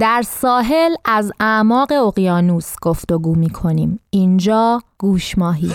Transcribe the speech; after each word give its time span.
در 0.00 0.22
ساحل 0.22 0.94
از 1.04 1.32
اعماق 1.40 1.92
اقیانوس 1.92 2.74
گفتگو 2.82 3.34
می 3.34 3.50
کنیم. 3.50 4.00
اینجا 4.10 4.82
گوش 4.98 5.38
ماهی. 5.38 5.72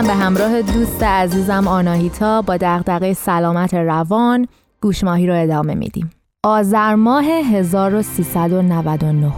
هستم 0.00 0.12
به 0.12 0.24
همراه 0.24 0.62
دوست 0.62 1.02
عزیزم 1.02 1.68
آناهیتا 1.68 2.42
با 2.42 2.56
دغدغه 2.56 3.12
سلامت 3.12 3.74
روان 3.74 4.46
گوشماهی 4.80 5.26
رو 5.26 5.42
ادامه 5.42 5.74
میدیم. 5.74 6.10
آذر 6.44 6.94
ماه 6.94 7.24
1399 7.24 9.32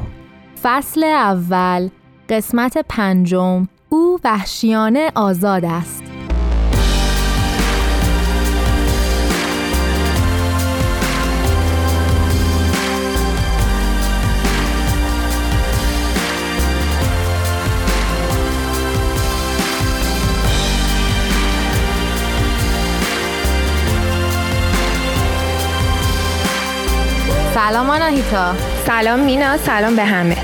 فصل 0.63 1.05
اول 1.05 1.89
قسمت 2.29 2.79
پنجم 2.89 3.69
او 3.89 4.19
وحشیانه 4.25 5.13
آزاد 5.15 5.65
است. 5.65 6.12
سلام 27.69 27.91
آناهیتا. 27.91 28.55
سلام 28.87 29.21
مینا 29.21 29.57
سلام 29.57 29.97
به 29.97 30.05
همه. 30.05 30.37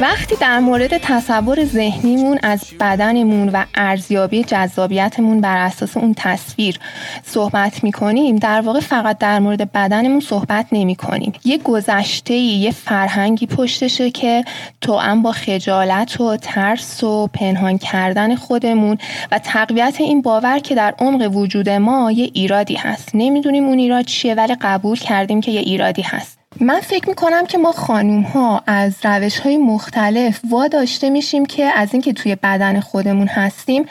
وقتی 0.00 0.36
در 0.36 0.58
مورد 0.58 0.98
تصور 0.98 1.64
ذهنیمون 1.64 2.38
از 2.42 2.64
بدنمون 2.80 3.48
و 3.48 3.64
ارزیابی 3.74 4.44
جذابیتمون 4.44 5.40
بر 5.40 5.56
اساس 5.56 5.96
اون 5.96 6.14
تصویر 6.16 6.78
صحبت 7.22 7.84
می‌کنیم 7.84 8.36
در 8.36 8.60
واقع 8.60 8.80
فقط 8.80 9.18
در 9.18 9.38
مورد 9.38 9.72
بدنمون 9.72 10.20
صحبت 10.20 10.66
نمی 10.72 10.96
کنیم 10.96 11.32
یه 11.44 11.58
گذشته 11.58 12.34
یه 12.34 12.70
فرهنگی 12.70 13.46
پشتشه 13.46 14.10
که 14.10 14.44
تو 14.80 14.96
هم 14.96 15.22
با 15.22 15.32
خجالت 15.32 16.20
و 16.20 16.36
ترس 16.36 17.04
و 17.04 17.26
پنهان 17.26 17.78
کردن 17.78 18.34
خودمون 18.34 18.98
و 19.32 19.38
تقویت 19.38 19.96
این 19.98 20.22
باور 20.22 20.58
که 20.58 20.74
در 20.74 20.94
عمق 20.98 21.36
وجود 21.36 21.68
ما 21.68 22.12
یه 22.12 22.30
ایرادی 22.34 22.74
هست. 22.74 23.10
نمی‌دونیم 23.14 23.64
اون 23.64 23.78
ایراد 23.78 24.04
چیه 24.04 24.34
ولی 24.34 24.56
قبول 24.60 24.98
کردیم 24.98 25.40
که 25.40 25.50
یه 25.50 25.60
ایرادی 25.60 26.02
هست. 26.02 26.43
من 26.60 26.80
فکر 26.80 27.08
می‌کنم 27.08 27.46
که 27.46 27.58
ما 27.58 27.72
خانوم 27.72 28.22
ها 28.22 28.62
از 28.66 28.94
روش 29.04 29.38
های 29.38 29.56
مختلف 29.56 30.40
واداشته 30.50 31.10
میشیم 31.10 31.46
که 31.46 31.64
از 31.64 31.88
اینکه 31.92 32.12
توی 32.12 32.34
بدن 32.34 32.80
خودمون 32.80 33.26
هستیم 33.26 33.86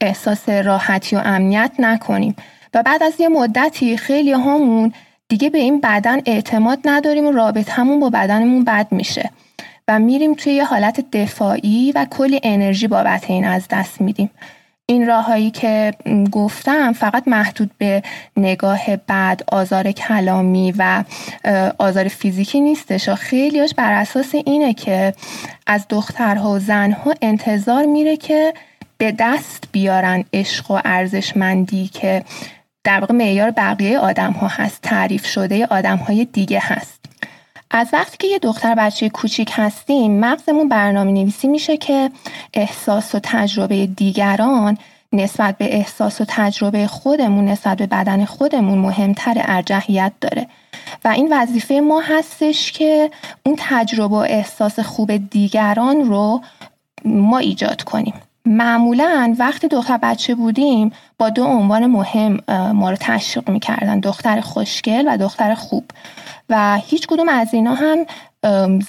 احساس 0.00 0.48
راحتی 0.48 1.16
و 1.16 1.22
امنیت 1.24 1.70
نکنیم. 1.78 2.36
و 2.74 2.82
بعد 2.82 3.02
از 3.02 3.20
یه 3.20 3.28
مدتی 3.28 3.96
خیلی 3.96 4.32
هامون 4.32 4.92
دیگه 5.28 5.50
به 5.50 5.58
این 5.58 5.80
بدن 5.80 6.20
اعتماد 6.26 6.78
نداریم 6.84 7.26
و 7.26 7.32
رابط 7.32 7.70
همون 7.70 8.00
با 8.00 8.10
بدنمون 8.10 8.64
بد 8.64 8.86
میشه. 8.90 9.30
و 9.88 9.98
میریم 9.98 10.34
توی 10.34 10.52
یه 10.52 10.64
حالت 10.64 11.10
دفاعی 11.10 11.92
و 11.94 12.06
کلی 12.10 12.40
انرژی 12.42 12.88
بابت 12.88 13.30
این 13.30 13.44
از 13.44 13.66
دست 13.70 14.00
میدیم. 14.00 14.30
این 14.90 15.06
راههایی 15.06 15.50
که 15.50 15.94
گفتم 16.30 16.92
فقط 16.92 17.28
محدود 17.28 17.70
به 17.78 18.02
نگاه 18.36 18.96
بد 18.96 19.40
آزار 19.52 19.92
کلامی 19.92 20.74
و 20.78 21.04
آزار 21.78 22.08
فیزیکی 22.08 22.60
نیستش. 22.60 23.08
خیلیاش 23.08 23.74
بر 23.74 23.92
اساس 23.92 24.34
اینه 24.34 24.74
که 24.74 25.14
از 25.66 25.86
دخترها 25.88 26.50
و 26.50 26.58
زنها 26.58 27.14
انتظار 27.22 27.86
میره 27.86 28.16
که 28.16 28.54
به 28.98 29.14
دست 29.18 29.64
بیارن 29.72 30.24
عشق 30.32 30.70
و 30.70 30.80
ارزشمندی 30.84 31.88
که 31.88 32.24
در 32.84 33.00
واقع 33.00 33.14
معیار 33.14 33.50
بقیه 33.50 33.98
آدم 33.98 34.32
ها 34.32 34.48
هست 34.48 34.82
تعریف 34.82 35.26
شده 35.26 35.66
آدم 35.66 35.96
های 35.96 36.24
دیگه 36.24 36.60
هست. 36.62 37.00
از 37.70 37.88
وقتی 37.92 38.16
که 38.16 38.28
یه 38.28 38.38
دختر 38.38 38.74
بچه 38.74 39.08
کوچیک 39.08 39.50
هستیم 39.54 40.20
مغزمون 40.20 40.68
برنامه 40.68 41.12
نویسی 41.12 41.48
میشه 41.48 41.76
که 41.76 42.10
احساس 42.54 43.14
و 43.14 43.20
تجربه 43.22 43.86
دیگران 43.86 44.78
نسبت 45.12 45.58
به 45.58 45.76
احساس 45.76 46.20
و 46.20 46.24
تجربه 46.28 46.86
خودمون 46.86 47.44
نسبت 47.44 47.78
به 47.78 47.86
بدن 47.86 48.24
خودمون 48.24 48.78
مهمتر 48.78 49.34
ارجحیت 49.36 50.12
داره. 50.20 50.46
و 51.04 51.08
این 51.08 51.28
وظیفه 51.32 51.80
ما 51.80 52.00
هستش 52.00 52.72
که 52.72 53.10
اون 53.46 53.56
تجربه 53.58 54.14
و 54.14 54.18
احساس 54.18 54.80
خوب 54.80 55.16
دیگران 55.30 56.04
رو 56.04 56.40
ما 57.04 57.38
ایجاد 57.38 57.82
کنیم. 57.82 58.14
معمولا 58.48 59.34
وقتی 59.38 59.68
دختر 59.68 59.98
بچه 60.02 60.34
بودیم 60.34 60.92
با 61.18 61.30
دو 61.30 61.44
عنوان 61.44 61.86
مهم 61.86 62.40
ما 62.72 62.90
رو 62.90 62.96
تشویق 63.00 63.50
می‌کردن 63.50 64.00
دختر 64.00 64.40
خوشگل 64.40 65.04
و 65.08 65.16
دختر 65.16 65.54
خوب. 65.54 65.84
و 66.48 66.78
هیچ 66.86 67.06
کدوم 67.06 67.28
از 67.28 67.54
اینا 67.54 67.74
هم 67.74 67.98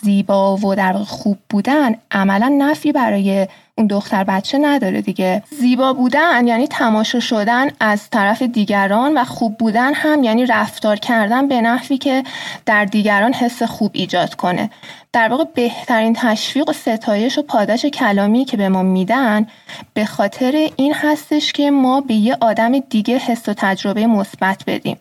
زیبا 0.01 0.57
و 0.57 0.75
در 0.75 0.93
خوب 0.93 1.37
بودن 1.49 1.95
عملا 2.11 2.55
نفی 2.57 2.91
برای 2.91 3.47
اون 3.79 3.87
دختر 3.87 4.23
بچه 4.23 4.57
نداره 4.57 5.01
دیگه. 5.01 5.43
زیبا 5.59 5.93
بودن 5.93 6.47
یعنی 6.47 6.67
تماشا 6.67 7.19
شدن 7.19 7.67
از 7.79 8.09
طرف 8.09 8.41
دیگران 8.41 9.17
و 9.17 9.23
خوب 9.23 9.57
بودن 9.57 9.93
هم 9.93 10.23
یعنی 10.23 10.45
رفتار 10.45 10.95
کردن 10.95 11.47
به 11.47 11.61
نحوی 11.61 11.97
که 11.97 12.23
در 12.65 12.85
دیگران 12.85 13.33
حس 13.33 13.63
خوب 13.63 13.91
ایجاد 13.93 14.35
کنه. 14.35 14.69
در 15.13 15.29
واقع 15.29 15.43
بهترین 15.55 16.13
تشویق 16.13 16.69
و 16.69 16.73
ستایش 16.73 17.37
و 17.37 17.41
پاداش 17.41 17.85
کلامی 17.85 18.45
که 18.45 18.57
به 18.57 18.69
ما 18.69 18.83
میدن 18.83 19.47
به 19.93 20.05
خاطر 20.05 20.69
این 20.75 20.93
هستش 20.93 21.53
که 21.53 21.71
ما 21.71 22.01
به 22.01 22.13
یه 22.13 22.37
آدم 22.41 22.79
دیگه 22.79 23.17
حس 23.17 23.49
و 23.49 23.53
تجربه 23.53 24.07
مثبت 24.07 24.63
بدیم 24.67 24.97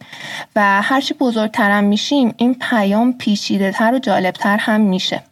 و 0.57 0.83
هرچی 0.83 1.15
بزرگترم 1.15 1.85
میشیم 1.85 2.35
این 2.37 2.55
پیام 2.55 3.13
پیچیده 3.13 3.73
تر 3.73 3.95
و 3.95 3.99
جالبتر 3.99 4.57
هم 4.57 4.81
میشه. 4.81 5.23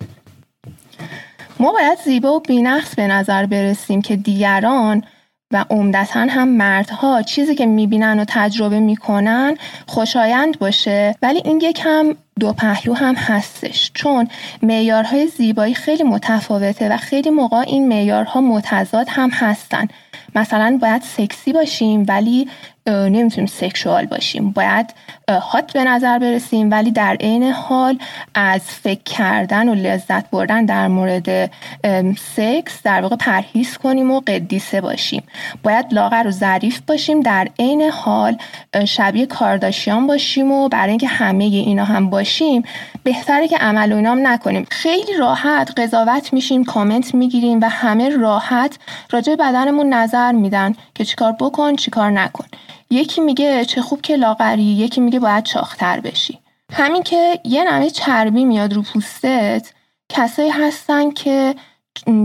ما 1.60 1.72
باید 1.72 1.98
زیبا 2.04 2.36
و 2.36 2.40
بینقص 2.40 2.94
به 2.94 3.06
نظر 3.06 3.46
برسیم 3.46 4.02
که 4.02 4.16
دیگران 4.16 5.04
و 5.52 5.64
عمدتا 5.70 6.20
هم 6.20 6.48
مردها 6.48 7.22
چیزی 7.22 7.54
که 7.54 7.66
می‌بینن 7.66 8.20
و 8.20 8.24
تجربه 8.28 8.80
می‌کنن 8.80 9.56
خوشایند 9.86 10.58
باشه. 10.58 11.14
ولی 11.22 11.42
این 11.44 11.60
یکم 11.60 12.14
دو 12.40 12.52
پهلو 12.52 12.94
هم 12.94 13.14
هستش. 13.14 13.90
چون 13.94 14.28
معیارهای 14.62 15.26
زیبایی 15.26 15.74
خیلی 15.74 16.02
متفاوته 16.02 16.88
و 16.88 16.96
خیلی 16.96 17.30
موقع 17.30 17.56
این 17.56 17.88
معیارها 17.88 18.40
متضاد 18.40 19.06
هم 19.10 19.30
هستن. 19.30 19.88
مثلا 20.34 20.78
باید 20.82 21.02
سکسی 21.02 21.52
باشیم 21.52 22.04
ولی 22.08 22.48
نمی‌تونیم 22.88 23.46
سکشوال 23.46 24.06
باشیم. 24.06 24.50
باید 24.50 24.94
هات 25.28 25.72
به 25.72 25.84
نظر 25.84 26.18
برسیم 26.18 26.70
ولی 26.70 26.90
در 26.90 27.16
عین 27.20 27.42
حال 27.42 27.98
از 28.34 28.60
فکر 28.60 29.02
کردن 29.02 29.68
و 29.68 29.74
لذت 29.74 30.30
بردن 30.30 30.64
در 30.64 30.88
مورد 30.88 31.50
سکس 32.36 32.82
در 32.82 33.00
واقع 33.00 33.16
پرهیز 33.16 33.76
کنیم 33.78 34.10
و 34.10 34.20
قدیسه 34.20 34.80
باشیم. 34.80 35.22
باید 35.62 35.94
لاغر 35.94 36.26
و 36.26 36.30
ظریف 36.30 36.80
باشیم 36.80 37.20
در 37.20 37.48
عین 37.58 37.82
حال 37.82 38.36
شبیه 38.84 39.26
کارداشیان 39.26 40.06
باشیم 40.06 40.52
و 40.52 40.68
برای 40.68 40.90
اینکه 40.90 41.08
همه 41.08 41.44
اینا 41.44 41.84
هم 41.84 42.10
باشیم 42.10 42.62
بهتره 43.06 43.48
که 43.48 43.56
عمل 43.56 43.92
و 43.92 43.96
اینام 43.96 44.26
نکنیم. 44.26 44.66
خیلی 44.70 45.16
راحت 45.18 45.80
قضاوت 45.80 46.32
میشیم 46.32 46.64
کامنت 46.64 47.14
می‌گیریم 47.14 47.60
و 47.60 47.68
همه 47.68 48.08
راحت 48.08 48.78
راجع 49.10 49.34
بدنمون 49.34 49.88
نظر 49.88 50.32
میدن 50.32 50.74
که 50.94 51.04
چیکار 51.04 51.32
بکن 51.40 51.76
چیکار 51.76 52.10
نکن. 52.10 52.44
یکی 52.90 53.20
میگه 53.20 53.64
چه 53.64 53.82
خوب 53.82 54.00
که 54.00 54.16
لاغری 54.16 54.62
یکی 54.62 55.00
میگه 55.00 55.20
باید 55.20 55.44
چاختر 55.44 56.00
بشی. 56.00 56.38
همین 56.72 57.02
که 57.02 57.40
یه 57.44 57.64
نمه 57.64 57.90
چربی 57.90 58.44
میاد 58.44 58.72
رو 58.72 58.82
پوستت 58.82 59.72
کسایی 60.08 60.50
هستن 60.50 61.10
که 61.10 61.54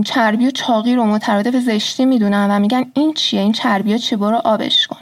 چربی 0.04 0.46
و 0.46 0.50
چاقی 0.50 0.94
رو 0.94 1.04
مترادف 1.04 1.56
زشتی 1.56 2.04
می‌دونن 2.04 2.50
و 2.50 2.58
میگن 2.58 2.90
این 2.94 3.14
چیه؟ 3.14 3.40
این 3.40 3.52
چربی 3.52 3.92
ها 3.92 3.98
چه 3.98 4.16
برو 4.16 4.36
آبش 4.36 4.86
کن. 4.86 5.00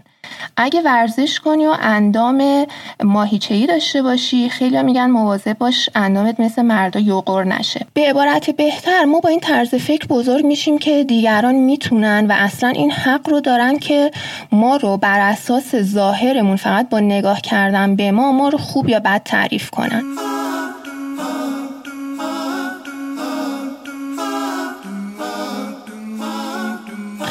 اگه 0.56 0.80
ورزش 0.80 1.40
کنی 1.40 1.66
و 1.66 1.76
اندام 1.80 2.66
ماهیچه‌ای 3.04 3.66
داشته 3.66 4.02
باشی 4.02 4.48
خیلی 4.48 4.82
میگن 4.82 5.10
مواظب 5.10 5.58
باش 5.58 5.90
اندامت 5.94 6.40
مثل 6.40 6.62
مردا 6.62 7.00
یوغور 7.00 7.44
نشه. 7.44 7.86
به 7.94 8.10
عبارت 8.10 8.50
بهتر 8.50 9.04
ما 9.04 9.20
با 9.20 9.28
این 9.28 9.40
طرز 9.40 9.74
فکر 9.74 10.06
بزرگ 10.06 10.44
میشیم 10.46 10.78
که 10.78 11.04
دیگران 11.04 11.54
می‌تونن 11.54 12.26
و 12.28 12.32
اصلا 12.32 12.68
این 12.68 12.90
حق 12.90 13.28
رو 13.28 13.40
دارن 13.40 13.78
که 13.78 14.10
ما 14.52 14.76
رو 14.76 14.96
بر 14.96 15.20
اساس 15.20 15.76
ظاهرمون 15.76 16.56
فقط 16.56 16.88
با 16.88 17.00
نگاه 17.00 17.40
کردن 17.40 17.96
به 17.96 18.10
ما 18.10 18.32
ما 18.32 18.48
رو 18.48 18.58
خوب 18.58 18.88
یا 18.88 19.00
بد 19.00 19.22
تعریف 19.24 19.70
کنن. 19.70 20.02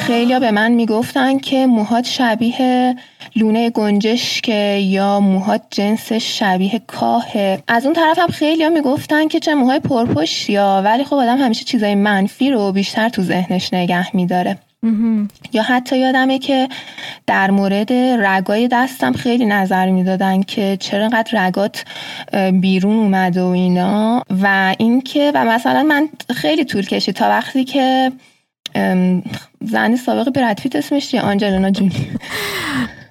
خیلی 0.09 0.39
به 0.39 0.51
من 0.51 0.71
می‌گفتن 0.71 1.37
که 1.37 1.65
موهات 1.65 2.05
شبیه 2.05 2.95
لونه 3.35 3.69
گنجش 3.69 4.41
که 4.41 4.53
یا 4.83 5.19
موهات 5.19 5.61
جنسش 5.69 6.39
شبیه 6.39 6.81
کاهه. 6.87 7.63
از 7.67 7.85
اون 7.85 7.93
طرف 7.93 8.19
هم 8.19 8.27
خیلی 8.27 8.63
ها 8.63 8.69
می‌گفتن 8.69 9.27
که 9.27 9.39
چه 9.39 9.53
موهای 9.53 9.79
پرپشت 9.79 10.49
یا 10.49 10.81
ولی 10.85 11.03
خب 11.03 11.13
آدم 11.13 11.37
همیشه 11.37 11.65
چیزای 11.65 11.95
منفی 11.95 12.51
رو 12.51 12.71
بیشتر 12.71 13.09
تو 13.09 13.23
ذهنش 13.23 13.73
نگه 13.73 14.15
میداره. 14.15 14.57
یا 15.53 15.63
حتی 15.63 15.97
یادمه 15.97 16.39
که 16.39 16.69
در 17.27 17.51
مورد 17.51 17.93
رگای 17.93 18.67
دستم 18.67 19.13
خیلی 19.13 19.45
نظر 19.45 19.89
می‌دادن 19.89 20.41
که 20.41 20.77
چرا 20.79 21.03
انقدر 21.03 21.47
رگات 21.47 21.85
بیرون 22.51 22.95
اومد 22.95 23.37
و 23.37 23.45
اینا. 23.45 24.23
و 24.41 24.75
اینکه 24.79 25.31
و 25.35 25.45
مثلا 25.45 25.83
من 25.83 26.09
خیلی 26.35 26.65
طول 26.65 26.85
کشید 26.85 27.15
تا 27.15 27.29
وقتی 27.29 27.63
که 27.63 28.11
زنی 29.61 29.97
سابق 29.97 30.29
برادفیت 30.29 30.75
اسمش 30.75 31.07
چیه؟ 31.07 31.21
آنجلینا 31.21 31.71
جولی. 31.71 32.11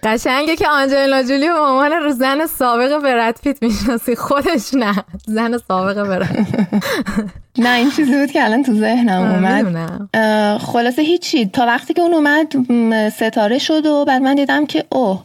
قشنگه 0.02 0.56
که 0.56 0.68
آنجلینا 0.68 1.22
جولی 1.22 1.48
به 1.48 1.60
عنوان 1.60 1.92
رو 1.92 2.12
زن 2.12 2.46
سابق 2.46 2.98
براد 3.02 3.34
پیت 3.42 3.62
می‌شناسی. 3.62 4.16
خودش 4.16 4.74
نه. 4.74 4.94
زن 5.26 5.58
سابق 5.68 6.02
براد 6.02 6.28
نه 7.58 7.70
این 7.76 7.90
چیزی 7.90 8.20
بود 8.20 8.30
که 8.30 8.44
الان 8.44 8.62
تو 8.62 8.74
ذهنم 8.74 9.22
اومد. 9.22 10.58
خلاصه 10.60 11.02
هیچی. 11.02 11.46
تا 11.46 11.66
وقتی 11.66 11.94
که 11.94 12.02
اون 12.02 12.14
اومد 12.14 12.52
ستاره 13.10 13.58
شد 13.58 13.86
و 13.86 14.04
بعد 14.04 14.22
من 14.22 14.34
دیدم 14.34 14.66
که 14.66 14.84
اوه 14.88 15.22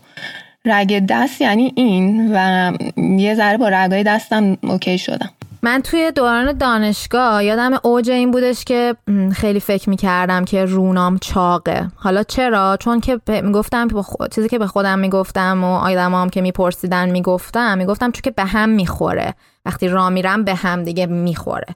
رگ 0.66 1.06
دست 1.10 1.42
یعنی 1.42 1.74
این 1.76 2.32
و 2.36 2.72
یه 2.98 3.36
ذره 3.36 3.58
با 3.58 3.70
رگای 3.70 4.04
دستم 4.04 4.58
اوکی 4.64 4.98
شدم. 4.98 5.30
من 5.66 5.82
توی 5.82 6.12
دوران 6.12 6.58
دانشگاه 6.58 7.44
یادم 7.44 7.72
اوج 7.84 8.10
این 8.10 8.32
بودش 8.32 8.66
که 8.66 8.96
خیلی 9.34 9.60
فکر 9.60 9.90
می‌کردم 9.90 10.46
که 10.46 10.66
رونام 10.66 11.18
چاقه. 11.18 11.88
حالا 11.96 12.24
چرا؟ 12.24 12.78
چون 12.80 13.00
که 13.00 13.20
می‌گفتم 13.28 13.88
چیزی 14.36 14.50
که 14.50 14.60
به 14.60 14.68
خودم 14.68 15.00
می‌گفتم 15.00 15.64
و 15.64 15.76
آدمام 15.76 16.30
که 16.30 16.42
میپرسیدن 16.42 17.10
می‌گفتم 17.10 17.78
می‌گفتم 17.78 18.12
چون 18.12 18.22
که 18.22 18.32
به 18.32 18.46
هم 18.46 18.70
می‌خوره. 18.70 19.34
وقتی 19.66 19.88
را 19.88 20.10
میرم 20.10 20.44
به 20.44 20.56
هم 20.56 20.84
دیگه 20.84 21.06
می‌خوره. 21.06 21.68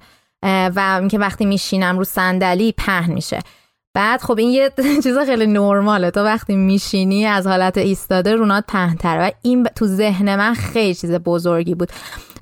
و 0.43 0.97
اینکه 0.99 1.19
وقتی 1.19 1.45
میشینم 1.45 1.97
رو 1.97 2.03
صندلی 2.03 2.71
پهن 2.71 3.13
میشه. 3.13 3.39
بعد 3.93 4.21
خب 4.21 4.37
این 4.37 4.49
یه 4.49 4.71
چیز 5.03 5.17
خیلی 5.17 5.47
نرماله. 5.47 6.11
تو 6.11 6.23
وقتی 6.23 6.55
میشینی 6.55 7.25
از 7.25 7.47
حالت 7.47 7.77
ایستاده 7.77 8.35
رونات 8.35 8.63
پهنتره. 8.67 9.27
و 9.27 9.31
این 9.41 9.63
تو 9.75 9.87
ذهن 9.87 10.35
من 10.35 10.53
خیلی 10.53 10.95
چیز 10.95 11.11
بزرگی 11.11 11.75
بود. 11.75 11.91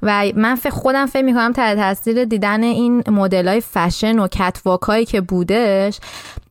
و 0.05 0.25
من 0.35 0.55
خودم 0.55 1.05
فکر 1.05 1.25
می‌کنم 1.25 1.53
تحت 1.53 1.77
تاثیر 1.77 2.25
دیدن 2.25 2.63
این 2.63 3.03
مدل 3.07 3.47
های 3.47 3.61
فشن 3.61 4.19
و 4.19 4.27
کتواک 4.27 4.81
هایی 4.81 5.05
که 5.05 5.21
بودش 5.21 5.99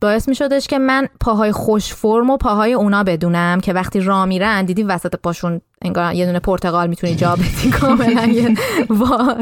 باعث 0.01 0.29
میشدش 0.29 0.67
که 0.67 0.79
من 0.79 1.07
پاهای 1.19 1.51
خوش 1.51 1.93
فرم 1.93 2.29
و 2.29 2.37
پاهای 2.37 2.73
اونا 2.73 3.03
بدونم 3.03 3.59
که 3.59 3.73
وقتی 3.73 3.99
را 3.99 4.25
میرن 4.25 4.65
دیدی 4.65 4.83
وسط 4.83 5.15
پاشون 5.15 5.61
انگار 5.81 6.13
یه 6.13 6.25
دونه 6.25 6.39
پرتقال 6.39 6.87
می‌تونی 6.87 7.15
جا 7.15 7.35
بدی 7.35 7.69
کاملا 7.69 8.25
یه 8.25 8.55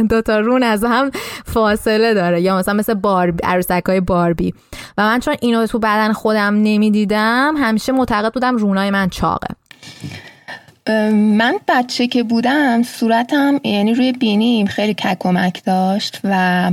دوتا 0.10 0.40
رون 0.40 0.64
از 0.64 0.84
هم 0.84 1.12
فاصله 1.46 2.14
داره. 2.14 2.42
یا 2.42 2.58
مثلا 2.58 2.74
مثل 2.74 2.94
باربی 2.94 3.44
عروسک 3.44 3.84
های 3.88 4.00
باربی. 4.00 4.54
و 4.98 5.04
من 5.04 5.20
چون 5.20 5.36
اینو 5.42 5.68
تو 5.68 5.80
بدن 5.80 6.14
خودم 6.14 6.54
نمی‌دیدم 6.54 7.56
همیشه 7.58 7.92
معتقد 7.92 8.34
بودم 8.34 8.56
رونای 8.56 8.92
من 8.92 9.10
چاقه. 9.10 9.48
من 11.12 11.56
بچه 11.68 12.08
که 12.08 12.24
بودم 12.24 12.84
صورتم 12.84 13.60
یعنی 13.64 13.94
روی 13.94 14.12
بینیم 14.12 14.66
خیلی 14.66 14.94
ککمک 14.94 15.64
داشت 15.64 16.20
و 16.24 16.72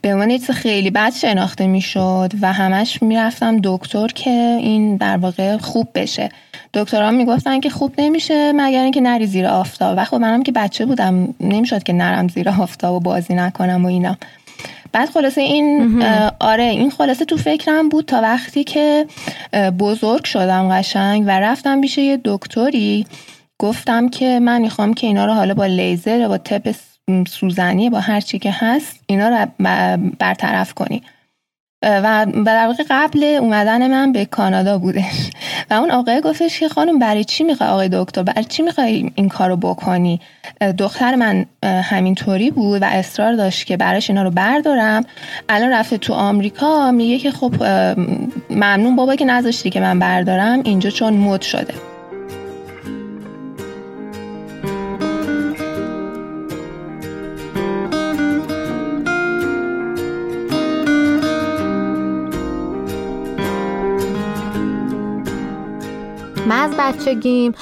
به 0.00 0.12
عنوان 0.12 0.28
چیز 0.28 0.50
خیلی 0.50 0.90
بد 0.90 1.12
شناخته 1.14 1.66
می‌شد 1.66 2.32
و 2.40 2.52
همش 2.52 3.02
می‌رفتم 3.02 3.60
دکتر 3.64 4.06
که 4.06 4.30
این 4.60 4.96
در 4.96 5.16
واقع 5.16 5.56
خوب 5.56 5.88
بشه. 5.94 6.28
دکترها 6.74 7.10
می‌گفتن 7.10 7.60
که 7.60 7.70
خوب 7.70 7.94
نمیشه 7.98 8.52
مگر 8.52 8.82
اینکه 8.82 9.00
نری 9.00 9.26
زیر 9.26 9.46
آفتاب. 9.46 9.94
و 9.98 10.04
خب 10.04 10.16
منم 10.16 10.42
که 10.42 10.52
بچه 10.52 10.86
بودم 10.86 11.34
نمی‌شد 11.40 11.82
که 11.82 11.92
نرم 11.92 12.28
زیر 12.28 12.48
آفتاب 12.48 12.94
و 12.94 13.00
بازی 13.00 13.34
نکنم 13.34 13.84
و 13.84 13.88
اینا. 13.88 14.16
بعد 14.92 15.10
خلاصه 15.10 15.40
این 15.40 16.02
آره 16.40 16.64
این 16.64 16.90
خلاصه 16.90 17.24
تو 17.24 17.36
فکرم 17.36 17.88
بود 17.88 18.04
تا 18.04 18.20
وقتی 18.20 18.64
که 18.64 19.06
بزرگ 19.78 20.24
شدم 20.24 20.68
قشنگ 20.68 21.24
و 21.26 21.30
رفتم 21.30 21.80
پیش 21.80 21.98
یه 21.98 22.20
دکتری 22.24 23.06
گفتم 23.62 24.08
که 24.08 24.40
من 24.40 24.60
می‌خوام 24.60 24.94
که 24.94 25.06
اینا 25.06 25.26
رو 25.26 25.32
حالا 25.32 25.54
با 25.54 25.66
لیزر 25.66 26.28
با 26.28 26.38
تپ 26.38 26.74
سوزنی 27.28 27.90
با 27.90 28.00
هر 28.00 28.20
چی 28.20 28.38
که 28.38 28.50
هست 28.52 29.00
اینا 29.06 29.28
رو 29.28 29.46
برطرف 30.18 30.74
کنی. 30.74 31.02
و 31.82 32.26
در 32.46 32.66
واقع 32.66 32.84
قبل 32.90 33.24
اومدن 33.24 33.90
من 33.90 34.12
به 34.12 34.24
کانادا 34.24 34.78
بودش 34.78 35.30
و 35.70 35.74
اون 35.74 35.90
آقای 35.90 36.20
گفتش 36.20 36.60
که 36.60 36.68
خانم 36.68 36.98
برای 36.98 37.24
چی 37.24 37.44
می‌خوای 37.44 37.68
آقای 37.70 37.88
دکتر؟ 37.92 38.22
برای 38.22 38.44
چی 38.44 38.62
می‌خوای 38.62 39.10
این 39.14 39.28
کارو 39.28 39.56
بکنی؟ 39.56 40.20
دختر 40.78 41.14
من 41.14 41.46
همینطوری 41.62 42.50
بود 42.50 42.82
و 42.82 42.84
اصرار 42.84 43.32
داشت 43.32 43.66
که 43.66 43.76
براش 43.76 44.10
اینا 44.10 44.22
رو 44.22 44.30
بردارم. 44.30 45.04
الان 45.48 45.72
رفته 45.72 45.98
تو 45.98 46.12
آمریکا 46.12 46.90
میگه 46.90 47.18
که 47.18 47.30
خب 47.30 47.62
ممنون 48.50 48.96
بابا 48.96 49.16
که 49.16 49.24
نذاشتی 49.24 49.70
که 49.70 49.80
من 49.80 49.98
بردارم. 49.98 50.60
اینجا 50.64 50.90
چون 50.90 51.14
مد 51.14 51.42
شده. 51.42 51.91
من 66.52 66.58
از 66.58 66.74
بچگیم 66.78 67.52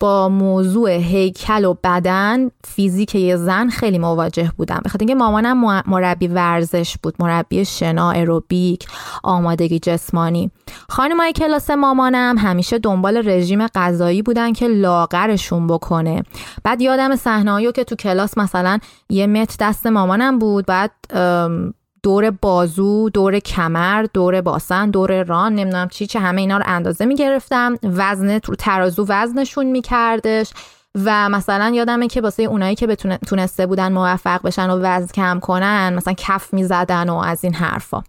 با 0.00 0.28
موضوع 0.28 0.90
هیکل 0.90 1.64
و 1.64 1.74
بدن 1.84 2.50
فیزیک 2.64 3.14
یه 3.14 3.36
زن 3.36 3.68
خیلی 3.68 3.98
مواجه 3.98 4.52
بودم. 4.56 4.80
بخاطر 4.84 4.98
اینکه 5.00 5.14
مامانم 5.14 5.82
مربی 5.86 6.26
ورزش 6.28 6.96
بود 7.02 7.14
مربی 7.18 7.64
شنا 7.64 8.10
اروبیک 8.10 8.86
آمادگی 9.22 9.78
جسمانی. 9.78 10.50
خانمای 10.88 11.32
کلاس 11.32 11.70
مامانم 11.70 12.38
همیشه 12.38 12.78
دنبال 12.78 13.28
رژیم 13.28 13.66
غذایی 13.66 14.22
بودن 14.22 14.52
که 14.52 14.68
لاغرشون 14.68 15.66
بکنه. 15.66 16.22
بعد 16.64 16.80
یادم 16.80 17.16
صحنه‌ای 17.16 17.72
که 17.72 17.84
تو 17.84 17.96
کلاس 17.96 18.38
مثلا 18.38 18.78
یه 19.10 19.26
متر 19.26 19.56
دست 19.60 19.86
مامانم 19.86 20.38
بود 20.38 20.66
بعد 20.66 20.90
دور 22.06 22.30
بازو 22.30 23.10
دور 23.10 23.38
کمر 23.38 24.06
دور 24.14 24.40
باسن 24.40 24.90
دور 24.90 25.22
ران 25.22 25.54
نمی‌دونم 25.54 25.88
چی 25.88 26.06
چه 26.06 26.20
همه 26.20 26.40
اینا 26.40 26.56
رو 26.56 26.62
اندازه 26.66 27.04
می‌گرفتم. 27.04 27.78
وزن 27.82 28.40
رو 28.44 28.54
ترازو 28.58 29.06
وزنشون 29.08 29.66
میکردش. 29.66 30.50
و 31.04 31.28
مثلا 31.28 31.72
یادمه 31.74 32.08
که 32.08 32.20
واسه 32.20 32.42
اونایی 32.42 32.74
که 32.74 32.86
بتونه 32.86 33.18
تونسته 33.18 33.66
بودن 33.66 33.92
موفق 33.92 34.42
بشن 34.42 34.70
و 34.70 34.78
وزن 34.82 35.06
کم 35.06 35.40
کنن 35.40 35.94
مثلا 35.96 36.14
کف 36.16 36.54
می‌زدن 36.54 37.08
و 37.08 37.14
از 37.14 37.44
این 37.44 37.54
حرفا. 37.54 38.02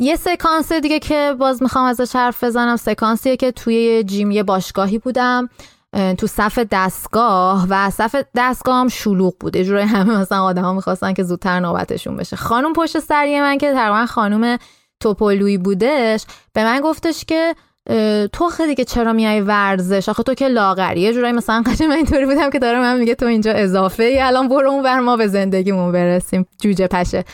یه 0.00 0.16
سکانس 0.16 0.72
دیگه 0.72 0.98
که 0.98 1.34
باز 1.38 1.62
می‌خوام 1.62 1.84
ازش 1.84 2.16
حرف 2.16 2.44
بزنم 2.44 2.76
سکانسیه 2.76 3.36
که 3.36 3.52
توی 3.52 4.04
جیم 4.04 4.30
یه 4.30 4.42
باشگاهی 4.42 4.98
بودم. 4.98 5.48
تو 5.92 6.26
صف 6.26 6.58
دستگاه 6.70 7.66
و 7.70 7.90
صف 7.90 8.24
دستگاه 8.36 8.76
هم 8.80 8.88
شلوغ 8.88 9.34
بود. 9.40 9.56
یه 9.56 9.86
همه 9.86 10.18
مثلا 10.18 10.42
آدم 10.42 10.62
ها 10.62 10.72
می‌خواستن 10.72 11.12
که 11.12 11.22
زودتر 11.22 11.60
نوبتشون 11.60 12.16
بشه. 12.16 12.36
خانم 12.36 12.72
پشت 12.72 12.98
سری 12.98 13.40
من 13.40 13.58
که 13.58 13.72
تقریبا 13.72 14.06
خانم 14.06 14.58
توپولوی 15.00 15.58
بودش 15.58 16.24
به 16.52 16.64
من 16.64 16.80
گفتش 16.80 17.24
که 17.24 17.54
تو 18.32 18.48
خیلی 18.48 18.74
که 18.74 18.84
چرا 18.84 19.12
میای 19.12 19.40
ورزش؟ 19.40 20.08
آخه 20.08 20.22
تو 20.22 20.34
که 20.34 20.48
لاغری. 20.48 21.00
یه 21.00 21.12
جورایی 21.12 21.32
مثلا 21.32 21.62
قشنگ 21.66 21.88
من 21.88 21.96
اینطوری 21.96 22.26
بودم 22.26 22.50
که 22.50 22.58
داره 22.58 22.78
من 22.78 22.98
میگه 22.98 23.14
تو 23.14 23.26
اینجا 23.26 23.52
اضافه 23.52 24.02
ای 24.02 24.20
الان 24.20 24.48
برو 24.48 24.70
اون 24.70 24.82
بر 24.82 25.00
ما 25.00 25.16
به 25.16 25.26
زندگیمون 25.26 25.92
برسیم. 25.92 26.46
جوجه 26.60 26.86
پشه. 26.86 27.24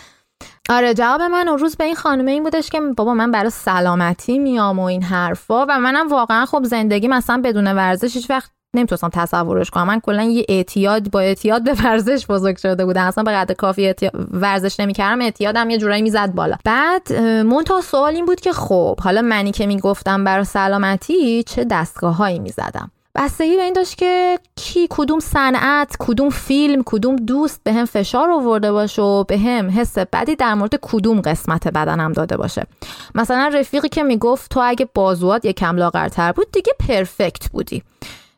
آره 0.69 0.95
جواب 0.95 1.23
من 1.23 1.49
اون 1.49 1.59
روز 1.59 1.77
به 1.77 1.85
این 1.85 1.95
خانمه 1.95 2.31
این 2.31 2.43
بودش 2.43 2.71
که 2.71 2.81
بابا 2.81 3.15
من 3.15 3.31
برای 3.31 3.51
سلامتی 3.51 4.39
میام 4.39 4.79
و 4.79 4.83
این 4.83 5.03
حرفا 5.03 5.67
و 5.69 5.79
منم 5.79 6.09
واقعا 6.09 6.47
خب 6.47 6.65
زندگی 6.65 7.09
مثلا 7.09 7.41
بدون 7.45 7.67
ورزش 7.67 8.15
هیچ 8.15 8.31
وقت 8.31 8.51
نمی‌تونستم 8.77 9.11
تصورش 9.13 9.71
کنم. 9.71 9.87
من 9.87 10.01
کلا 10.01 10.23
یه 10.23 10.45
اعتیاد 10.49 11.11
با 11.11 11.21
اعتیاد 11.21 11.65
به 11.65 11.75
ورزش 11.85 12.27
بزرگ 12.27 12.57
شده 12.57 12.85
بودم. 12.85 13.07
اصلا 13.07 13.25
به 13.25 13.31
قدر 13.33 13.55
کافی 13.55 13.95
ورزش 14.31 14.81
نمی‌کردم 14.81 15.23
اعتیادم 15.23 15.71
یه 15.71 15.79
جورایی 15.79 16.03
می‌زد 16.03 16.35
بالا. 16.35 16.57
بعد 16.65 17.13
مونتا 17.23 17.81
سوال 17.81 18.15
این 18.15 18.25
بود 18.25 18.41
که 18.41 18.53
خب 18.53 19.01
حالا 19.01 19.23
منی 19.23 19.51
که 19.51 19.67
می‌گفتم 19.67 20.25
برای 20.25 20.45
سلامتی 20.45 21.43
چه 21.43 21.65
دستگاه 21.71 22.17
هایی 22.17 22.39
می‌زدم؟ 22.39 22.91
بستگی 23.19 23.57
به 23.57 23.63
این 23.63 23.73
داشت 23.73 23.99
که 23.99 24.39
کی 24.57 24.87
کدوم 24.91 25.21
صنعت 25.21 25.97
کدوم 25.99 26.31
فیلم 26.31 26.83
کدوم 26.87 27.17
دوست 27.17 27.61
به 27.65 27.73
هم 27.73 27.85
فشار 27.85 28.31
آورده 28.31 28.73
باشه 28.73 29.03
و 29.03 29.25
به 29.25 29.39
هم 29.39 29.71
حس 29.71 29.99
بدی 29.99 30.37
در 30.37 30.55
مورد 30.55 30.75
کدوم 30.83 31.21
قسمت 31.21 31.69
بدنم 31.69 32.13
داده 32.13 32.37
باشه. 32.37 32.67
مثلا 33.15 33.51
رفیقی 33.55 33.89
که 33.89 34.03
می‌گفت 34.03 34.51
تو 34.51 34.61
اگه 34.65 34.89
بازوات 34.95 35.45
یکم 35.45 35.77
لاغرتر 35.77 36.33
بود 36.33 36.47
دیگه 36.53 36.73
پرفکت 36.89 37.51
بودی. 37.51 37.83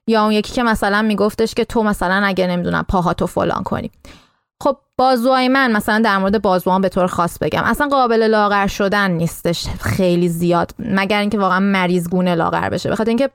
یا 0.07 0.23
اون 0.23 0.33
یکی 0.33 0.53
که 0.53 0.63
مثلا 0.63 1.03
میگفتش 1.03 1.55
که 1.55 1.65
تو 1.65 1.83
مثلا 1.83 2.27
اگه 2.27 2.47
نمی‌دونم 2.47 2.85
پاهاتو 2.89 3.27
فلان 3.27 3.63
کنی. 3.63 3.91
خب 4.63 4.77
بازوهای 4.99 5.49
من 5.49 5.73
مثلا 5.73 6.03
در 6.05 6.19
مورد 6.19 6.43
بازوام 6.43 6.81
به 6.81 6.89
طور 6.89 7.07
خاص 7.07 7.39
بگم. 7.39 7.63
اصلا 7.65 7.89
قابل 7.89 8.23
لاغر 8.23 8.67
شدن 8.67 9.11
نیستش 9.11 9.67
خیلی 9.81 10.29
زیاد. 10.29 10.71
مگر 10.79 11.21
اینکه 11.21 11.39
واقعا 11.39 11.61
مریض 11.61 12.09
گونه 12.09 12.35
لاغر 12.35 12.69
بشه. 12.69 12.91
بخاطر 12.91 13.09
اینکه 13.09 13.31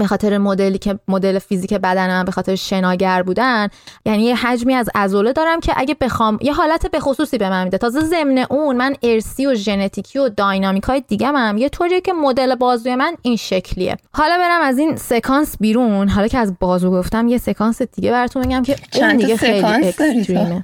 به 0.00 0.06
خاطر 0.06 0.38
مدلی 0.38 0.78
که 0.78 0.98
مدل 1.08 1.38
فیزیک 1.38 1.74
بدنم 1.74 2.24
به 2.24 2.32
خاطر 2.32 2.54
شناگر 2.54 3.22
بودن. 3.22 3.68
یعنی 4.06 4.22
یه 4.22 4.36
حجمی 4.36 4.74
از 4.74 4.90
عضله 4.94 5.32
دارم 5.32 5.60
که 5.60 5.72
اگه 5.76 5.96
بخوام 6.00 6.38
یه 6.42 6.52
حالت 6.52 6.90
به 6.90 7.00
خصوصی 7.00 7.38
به 7.38 7.50
من 7.50 7.64
میده. 7.64 7.78
تازه 7.78 8.00
ضمن 8.00 8.38
اون 8.50 8.76
من 8.76 8.94
ارسی 9.02 9.46
و 9.46 9.54
ژنتیکی 9.54 10.18
و 10.18 10.28
داینامیک 10.28 10.82
های 10.82 11.02
دیگه 11.08 11.26
هم 11.26 11.58
یه 11.58 11.68
طوریه 11.68 12.00
که 12.00 12.12
مدل 12.12 12.54
بازوی 12.54 12.94
من 12.94 13.16
این 13.22 13.36
شکلیه. 13.36 13.96
حالا 14.12 14.38
برم 14.38 14.62
از 14.62 14.78
این 14.78 14.96
سکانس 14.96 15.56
بیرون. 15.60 16.08
حالا 16.08 16.28
که 16.28 16.38
از 16.38 16.54
بازو 16.60 16.90
گفتم 16.90 17.28
یه 17.28 17.38
سکانس 17.38 17.82
دیگه 17.82 18.10
براتون 18.10 18.42
بگم 18.42 18.62
که 18.62 18.76
اون 18.94 19.16
دیگه 19.16 19.36
خیلی 19.36 19.66
اکستریمه. 19.66 20.62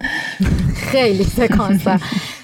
خیلی 0.77 1.25
سکانس 1.25 1.89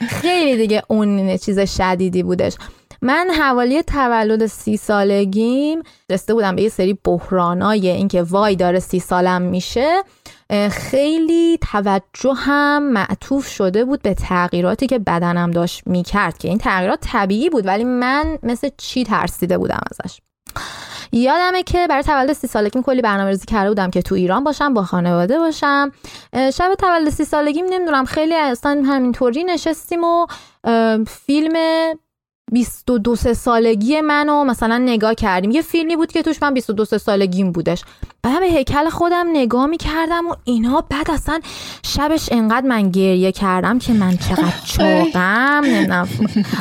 خیلی 0.09 0.57
دیگه 0.57 0.83
اون 0.89 1.37
چیز 1.37 1.59
شدیدی 1.59 2.23
بودش. 2.23 2.55
من 3.03 3.31
حوالی 3.41 3.83
تولد 3.83 4.47
سی 4.47 4.77
سالگیم 4.77 5.83
رسته 6.11 6.35
بودم 6.35 6.57
به 6.57 6.63
یه 6.63 6.69
سری 6.69 6.99
بحرانای 7.05 7.89
اینکه 7.89 8.23
وای 8.23 8.57
داره 8.57 8.79
سی 8.79 9.01
سالم 9.01 9.43
میشه. 9.43 10.03
خیلی 10.71 11.59
توجه 11.73 12.35
هم 12.35 12.93
معطوف 12.93 13.47
شده 13.49 13.85
بود 13.85 14.03
به 14.03 14.15
تغییراتی 14.15 14.87
که 14.87 14.99
بدنم 14.99 15.51
داشت 15.51 15.83
می‌کرد 15.87 16.39
که 16.39 16.49
این 16.49 16.59
تغییرات 16.59 16.99
طبیعی 17.03 17.51
بود 17.51 17.67
ولی 17.67 17.85
من 17.85 18.39
مثل 18.43 18.69
چی 18.77 19.05
ترسیده 19.05 19.59
بودم 19.59 19.81
ازش. 19.91 20.21
یادمه 21.13 21.63
که 21.63 21.87
برای 21.87 22.03
تولد 22.03 22.33
سی 22.33 22.47
سالگیم 22.47 22.83
کلی 22.83 23.03
برنامه 23.03 23.31
ریزی 23.31 23.47
کرده 23.47 23.69
بودم 23.69 23.91
که 23.91 24.03
تو 24.03 24.15
ایران 24.15 24.45
باشم 24.45 24.75
با 24.75 24.83
خانواده 24.83 25.39
باشم. 25.39 25.93
شب 26.35 26.75
تولد 26.79 27.11
سی 27.11 27.25
سالگیم 27.25 27.65
نمی‌دونم 27.71 28.05
خیلی 28.05 28.35
اصلا 28.35 28.83
همینطوری 28.87 29.45
نشستیم 29.45 30.05
و 30.05 30.27
فیلم 31.07 31.57
22 32.53 33.17
سالگی 33.17 34.01
منو 34.01 34.45
مثلا 34.45 34.79
نگاه 34.79 35.15
کردیم. 35.15 35.51
یه 35.51 35.63
فیلمی 35.63 35.97
بود 35.97 36.13
که 36.13 36.23
توش 36.23 36.43
من 36.43 36.55
22 36.55 36.85
سالگیم 36.85 37.53
بودش. 37.53 37.85
بعد 38.23 38.41
به 38.41 38.47
هیکل 38.47 38.89
خودم 38.89 39.27
نگاه 39.33 39.67
می‌کردم 39.67 40.29
و 40.29 40.35
اینا 40.45 40.85
بعد 40.91 41.11
اصلا 41.11 41.41
شبش 41.83 42.29
انقدر 42.33 42.67
من 42.67 42.91
گریه 42.91 43.33
کردم 43.33 43.79
که 43.79 43.93
من 43.93 44.17
چقدر 44.17 44.53
چاقم 44.77 45.61
نمی‌دونم. 45.65 46.09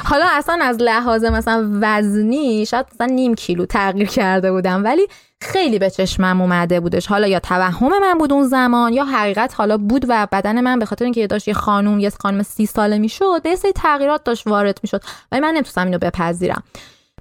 حالا 0.04 0.26
اصلا 0.32 0.60
از 0.62 0.78
لحاظ 0.80 1.26
مثلا 1.26 1.70
وزنی 1.82 2.66
شاید 2.66 2.86
مثلا 2.94 3.08
نیم 3.08 3.36
کیلو 3.36 3.66
تغییر 3.66 4.08
کرده 4.08 4.52
بودم. 4.52 4.84
ولی 4.84 5.08
خیلی 5.42 5.80
به 5.80 5.90
چشمم 5.90 6.42
اومده 6.42 6.80
بودش. 6.80 7.08
حالا 7.08 7.28
یا 7.28 7.40
توهم 7.40 8.00
من 8.02 8.18
بود 8.18 8.34
اون 8.34 8.48
زمان 8.48 8.94
یا 8.94 9.06
حقیقت 9.06 9.54
حالا 9.56 9.78
بود 9.78 10.06
و 10.10 10.28
بدن 10.32 10.62
من 10.62 10.80
به 10.80 10.86
خاطر 10.86 11.06
اینکه 11.06 11.28
داشت 11.28 11.48
یه 11.48 11.54
خانوم 11.54 12.00
یه 12.00 12.10
خانم 12.10 12.44
سی 12.44 12.66
ساله 12.66 12.98
می‌شد 12.98 13.42
به 13.44 13.56
سری 13.56 13.72
تغییرات 13.72 14.24
داشت 14.24 14.48
وارد 14.48 14.80
می‌شد. 14.84 15.02
ولی 15.32 15.42
من 15.42 15.50
نمی‌تونستم 15.50 15.86
اینو 15.86 15.98
بپذیرم. 15.98 16.64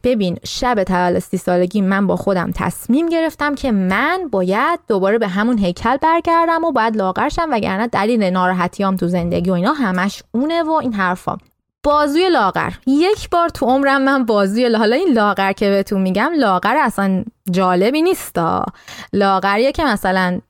ببین 0.05 0.39
شب 0.47 0.85
تولد 0.85 1.19
سی 1.19 1.37
سالگی 1.37 1.81
من 1.81 2.07
با 2.07 2.17
خودم 2.17 2.50
تصمیم 2.55 3.09
گرفتم 3.09 3.55
که 3.55 3.73
من 3.73 4.29
باید 4.33 4.81
دوباره 4.89 5.19
به 5.19 5.29
همون 5.29 5.59
هیکل 5.59 5.97
برگردم 5.97 6.65
و 6.65 6.73
باید 6.73 6.97
لاغرشم 6.97 7.49
وگرنه 7.50 7.87
دلیل 7.87 8.23
ناراحتیام 8.23 8.97
تو 8.97 9.09
زندگی 9.09 9.50
و 9.50 9.53
اینا 9.53 9.73
همش 9.73 10.23
اونه 10.33 10.62
و 10.62 10.71
این 10.73 10.93
حرفا 10.93 11.39
بازوی 11.83 12.29
لاغر. 12.29 12.73
یک 12.87 13.31
بار 13.31 13.49
تو 13.49 13.67
عمرم 13.67 14.03
من 14.03 14.25
بازوی 14.25 14.75
حالا 14.75 14.97
این 14.97 15.13
لاغر 15.13 15.53
که 15.53 15.71
بهتون 15.71 16.01
میگم 16.01 16.33
لاغر 16.37 16.77
اصلا 16.77 17.25
جالبی 17.51 18.03
نیستا. 18.03 18.65
لاغریه 19.13 19.73
که 19.73 19.85
مثلا 19.85 20.41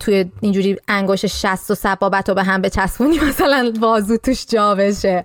توی 0.00 0.30
اینجوری 0.40 0.76
انگوش 0.88 1.24
شست 1.24 1.70
و 1.70 1.74
سبابت 1.74 2.28
رو 2.28 2.34
به 2.34 2.42
هم 2.42 2.62
بچسبونی 2.62 3.18
مثلا 3.28 3.72
بازو 3.80 4.16
توش 4.16 4.46
جا 4.46 4.74
بشه. 4.74 5.24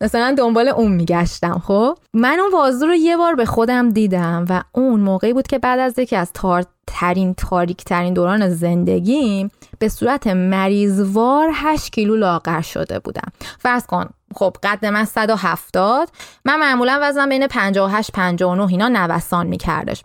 مثلا 0.00 0.34
دنبال 0.38 0.68
اون 0.68 0.92
میگشتم 0.92 1.62
خب؟ 1.66 1.98
من 2.14 2.38
اون 2.40 2.50
بازو 2.50 2.86
رو 2.86 2.94
یه 2.94 3.16
بار 3.16 3.34
به 3.34 3.44
خودم 3.44 3.90
دیدم 3.90 4.44
و 4.48 4.62
اون 4.72 5.00
موقعی 5.00 5.32
بود 5.32 5.46
که 5.46 5.58
بعد 5.58 5.78
از 5.78 5.98
یکی 5.98 6.16
از 6.16 6.32
تار 6.32 6.64
ترین 6.86 7.34
تاریک 7.34 7.84
ترین 7.84 8.14
دوران 8.14 8.48
زندگیم 8.48 9.50
به 9.78 9.88
صورت 9.88 10.26
مریض‌وار 10.26 11.50
8 11.52 11.92
کیلو 11.92 12.16
لاغر 12.16 12.60
شده 12.60 12.98
بودم. 12.98 13.32
فرض 13.58 13.86
کن 13.86 14.08
خب 14.34 14.56
قد 14.62 14.86
من 14.86 15.04
170 15.04 16.08
من 16.44 16.60
معمولا 16.60 16.98
وزنم 17.02 17.28
بین 17.28 17.46
58 17.46 18.12
59 18.12 18.68
اینا 18.68 18.88
نوسان 18.88 19.46
میکردش. 19.46 20.02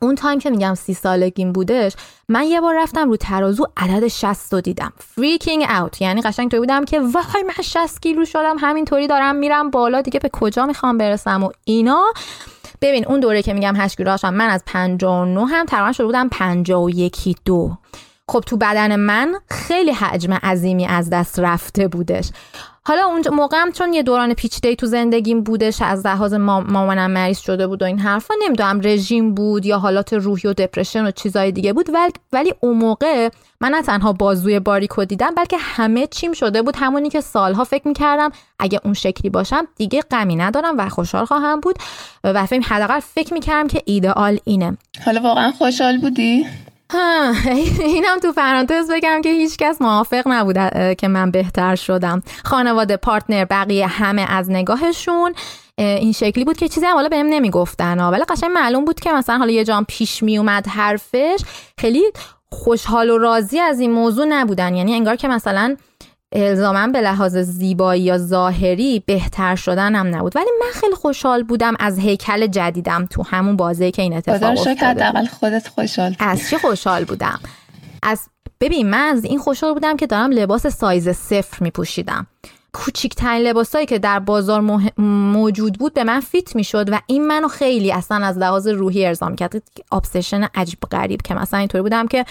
اون 0.00 0.14
تایم 0.14 0.38
که 0.38 0.50
میگم 0.50 0.74
سی 0.74 0.94
سالگیم 0.94 1.52
بودش 1.52 1.92
من 2.28 2.44
یه 2.44 2.60
بار 2.60 2.74
رفتم 2.78 3.08
رو 3.08 3.16
ترازو 3.16 3.66
عدد 3.76 4.08
60 4.08 4.52
رو 4.52 4.60
دیدم. 4.60 4.92
freaking 4.98 5.66
out 5.70 6.02
یعنی 6.02 6.22
قشنگ 6.22 6.50
توی 6.50 6.60
بودم 6.60 6.84
که 6.84 7.00
وای 7.00 7.42
من 7.46 7.62
60 7.64 8.02
کیلو 8.02 8.24
شدم 8.24 8.56
همینطوری 8.60 9.06
دارم 9.06 9.36
میرم 9.36 9.70
بالا 9.70 10.00
دیگه 10.00 10.20
به 10.20 10.30
کجا 10.32 10.66
می‌خوام 10.66 10.98
برسم 10.98 11.44
و 11.44 11.50
اینا. 11.64 12.04
ببین 12.80 13.06
اون 13.06 13.20
دوره 13.20 13.42
که 13.42 13.52
میگم 13.52 13.74
8 13.76 13.96
کیلو 13.96 14.16
من 14.24 14.48
از 14.48 14.62
59 14.66 15.46
هم 15.46 15.66
تقریبا 15.66 15.92
شده 15.92 16.06
بودم 16.06 16.28
51 16.28 17.36
دو. 17.44 17.76
خب 18.28 18.40
تو 18.40 18.56
بدن 18.56 18.96
من 18.96 19.34
خیلی 19.50 19.92
حجم 19.92 20.32
عظیمی 20.32 20.86
از 20.86 21.10
دست 21.10 21.38
رفته 21.38 21.88
بودش. 21.88 22.30
حالا 22.84 23.06
اونجا 23.06 23.30
موقعم 23.30 23.72
چون 23.72 23.92
یه 23.92 24.02
دوران 24.02 24.34
پیچیده 24.34 24.74
تو 24.74 24.86
زندگیم 24.86 25.42
بودش 25.42 25.82
از 25.82 26.06
لحاظ 26.06 26.34
مامانم 26.34 27.10
مریض 27.10 27.38
شده 27.38 27.66
بود 27.66 27.82
و 27.82 27.84
این 27.84 27.98
حرفا 27.98 28.34
نمی‌دونم 28.44 28.80
رژیم 28.84 29.34
بود 29.34 29.66
یا 29.66 29.78
حالات 29.78 30.12
روحی 30.12 30.48
و 30.48 30.52
دپرشن 30.52 31.06
و 31.06 31.10
چیزای 31.10 31.52
دیگه 31.52 31.72
بود 31.72 31.90
ولی 31.94 32.12
ولی 32.32 32.54
اون 32.60 32.78
موقع 32.78 33.28
من 33.60 33.70
نه 33.70 33.82
تنها 33.82 34.12
بازوی 34.12 34.60
باریکو 34.60 35.04
دیدم 35.04 35.34
بلکه 35.34 35.56
همه 35.60 36.06
چیم 36.06 36.32
شده 36.32 36.62
بود. 36.62 36.76
همونی 36.78 37.10
که 37.10 37.20
سالها 37.20 37.64
فکر 37.64 37.88
می‌کردم 37.88 38.30
اگه 38.58 38.80
اون 38.84 38.94
شکلی 38.94 39.30
باشم 39.30 39.66
دیگه 39.76 40.00
غمی 40.00 40.36
ندارم 40.36 40.78
و 40.78 40.88
خوشحال 40.88 41.24
خواهم 41.24 41.60
بود 41.60 41.76
و 42.24 42.46
فکر 42.46 42.60
حداقل 42.60 43.00
فکر 43.00 43.34
می‌کردم 43.34 43.68
که 43.68 43.82
ایدئال 43.84 44.38
اینه. 44.44 44.76
حالا 45.04 45.20
واقعا 45.20 45.52
خوشحال 45.52 45.98
بودی؟ 45.98 46.46
اینم 47.80 48.18
تو 48.22 48.32
پرانتز 48.32 48.90
بگم 48.90 49.20
که 49.22 49.28
هیچکس 49.28 49.82
موافق 49.82 50.22
نبود 50.26 50.56
که 50.94 51.08
من 51.08 51.30
بهتر 51.30 51.76
شدم. 51.76 52.22
خانواده 52.44 52.96
پارتنر 52.96 53.44
بقیه 53.44 53.86
همه 53.86 54.26
از 54.28 54.50
نگاهشون 54.50 55.34
این 55.78 56.12
شکلی 56.12 56.44
بود 56.44 56.56
که 56.56 56.68
چیزی 56.68 56.86
هم 56.86 56.94
حالا 56.94 57.08
بهم 57.08 57.26
نمی‌گفتن. 57.26 58.00
ولی 58.00 58.24
قشنگ 58.24 58.50
معلوم 58.50 58.84
بود 58.84 59.00
که 59.00 59.12
مثلا 59.12 59.38
حالا 59.38 59.52
یه 59.52 59.64
جام 59.64 59.84
پیش 59.88 60.22
می 60.22 60.38
اومد 60.38 60.66
حرفش 60.66 61.40
خیلی 61.78 62.02
خوشحال 62.50 63.10
و 63.10 63.18
راضی 63.18 63.60
از 63.60 63.80
این 63.80 63.92
موضوع 63.92 64.26
نبودن. 64.26 64.74
یعنی 64.74 64.94
انگار 64.94 65.16
که 65.16 65.28
مثلا 65.28 65.76
الزاما 66.32 66.86
به 66.86 67.00
لحاظ 67.00 67.36
زیبایی 67.36 68.02
یا 68.02 68.18
ظاهری 68.18 69.02
بهتر 69.06 69.56
شدن 69.56 69.94
هم 69.94 70.14
نبود. 70.16 70.36
ولی 70.36 70.50
من 70.60 70.80
خیلی 70.80 70.94
خوشحال 70.94 71.42
بودم 71.42 71.74
از 71.80 71.98
هیکل 71.98 72.46
جدیدم 72.46 73.06
تو 73.10 73.22
همون 73.22 73.56
بازه 73.56 73.90
که 73.90 74.02
این 74.02 74.16
اتفاق 74.16 74.58
افتاده. 74.58 75.26
خودت 75.40 75.68
خوشحال 75.68 76.16
از 76.18 76.48
چی 76.50 76.58
خوشحال 76.58 77.04
بودم؟ 77.04 77.40
از 78.02 78.28
ببین 78.60 78.90
من 78.90 78.98
از 78.98 79.24
این 79.24 79.38
خوشحال 79.38 79.72
بودم 79.74 79.96
که 79.96 80.06
دارم 80.06 80.30
لباس 80.30 80.66
سایز 80.66 81.08
صفر 81.08 81.64
می 81.64 81.70
پوشیدم 81.70 82.26
کوچیکترین 82.72 83.42
لباسایی 83.42 83.86
که 83.86 83.98
در 83.98 84.18
بازار 84.18 84.80
موجود 84.98 85.78
بود 85.78 85.94
به 85.94 86.04
من 86.04 86.20
فیت 86.20 86.56
می‌شد 86.56 86.92
و 86.92 87.00
این 87.06 87.26
منو 87.26 87.48
خیلی 87.48 87.92
اصلا 87.92 88.26
از 88.26 88.38
لحاظ 88.38 88.68
روحی 88.68 89.06
ارضا 89.06 89.28
می‌کرد. 89.28 89.62
ابسشن 89.92 90.46
عجیب 90.54 90.78
غریب 90.90 91.22
که 91.22 91.34
مثلا 91.34 91.58
اینطوری 91.58 91.82
بودم 91.82 92.06
که 92.06 92.24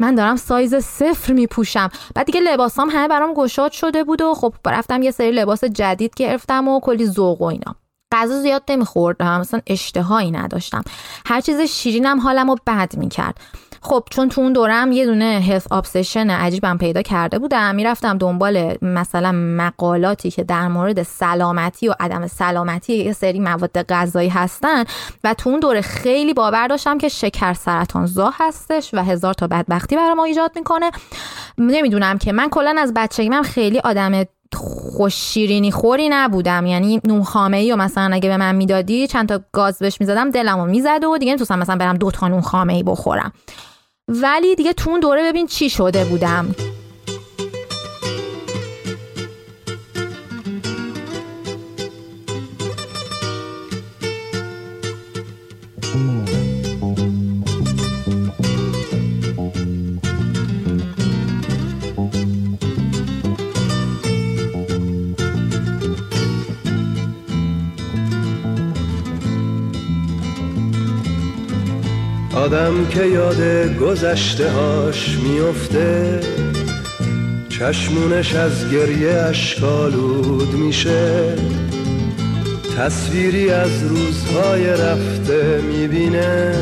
من 0.00 0.14
دارم 0.14 0.36
سایز 0.36 0.74
صفر 0.74 1.32
میپوشم. 1.32 1.90
بعد 2.14 2.26
دیگه 2.26 2.40
لباسام 2.40 2.90
همه 2.90 3.08
برام 3.08 3.34
گشاد 3.34 3.72
شده 3.72 4.04
بود 4.04 4.22
و 4.22 4.34
خب 4.34 4.54
رفتم 4.66 5.02
یه 5.02 5.10
سری 5.10 5.30
لباس 5.30 5.64
جدید 5.64 6.14
گرفتم 6.16 6.68
و 6.68 6.80
کلی 6.80 7.06
ذوق 7.06 7.42
و 7.42 7.44
اینا. 7.44 7.76
غذا 8.12 8.40
زیاد 8.40 8.62
نمیخوردم 8.70 9.40
مثلا 9.40 9.60
اشتهایی 9.66 10.30
نداشتم. 10.30 10.82
هر 11.26 11.40
چیز 11.40 11.60
شیرینم 11.60 12.20
حالم 12.20 12.50
رو 12.50 12.56
بد 12.66 12.96
می‌کرد. 12.96 13.40
خب 13.82 14.04
چون 14.10 14.28
تو 14.28 14.40
اون 14.40 14.52
دورم 14.52 14.92
یه 14.92 15.06
دونه 15.06 15.42
هلت 15.48 15.72
ابسشن 15.72 16.30
عجیبم 16.30 16.78
پیدا 16.78 17.02
کرده 17.02 17.38
بودم 17.38 17.74
می‌رفتم 17.74 18.18
دنبال 18.18 18.76
مثلا 18.82 19.32
مقالاتی 19.32 20.30
که 20.30 20.44
در 20.44 20.68
مورد 20.68 21.02
سلامتی 21.02 21.88
و 21.88 21.94
عدم 22.00 22.26
سلامتی 22.26 22.96
یه 22.96 23.12
سری 23.12 23.40
مواد 23.40 23.82
غذایی 23.82 24.28
هستن 24.28 24.84
و 25.24 25.34
تو 25.34 25.50
اون 25.50 25.60
دوره 25.60 25.80
خیلی 25.80 26.34
باور 26.34 26.66
داشتم 26.66 26.98
که 26.98 27.08
شکر 27.08 27.54
سرطان 27.54 28.06
زا 28.06 28.30
هستش 28.34 28.94
و 28.94 29.04
هزار 29.04 29.34
تا 29.34 29.46
بدبختی 29.46 29.96
برای 29.96 30.14
ما 30.14 30.24
ایجاد 30.24 30.52
می‌کنه. 30.56 30.90
نمی‌دونم 31.58 32.18
که 32.18 32.32
من 32.32 32.48
کلا 32.48 32.76
از 32.78 32.94
بچگی 32.94 33.28
من 33.28 33.42
خیلی 33.42 33.78
آدم 33.78 34.24
خوش 34.54 35.14
شیرینی 35.14 35.70
خوری 35.70 36.08
نبودم. 36.08 36.66
یعنی 36.66 37.00
نون 37.04 37.54
ای 37.54 37.72
و 37.72 37.76
مثلا 37.76 38.14
اگه 38.14 38.28
به 38.28 38.36
من 38.36 38.54
می‌دادی 38.54 39.06
چند 39.06 39.28
تا 39.28 39.40
گاز 39.52 39.78
بهش 39.78 40.00
می‌زدم 40.00 40.30
دلمو 40.30 40.66
می‌زد 40.66 41.04
و 41.04 41.18
دیگه 41.18 41.30
نمی‌تونستم 41.30 41.58
مثلا 41.58 41.76
برم 41.76 41.96
دو 41.96 42.10
تا 42.10 42.28
نون 42.28 42.40
خامه 42.40 42.72
ای 42.72 42.82
بخورم. 42.82 43.32
ولی 44.08 44.54
دیگه 44.54 44.72
تو 44.72 44.90
اون 44.90 45.00
دوره 45.00 45.22
ببین 45.22 45.46
چی 45.46 45.70
شده 45.70 46.04
بودم. 46.04 46.54
آدم 72.50 72.86
که 72.86 73.06
یاد 73.06 73.40
گذشته 73.76 74.50
هاش 74.50 75.18
میفته 75.18 76.20
چشمونش 77.48 78.34
از 78.34 78.70
گریه 78.72 79.12
اشکالود 79.12 80.54
میشه. 80.54 81.34
تصویری 82.78 83.50
از 83.50 83.82
روزهای 83.82 84.66
رفته 84.66 85.60
می‌بینه 85.60 86.54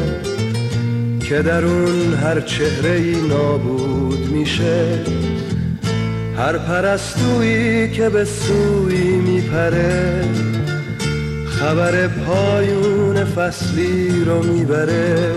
که 1.29 1.43
در 1.43 1.65
اون 1.65 2.15
هر 2.15 2.41
چهره 2.41 2.91
ای 2.91 3.17
نابود 3.29 4.31
میشه. 4.33 5.05
هر 6.37 6.59
پرستویی 6.59 7.91
که 7.91 8.09
به 8.09 8.25
سوی 8.25 9.05
میپره 9.05 10.25
خبر 11.47 12.09
پایون 12.09 13.25
فصلی 13.25 14.25
رو 14.25 14.43
می‌بره. 14.43 15.35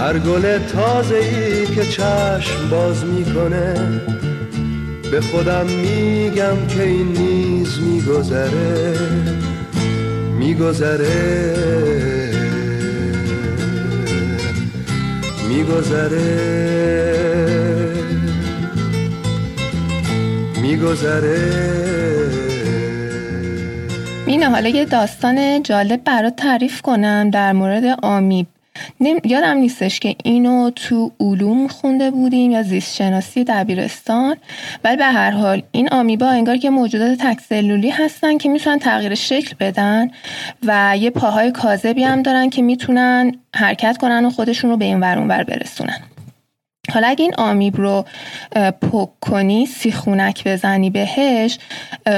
هر 0.00 0.18
گل 0.18 0.58
تازه 0.58 1.14
ای 1.14 1.66
که 1.66 1.84
چشم 1.84 2.70
باز 2.70 3.04
می‌کنه 3.04 3.74
به 5.10 5.20
خودم 5.20 5.66
میگم 5.66 6.66
که 6.68 6.82
این 6.82 7.12
نیز 7.12 7.78
میگذره 7.80 8.98
میگذره. 10.38 11.56
میگذره. 15.48 16.50
میگذره. 20.62 21.70
اینه 24.26 24.50
حالا 24.50 24.68
یه 24.68 24.84
داستان 24.84 25.62
جالب 25.62 26.04
برات 26.04 26.36
تعریف 26.36 26.82
کنم 26.82 27.30
در 27.30 27.52
مورد 27.52 27.98
آمیب. 28.02 28.46
یادم 29.24 29.56
نیستش 29.56 30.00
که 30.00 30.16
اینو 30.24 30.70
تو 30.70 31.12
علوم 31.20 31.68
خونده 31.68 32.10
بودیم 32.10 32.50
یا 32.50 32.62
زیست 32.62 32.96
شناسی 32.96 33.44
دبیرستان 33.44 34.36
ولی 34.84 34.96
به 34.96 35.04
هر 35.04 35.30
حال 35.30 35.62
این 35.72 35.88
آمیبا 35.88 36.26
انگار 36.26 36.56
که 36.56 36.70
موجودات 36.70 37.18
تکسلولی 37.18 37.90
هستن 37.90 38.38
که 38.38 38.48
می‌تونن 38.48 38.78
تغییر 38.78 39.14
شکل 39.14 39.56
بدن 39.60 40.10
و 40.66 40.96
یه 40.96 41.10
پاهای 41.10 41.52
کاذبی 41.52 42.04
هم 42.04 42.22
دارن 42.22 42.50
که 42.50 42.62
می‌تونن 42.62 43.32
حرکت 43.56 43.96
کنن 43.96 44.24
و 44.24 44.30
خودشون 44.30 44.70
رو 44.70 44.76
به 44.76 44.84
این 44.84 45.00
ور 45.00 45.44
برسونن. 45.44 46.00
حالا 46.92 47.08
اگه 47.08 47.22
این 47.22 47.34
آمیب 47.38 47.76
رو 47.76 48.04
پک 48.82 49.08
کنی 49.20 49.66
سیخونک 49.66 50.48
بزنی 50.48 50.90
بهش 50.90 51.58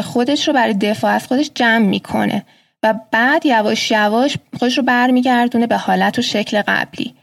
خودش 0.05 0.49
رو 0.49 0.55
برای 0.55 0.75
دفاع 0.75 1.13
از 1.13 1.27
خودش 1.27 1.51
جمع 1.55 1.87
می‌کنه. 1.87 2.45
و 2.83 2.95
بعد 3.11 3.47
یواش 3.47 3.91
یواش 3.91 4.37
خودش 4.59 4.79
رو 4.79 4.85
برمیگردونه 4.85 5.67
به 5.67 5.77
حالت 5.77 6.19
و 6.19 6.23
شکل 6.23 6.63
قبلی. 6.63 7.15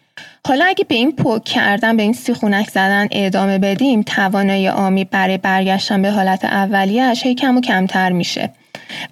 حالا 0.47 0.65
اگه 0.65 0.83
به 0.83 0.95
این 0.95 1.11
پک 1.11 1.43
کردن 1.43 1.97
به 1.97 2.03
این 2.03 2.13
سیخونک 2.13 2.69
زدن 2.69 3.07
ادامه 3.11 3.57
بدیم 3.57 4.01
توانایی 4.01 4.67
آمیب 4.67 5.09
برای 5.09 5.37
برگشتن 5.37 6.01
به 6.01 6.11
حالت 6.11 6.45
اولیش 6.45 7.23
هی 7.23 7.35
کم 7.35 7.57
و 7.57 7.61
کمتر 7.61 8.11
میشه. 8.11 8.49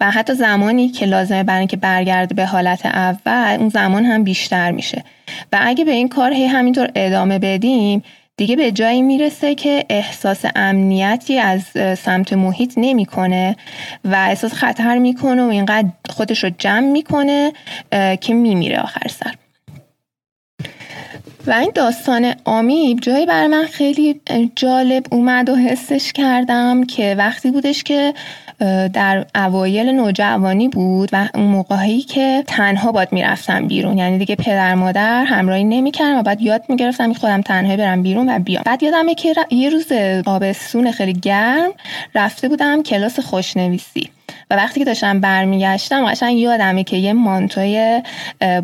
و 0.01 0.11
حتی 0.11 0.33
زمانی 0.33 0.89
که 0.89 1.05
لازمه 1.05 1.43
برای 1.43 1.59
اینکه 1.59 1.77
برگرده 1.77 2.35
به 2.35 2.45
حالت 2.45 2.85
اول 2.85 3.57
اون 3.59 3.69
زمان 3.69 4.05
هم 4.05 4.23
بیشتر 4.23 4.71
میشه. 4.71 5.03
و 5.53 5.59
اگه 5.61 5.85
به 5.85 5.91
این 5.91 6.09
کار 6.09 6.33
هی 6.33 6.45
همینطور 6.45 6.89
ادامه 6.95 7.39
بدیم 7.39 8.03
دیگه 8.37 8.55
به 8.55 8.71
جایی 8.71 9.01
می‌رسه 9.01 9.55
که 9.55 9.85
احساس 9.89 10.45
امنیتی 10.55 11.39
از 11.39 11.63
سمت 11.99 12.33
محیط 12.33 12.73
نمی‌کنه 12.77 13.55
و 14.05 14.15
احساس 14.15 14.53
خطر 14.53 14.97
می‌کنه 14.97 15.43
و 15.43 15.47
اینقدر 15.47 15.89
خودش 16.09 16.43
رو 16.43 16.49
جمع 16.57 16.91
می‌کنه 16.91 17.53
که 18.21 18.33
میمیره 18.33 18.79
آخر 18.79 19.07
سر. 19.07 19.33
و 21.47 21.51
این 21.51 21.71
داستان 21.75 22.33
آمیب 22.45 22.99
جایی 22.99 23.25
بر 23.25 23.47
من 23.47 23.65
خیلی 23.65 24.21
جالب 24.55 25.05
اومد 25.11 25.49
و 25.49 25.55
حسش 25.55 26.13
کردم 26.13 26.83
که 26.83 27.15
وقتی 27.17 27.51
بودش 27.51 27.83
که 27.83 28.13
در 28.93 29.25
اوایل 29.35 29.89
نوجوانی 29.89 30.67
بود 30.67 31.09
و 31.13 31.29
اون 31.35 31.43
موقعی 31.43 32.01
که 32.01 32.43
تنها 32.47 32.91
باد 32.91 33.13
می‌رفتم 33.13 33.67
بیرون. 33.67 33.97
یعنی 33.97 34.17
دیگه 34.17 34.35
پدر 34.35 34.75
مادر 34.75 35.23
همراهی 35.23 35.63
نمی‌کردم 35.63 36.19
و 36.19 36.23
بعد 36.23 36.41
یاد 36.41 36.63
می‌گرفتم 36.69 37.13
خودم 37.13 37.41
تنهایی 37.41 37.77
برم 37.77 38.03
بیرون 38.03 38.29
و 38.29 38.39
بیام. 38.39 38.63
بعد 38.65 38.83
یادمه 38.83 39.15
که 39.15 39.35
یه 39.51 39.69
روز 39.69 39.91
آبستون 40.25 40.91
خیلی 40.91 41.13
گرم 41.13 41.69
رفته 42.15 42.49
بودم 42.49 42.83
کلاس 42.83 43.19
خوشنویسی. 43.19 44.09
و 44.51 44.55
وقتی 44.55 44.79
که 44.79 44.85
داشتم 44.85 45.19
برمیگشتم 45.19 46.05
قشنگ 46.05 46.37
یادمه 46.37 46.83
که 46.83 46.97
یه 46.97 47.13
مانتوی 47.13 48.01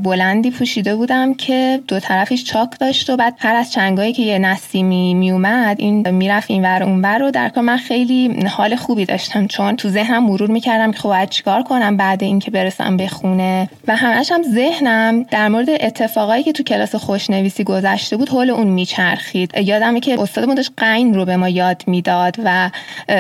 بلندی 0.04 0.52
پوشیده 0.52 0.96
بودم 0.96 1.34
که 1.34 1.80
دو 1.88 2.00
طرفش 2.00 2.44
چاک 2.44 2.70
داشت 2.80 3.10
و 3.10 3.18
بعد 3.18 3.36
هر 3.40 3.56
از 3.56 3.72
چنگایی 3.72 4.14
که 4.14 4.22
یه 4.22 4.40
نسیمی 4.40 5.14
میومد 5.14 5.76
این 5.80 6.10
می‌رفت 6.10 6.52
این 6.52 6.66
ور 6.66 6.84
اون 6.84 7.02
ور 7.02 7.24
و 7.24 7.32
در 7.32 7.52
من 7.60 7.78
خیلی 7.78 8.46
حال 8.48 8.76
خوبی 8.76 9.06
داشتم 9.06 9.48
چون 9.48 9.76
تو 9.76 9.90
ذهنم 9.90 10.24
مرور 10.24 10.52
می‌کردم 10.52 10.92
که 10.92 11.00
خب 11.00 11.26
چیکار 11.26 11.64
کنم 11.64 11.98
بعد 11.98 12.24
اینکه 12.24 12.52
برسم 12.52 12.98
به 12.98 13.08
خونه. 13.08 13.70
و 13.88 13.96
همش 13.96 14.32
هم 14.32 14.44
ذهنم 14.44 15.24
در 15.24 15.48
مورد 15.48 15.70
اتفاقایی 15.70 16.44
که 16.44 16.52
تو 16.52 16.64
کلاس 16.64 16.96
خوشنویسی 16.96 17.64
گذشته 17.64 18.18
بود 18.18 18.30
حول 18.30 18.50
اون 18.50 18.68
میچرخید. 18.68 19.58
یادمه 19.58 20.00
که 20.00 20.22
استادمون 20.22 20.56
داشت 20.56 20.72
قین 20.78 21.14
رو 21.14 21.26
به 21.26 21.38
ما 21.38 21.50
یاد 21.50 21.84
می‌داد 21.88 22.36
و 22.46 22.70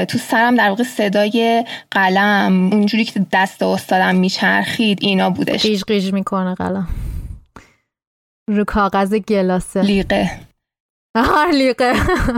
تو 0.08 0.18
سرم 0.18 0.56
در 0.56 0.70
واقع 0.70 0.84
صدای 0.84 1.64
قلم 1.92 2.53
اونجوری 2.54 3.06
که 3.06 3.26
دست 3.32 3.64
استادم 3.64 4.16
میچرخید 4.16 5.00
اینا 5.02 5.30
بودش. 5.30 5.62
قیش 5.62 5.84
قیش 5.84 6.14
می‌کنه 6.14 6.56
قلم. 6.56 6.88
رو 8.50 8.64
کاغذ 8.64 9.14
گلاسه. 9.14 9.82
لیقه. 9.82 10.32
آه 11.16 11.52
لیقه. 11.52 11.94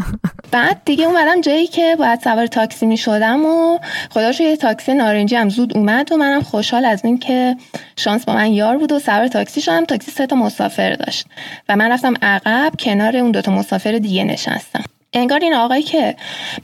بعد 0.51 0.82
دیگه 0.86 1.06
اومدم 1.06 1.41
جایی 1.41 1.67
که 1.67 1.95
باید 1.99 2.19
سوار 2.21 2.47
تاکسی 2.47 2.86
می 2.86 2.97
شدم 2.97 3.45
و 3.45 3.80
خداشو 4.12 4.43
یه 4.43 4.58
تاکسی 4.58 4.93
نارنجی 4.93 5.36
هم 5.36 5.49
زود 5.49 5.78
اومد 5.78 6.12
و 6.12 6.17
منم 6.17 6.41
خوشحال 6.41 6.86
از 6.86 7.06
این 7.06 7.17
که 7.17 7.56
شانس 7.97 8.25
با 8.25 8.34
من 8.34 8.54
یار 8.54 8.78
بود 8.78 8.91
و 8.91 8.99
سوار 8.99 9.28
تاکسی 9.28 9.62
شدم. 9.62 9.86
تاکسی 9.86 10.12
سه 10.12 10.28
تا 10.28 10.36
مسافر 10.36 10.93
داشت 10.93 11.28
و 11.69 11.75
من 11.75 11.91
رفتم 11.91 12.13
عقب 12.21 12.73
کنار 12.80 13.17
اون 13.17 13.32
دوتا 13.32 13.51
مسافر 13.51 13.91
دیگه 13.91 14.23
نشستم. 14.23 14.84
انگار 15.15 15.39
این 15.39 15.54
آقایی 15.54 15.84
که 15.84 16.15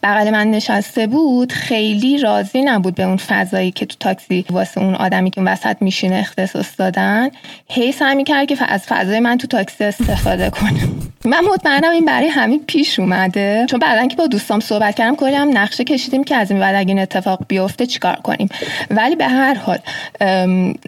بغل 0.04 0.30
من 0.30 0.52
نشسته 0.52 1.08
بود 1.08 1.52
خیلی 1.52 2.18
راضی 2.18 2.62
نبود 2.62 2.96
به 2.96 3.04
اون 3.04 3.18
فضایی 3.18 3.72
که 3.72 3.86
تو 3.86 3.96
تاکسی 4.00 4.46
واسه 4.50 4.82
اون 4.82 4.96
آدمی 4.96 5.30
که 5.30 5.40
اون 5.40 5.48
وسط 5.48 5.78
میشینه 5.82 6.16
اختصاص 6.16 6.68
دادن. 6.78 7.30
هی 7.70 7.92
سعی 7.92 8.24
کرد 8.24 8.48
که 8.48 8.56
از 8.68 8.82
فضای 8.88 9.20
من 9.20 9.38
تو 9.38 9.48
تاکسی 9.48 9.84
استفاده 9.84 10.50
کنه. 10.50 10.80
من 11.26 11.42
مطمئنم 11.54 11.92
این 11.92 12.06
برای 12.06 12.28
همین 12.28 12.64
پیش 12.68 13.00
اومده. 13.00 13.66
چون 13.70 13.80
بعدا 13.80 14.08
که 14.08 14.16
با 14.16 14.28
دوستام 14.28 14.60
صحبت 14.60 14.96
کردم 14.96 15.16
کلی 15.16 15.36
هم 15.36 15.58
نقشه 15.58 15.84
کشیدیم 15.84 16.24
که 16.24 16.36
از 16.36 16.52
این 16.52 16.60
بعد 16.60 16.76
اگه 16.76 16.90
این 16.90 17.00
اتفاق 17.00 17.40
بیفته 17.48 17.86
چیکار 17.86 18.16
کنیم. 18.16 18.50
ولی 18.90 19.16
به 19.16 19.28
هر 19.28 19.54
حال 19.54 19.78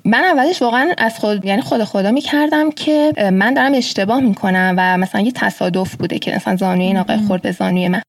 من 0.06 0.24
اولش 0.24 0.62
واقعا 0.62 0.92
از 0.98 1.20
خود 1.20 1.46
یعنی 1.46 1.62
خود 1.62 1.84
خدا 1.84 2.12
می‌کردم 2.12 2.72
که 2.72 3.14
من 3.34 3.54
دارم 3.54 3.74
اشتباه 3.74 4.20
می‌کنم 4.20 4.76
و 4.78 4.98
مثلا 4.98 5.22
یه 5.22 5.32
تصادف 5.32 5.96
بوده 5.96 6.20
که 6.20 6.36
مثلا 6.36 6.56
زانوی 6.56 6.86
این 6.86 6.98
آقای 6.98 7.18
خورد 7.18 7.52
زانوی 7.54 7.88
من. 7.88 8.02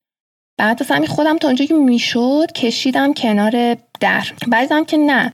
بعد 0.59 0.83
از 0.83 0.91
همین 0.91 1.09
خودم 1.09 1.39
تا 1.39 1.49
اونجا 1.49 1.65
که 1.65 1.75
می‌شد 1.75 2.53
کشیدم 2.55 3.13
کنار 3.13 3.77
در. 4.01 4.27
بعضی 4.49 4.85
که 4.85 4.97
نه. 4.97 5.33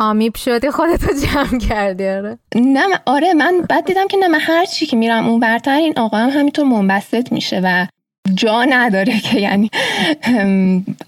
آمیب 0.00 0.34
شدی 0.36 0.70
خودتو 0.70 1.06
جمع 1.26 1.58
کردی 1.58 2.08
آره. 2.08 2.38
نه 2.56 3.00
آره 3.06 3.34
من 3.34 3.60
بعد 3.68 3.84
دیدم 3.84 4.08
که 4.08 4.16
نه 4.16 4.28
من 4.28 4.40
هر 4.40 4.64
چی 4.64 4.86
که 4.86 4.96
میرم 4.96 5.28
اون 5.28 5.40
برتر 5.40 5.76
این 5.76 5.98
آقا 5.98 6.16
هم 6.16 6.30
همینطور 6.30 6.64
منبسط 6.64 7.32
میشه 7.32 7.60
و 7.64 7.86
جا 8.34 8.64
نداره 8.64 9.20
که 9.20 9.40
یعنی 9.40 9.70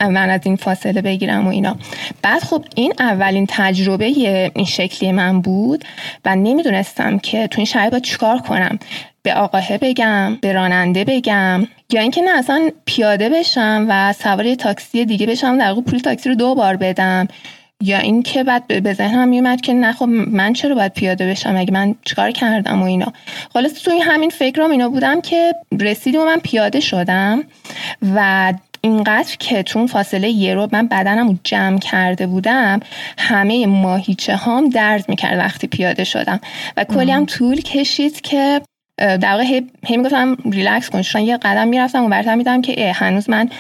من 0.01 0.31
از 0.31 0.41
این 0.45 0.57
فاصله 0.57 1.03
بگیرم 1.03 1.47
و 1.47 1.51
اینا. 1.51 1.77
بعد 2.23 2.43
خب 2.43 2.64
این 2.75 2.93
اولین 2.99 3.47
تجربه 3.49 4.05
این 4.05 4.64
شکلی 4.64 5.12
من 5.12 5.41
بود 5.41 5.85
و 6.25 6.37
نمی‌دونستم 6.37 7.19
که 7.19 7.47
تو 7.47 7.59
این 7.59 7.67
شرایط 7.67 7.91
باید 7.91 8.05
چیکار 8.05 8.38
کنم. 8.38 8.79
به 9.22 9.35
آقاه 9.35 9.78
بگم 9.78 10.38
به 10.40 10.52
راننده 10.52 11.04
بگم 11.04 11.66
یا 11.92 12.00
اینکه 12.00 12.22
نه 12.22 12.38
اصلا 12.38 12.70
پیاده 12.85 13.28
بشم 13.28 13.87
و 13.88 14.12
سوار 14.12 14.54
تاکسی 14.54 15.04
دیگه 15.04 15.26
بشم 15.26 15.59
در 15.59 15.74
پول 15.74 15.98
تاکسی 15.98 16.28
رو 16.28 16.35
دو 16.35 16.54
بار 16.54 16.76
بدم. 16.76 17.28
یا 17.83 17.98
اینکه 17.98 18.44
بعد 18.44 18.83
به 18.83 18.94
ذهنم 18.94 19.28
میومد 19.28 19.61
که 19.61 19.72
نه 19.72 19.92
خب 19.92 20.04
من 20.09 20.52
چرا 20.52 20.74
باید 20.74 20.92
پیاده 20.92 21.31
بشم؟ 21.31 21.57
اگه 21.57 21.72
من 21.72 21.94
چیکار 22.04 22.31
کردم 22.31 22.83
و 22.83 22.85
اینا. 22.85 23.12
خلاص 23.52 23.72
توی 23.72 23.98
همین 23.98 24.31
فکرام 24.31 24.70
اینا 24.70 24.88
بودم 24.88 25.20
که 25.20 25.54
رسیدیم 25.81 26.20
و 26.20 26.24
من 26.24 26.38
پیاده 26.38 26.81
شدم 26.81 27.44
و 28.14 28.52
اینقدر 28.81 29.37
که 29.38 29.62
تو 29.62 29.87
فاصله 29.87 30.28
یه 30.28 30.54
رو 30.54 30.68
من 30.72 30.88
بدنم 30.88 31.28
رو 31.28 31.37
جمع 31.44 31.78
کرده 31.78 32.26
بودم 32.26 32.81
همه 33.18 33.66
ماهیچه 33.66 34.37
هام 34.37 34.68
درد 34.68 35.09
می‌کرد 35.09 35.38
وقتی 35.38 35.66
پیاده 35.66 36.04
شدم. 36.04 36.40
و 36.76 36.85
کلی 36.85 37.12
هم 37.12 37.26
طول 37.26 37.61
کشید 37.61 38.20
که 38.20 38.61
در 38.98 39.30
واقع 39.30 39.44
هی, 39.44 39.70
می‌گفتم 39.90 40.37
ریلکس 40.52 40.90
کن 40.90 41.02
چون 41.02 41.22
یه 41.22 41.37
قدم 41.37 41.68
می‌رفتم 41.68 42.04
و 42.04 42.08
برتر 42.08 42.34
میدم 42.34 42.62
که 42.62 42.92
هنوز 42.92 43.30
من 43.30 43.50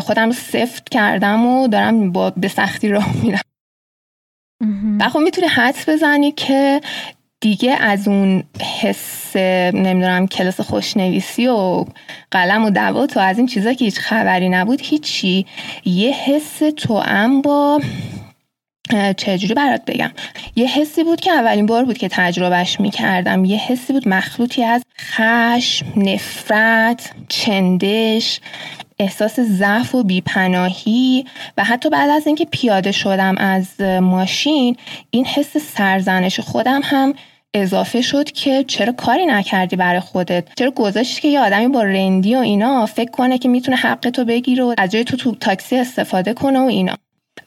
خودم 0.00 0.26
رو 0.26 0.32
سفت 0.32 0.88
کردم 0.88 1.46
و 1.46 1.68
دارم 1.68 2.12
با 2.12 2.30
به 2.30 2.48
سختی 2.48 2.88
راه 2.88 3.16
میرم. 3.22 3.40
و 5.00 5.08
خب 5.08 5.18
می‌تونی 5.18 5.46
حدس 5.46 5.88
بزنی 5.88 6.32
که 6.32 6.80
دیگه 7.40 7.72
از 7.72 8.08
اون 8.08 8.42
حس 8.80 9.36
نمی‌دونم 9.74 10.26
کلاس 10.26 10.60
خوشنویسی 10.60 11.46
و 11.46 11.84
قلم 12.30 12.64
و 12.64 12.70
دوات 12.70 13.16
و 13.16 13.20
از 13.20 13.38
این 13.38 13.46
چیزا 13.46 13.72
که 13.72 13.84
هیچ 13.84 13.98
خبری 13.98 14.48
نبود 14.48 14.80
هیچی. 14.82 15.46
یه 15.84 16.10
حس 16.10 16.58
تو 16.76 16.98
هم 16.98 17.42
با 17.42 17.80
چجوری 19.16 19.54
برات 19.54 19.82
بگم؟ 19.86 20.10
یه 20.56 20.66
حسی 20.66 21.04
بود 21.04 21.20
که 21.20 21.30
اولین 21.30 21.66
بار 21.66 21.84
بود 21.84 21.98
که 21.98 22.08
تجربهش 22.08 22.80
می‌کردم. 22.80 23.44
یه 23.44 23.58
حسی 23.58 23.92
بود 23.92 24.08
مخلوطی 24.08 24.64
از 24.64 24.82
خشم 25.00 25.86
نفرت 25.96 27.10
چندش 27.28 28.40
احساس 28.98 29.40
ضعف 29.40 29.94
و 29.94 30.02
بیپناهی 30.02 31.24
و 31.56 31.64
حتی 31.64 31.90
بعد 31.90 32.10
از 32.10 32.26
اینکه 32.26 32.44
پیاده 32.44 32.92
شدم 32.92 33.34
از 33.38 33.80
ماشین 33.80 34.76
این 35.10 35.24
حس 35.24 35.56
سرزنش 35.56 36.40
خودم 36.40 36.80
هم 36.84 37.14
اضافه 37.54 38.02
شد 38.02 38.30
که 38.30 38.64
چرا 38.64 38.92
کاری 38.92 39.26
نکردی 39.26 39.76
برای 39.76 40.00
خودت؟ 40.00 40.44
چرا 40.58 40.70
گذاشتی 40.70 41.20
که 41.20 41.28
یه 41.28 41.40
آدمی 41.40 41.68
با 41.68 41.82
رندی 41.82 42.34
و 42.34 42.38
اینا 42.38 42.86
فکر 42.86 43.10
کنه 43.10 43.38
که 43.38 43.48
می‌تونه 43.48 43.76
حق 43.76 44.10
تو 44.10 44.24
بگیره 44.24 44.64
و 44.64 44.74
از 44.78 44.90
جای 44.90 45.04
تو 45.04 45.16
تو 45.16 45.34
تاکسی 45.34 45.76
استفاده 45.76 46.34
کنه 46.34 46.58
و 46.58 46.66
اینا؟ 46.66 46.94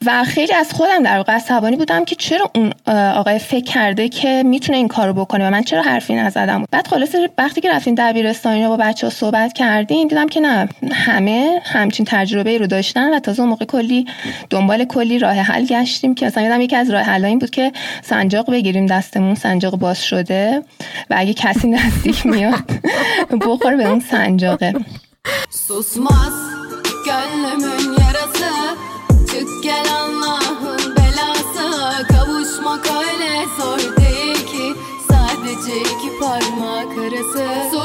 و 0.06 0.24
خیلی 0.24 0.54
از 0.54 0.74
خودم 0.74 1.04
در 1.04 1.18
واقع 1.18 1.34
عصبانی 1.34 1.76
بودم 1.76 2.06
که 2.06 2.16
چرا 2.16 2.52
اون 2.56 2.74
آقای 2.96 3.40
فکر 3.40 3.64
کرده 3.64 4.10
که 4.10 4.44
می‌تونه 4.44 4.78
این 4.78 4.88
کارو 4.88 5.14
بکنه 5.14 5.48
و 5.48 5.52
من 5.52 5.64
چرا 5.64 5.82
حرفی 5.82 6.16
نزدم. 6.16 6.66
بعد 6.72 6.88
خلاصه 6.88 7.30
وقتی 7.38 7.62
که 7.62 7.72
رفتیم 7.72 7.96
دبیرستان 7.96 8.68
با 8.68 8.78
بچه 8.78 9.08
ها 9.08 9.12
صحبت 9.12 9.54
کردیم 9.54 10.08
دیدم 10.08 10.28
که 10.28 10.40
نه 10.40 10.70
همه 10.92 11.62
همچین 11.64 12.06
تجربه 12.10 12.58
رو 12.58 12.68
داشتن 12.68 13.14
و 13.14 13.20
تازه 13.20 13.40
اون 13.40 13.50
موقع 13.50 13.66
کلی 13.66 14.06
دنبال 14.50 14.86
کلی 14.86 15.20
راه 15.20 15.36
حل 15.36 15.66
گشتیم 15.66 16.16
که 16.16 16.26
مثلا 16.26 16.44
یادم 16.44 16.62
یکی 16.62 16.76
از 16.76 16.90
راه 16.90 17.02
حل 17.02 17.26
این 17.26 17.40
بود 17.40 17.50
که 17.50 17.72
سنجاق 18.02 18.52
بگیریم 18.52 18.86
دستمون 18.86 19.36
سنجاق 19.36 19.76
باز 19.76 20.04
شده 20.04 20.64
و 21.10 21.16
اگه 21.18 21.34
کسی 21.34 21.68
نزدیک 21.68 22.26
میاد 22.26 22.64
بخور 23.42 23.76
به 23.76 23.90
اون 23.90 24.00
سنجاقه. 24.00 24.74
Yes. 37.24 37.72
So 37.72 37.81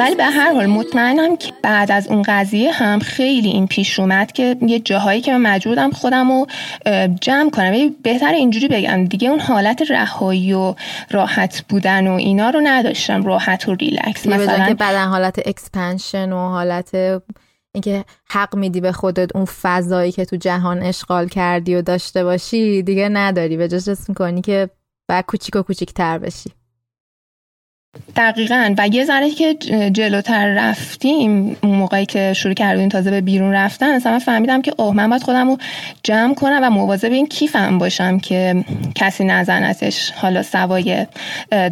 ولی 0.00 0.14
به 0.14 0.24
هر 0.24 0.52
حال 0.52 0.66
مطمئنم 0.66 1.36
که 1.36 1.52
بعد 1.62 1.92
از 1.92 2.08
اون 2.08 2.22
قضیه 2.22 2.72
هم 2.72 2.98
خیلی 2.98 3.48
این 3.48 3.66
پیش 3.66 4.00
اومد 4.00 4.32
که 4.32 4.56
یه 4.62 4.80
جاهایی 4.80 5.20
که 5.20 5.32
من 5.32 5.50
مجبورم 5.50 5.90
خودم 5.90 6.32
رو 6.32 6.46
جمع 7.20 7.50
کنم. 7.50 7.94
بهتر 8.02 8.32
اینجوری 8.32 8.68
بگم. 8.68 9.04
دیگه 9.04 9.28
اون 9.28 9.40
حالت 9.40 9.90
رهایی 9.90 10.52
و 10.52 10.74
راحت 11.10 11.64
بودن 11.68 12.06
و 12.06 12.12
اینا 12.12 12.50
رو 12.50 12.60
نداشتم. 12.64 13.24
راحت 13.24 13.68
و 13.68 13.74
ریلکس. 13.74 14.26
مثلا 14.26 14.66
که 14.68 14.74
بدن 14.74 15.06
حالت 15.06 15.48
expansion 15.48 16.32
و 16.32 16.48
حالت 16.48 16.94
اینکه 17.74 18.04
حق 18.28 18.56
میدی 18.56 18.80
به 18.80 18.92
خودت 18.92 19.36
اون 19.36 19.44
فضایی 19.44 20.12
که 20.12 20.24
تو 20.24 20.36
جهان 20.36 20.82
اشغال 20.82 21.28
کردی 21.28 21.74
و 21.74 21.82
داشته 21.82 22.24
باشی 22.24 22.82
دیگه 22.82 23.08
نداری. 23.08 23.56
به 23.56 23.68
جاش 23.68 23.88
می‌کنی 24.08 24.42
که 24.42 24.70
بعد 25.08 25.24
کوچیک 25.26 25.56
و 25.56 25.62
کوچیک 25.62 25.94
تر 25.94 26.18
بشی. 26.18 26.50
دقیقا. 28.16 28.74
و 28.78 28.88
یه 28.88 29.04
ذره 29.04 29.30
که 29.30 29.54
جلوتر 29.92 30.54
رفتیم 30.54 31.56
اون 31.62 31.76
موقعی 31.76 32.06
که 32.06 32.32
شروع 32.32 32.54
کردیم 32.54 32.88
تازه 32.88 33.10
به 33.10 33.20
بیرون 33.20 33.52
رفتن 33.52 33.86
اصلا 33.86 34.12
من 34.12 34.18
فهمیدم 34.18 34.62
که 34.62 34.72
اوه 34.76 34.94
من 34.94 35.10
باید 35.10 35.22
خودم 35.22 35.48
رو 35.48 35.58
جمع 36.02 36.34
کنم 36.34 36.60
و 36.62 36.70
مواظب 36.70 37.12
این 37.12 37.26
کیفم 37.26 37.78
باشم 37.78 38.18
که 38.18 38.64
کسی 38.94 39.24
نزنتش 39.24 40.10
حالا 40.10 40.42
سوای 40.42 41.06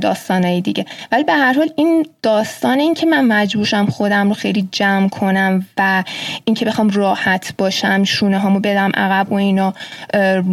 داستانه 0.01 0.61
دیگه. 0.61 0.85
ولی 1.13 1.25
به 1.25 1.33
هر 1.33 1.53
حال 1.53 1.71
این 1.77 2.07
داستان 2.23 2.81
این 2.81 2.95
که 2.95 3.07
من 3.07 3.25
مجبورشم 3.25 3.87
خودم 3.87 4.29
رو 4.29 4.35
خیلی 4.35 4.69
جمع 4.73 5.09
کنم 5.09 5.67
و 5.77 6.05
اینکه 6.45 6.65
بخوام 6.65 6.91
راحت 6.91 7.55
باشم 7.59 8.05
شونه 8.05 8.39
هامو 8.39 8.61
بدم 8.61 8.91
عقب 8.95 9.33
و 9.33 9.35
اینا 9.35 9.75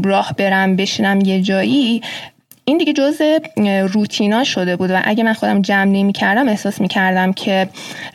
راه 0.04 0.34
برم 0.38 0.76
بشینم 0.76 1.22
یه 1.22 1.42
جایی 1.42 2.02
این 2.66 2.78
دیگه 2.78 2.94
جز 2.94 3.22
روتینا 3.92 4.44
شده 4.44 4.76
بود 4.76 4.92
و 4.92 5.02
اگه 5.04 5.24
من 5.24 5.34
خودم 5.34 5.62
جمع 5.62 5.92
نمی 5.92 6.14
کردم 6.14 6.48
احساس 6.48 6.82
می 6.82 6.88
کردم 6.88 7.34
که 7.34 7.70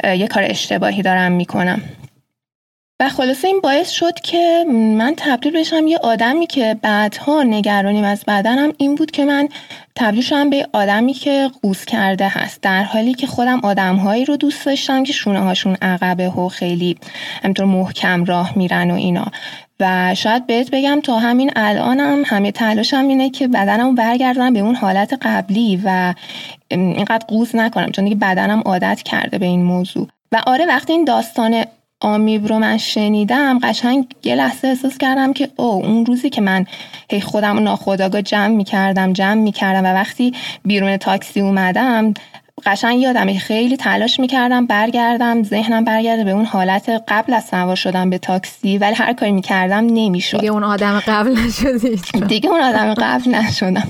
یه 0.04 0.26
کار 0.26 0.42
اشتباهی 0.46 1.02
دارم 1.02 1.32
می 1.32 1.44
کنم 1.44 1.82
و 3.00 3.08
خلاصه 3.08 3.48
این 3.48 3.60
باعث 3.60 3.90
شد 3.90 4.14
که 4.14 4.64
من 4.70 5.14
تبدیل 5.16 5.58
بشم 5.60 5.86
یه 5.86 5.98
آدمی 5.98 6.46
که 6.46 6.76
بعدها 6.82 7.42
نگرانیم 7.42 8.04
از 8.04 8.24
بدنم 8.28 8.72
این 8.78 8.94
بود 8.94 9.10
که 9.10 9.24
من 9.24 9.48
تبدیل 9.94 10.22
شدم 10.22 10.50
به 10.50 10.68
آدمی 10.72 11.12
که 11.12 11.50
قوز 11.62 11.84
کرده 11.84 12.28
هست. 12.28 12.60
در 12.62 12.82
حالی 12.82 13.14
که 13.14 13.26
خودم 13.26 13.60
آدمهایی 13.60 14.24
رو 14.24 14.36
دوست 14.36 14.66
داشتم 14.66 15.04
که 15.04 15.12
شونه 15.12 15.40
هاشون 15.40 15.76
عقبه 15.82 16.28
و 16.28 16.48
خیلی 16.48 16.98
همینطور 17.42 17.66
محکم 17.66 18.24
راه 18.24 18.58
میرن 18.58 18.90
و 18.90 18.94
اینا. 18.94 19.26
و 19.80 20.14
شاید 20.14 20.46
بهت 20.46 20.70
بگم 20.70 21.00
تا 21.00 21.18
همین 21.18 21.50
الانم 21.56 22.22
همه 22.26 22.52
تلاشم 22.52 23.08
اینه 23.08 23.30
که 23.30 23.48
بدنم 23.48 23.94
برگردم 23.94 24.52
به 24.52 24.60
اون 24.60 24.74
حالت 24.74 25.18
قبلی 25.22 25.80
و 25.84 26.14
اینقدر 26.68 27.26
قوز 27.28 27.56
نکنم 27.56 27.90
چون 27.90 28.04
دیگه 28.04 28.16
بدنم 28.16 28.62
عادت 28.64 29.02
کرده 29.02 29.38
به 29.38 29.46
این 29.46 29.62
موضوع. 29.62 30.08
و 30.32 30.42
آره 30.46 30.66
وقتی 30.66 30.92
این 30.92 31.04
داستان 31.04 31.64
آمیب 32.00 32.46
رو 32.46 32.58
من 32.58 32.76
شنیدم 32.76 33.58
قشنگ 33.58 34.06
یه 34.24 34.34
لحظه 34.34 34.68
احساس 34.68 34.98
کردم 34.98 35.32
که 35.32 35.48
او 35.56 35.66
اون 35.66 36.06
روزی 36.06 36.30
که 36.30 36.40
من 36.40 36.66
هی 37.10 37.20
خودم 37.20 37.58
ناخداگاه 37.58 38.22
جمع 38.22 38.46
می‌کردم 38.46 39.12
جمع 39.12 39.40
می‌کردم 39.40 39.84
و 39.84 39.94
وقتی 39.94 40.34
بیرون 40.64 40.96
تاکسی 40.96 41.40
اومدم 41.40 42.14
قشنگ 42.64 43.00
یادم 43.00 43.38
خیلی 43.38 43.76
تلاش 43.76 44.20
می‌کردم 44.20 44.66
برگردم 44.66 45.42
ذهنم 45.42 45.84
برگرده 45.84 46.24
به 46.24 46.30
اون 46.30 46.44
حالت 46.44 47.02
قبل 47.08 47.34
از 47.34 47.44
سوار 47.44 47.76
شدم 47.76 48.10
به 48.10 48.18
تاکسی 48.18 48.78
ولی 48.78 48.94
هر 48.94 49.12
کاری 49.12 49.32
می‌کردم 49.32 49.86
نمی‌شد. 49.86 50.40
دیگه 50.40 50.52
اون 50.52 50.64
آدم 50.64 51.00
قبل 51.06 51.32
نشدی 51.32 52.00
دیگه 52.28 52.50
اون 52.50 52.60
آدم 52.60 52.94
قبل 52.94 53.30
نشدم. 53.30 53.88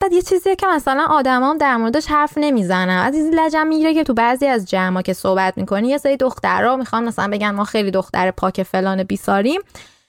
بعد 0.00 0.12
یه 0.12 0.22
چیزیه 0.22 0.56
که 0.56 0.66
مثلا 0.66 1.06
آدمام 1.10 1.58
در 1.58 1.76
موردش 1.76 2.06
حرف 2.06 2.32
نمی‌زنن. 2.36 3.02
از 3.06 3.14
این 3.14 3.34
لجم 3.34 3.66
می‌گیره 3.66 3.94
که 3.94 4.04
تو 4.04 4.14
بعضی 4.14 4.46
از 4.46 4.66
جمعا 4.70 5.02
که 5.02 5.12
صحبت 5.12 5.54
می‌کنی 5.56 5.88
یه 5.88 5.98
سری 5.98 6.16
دخترها 6.16 6.76
می‌خوان 6.76 7.04
مثلا 7.04 7.28
بگن 7.28 7.50
ما 7.50 7.64
خیلی 7.64 7.90
دختر 7.90 8.30
پاک 8.30 8.62
فلان 8.62 9.02
بیساریم. 9.02 9.60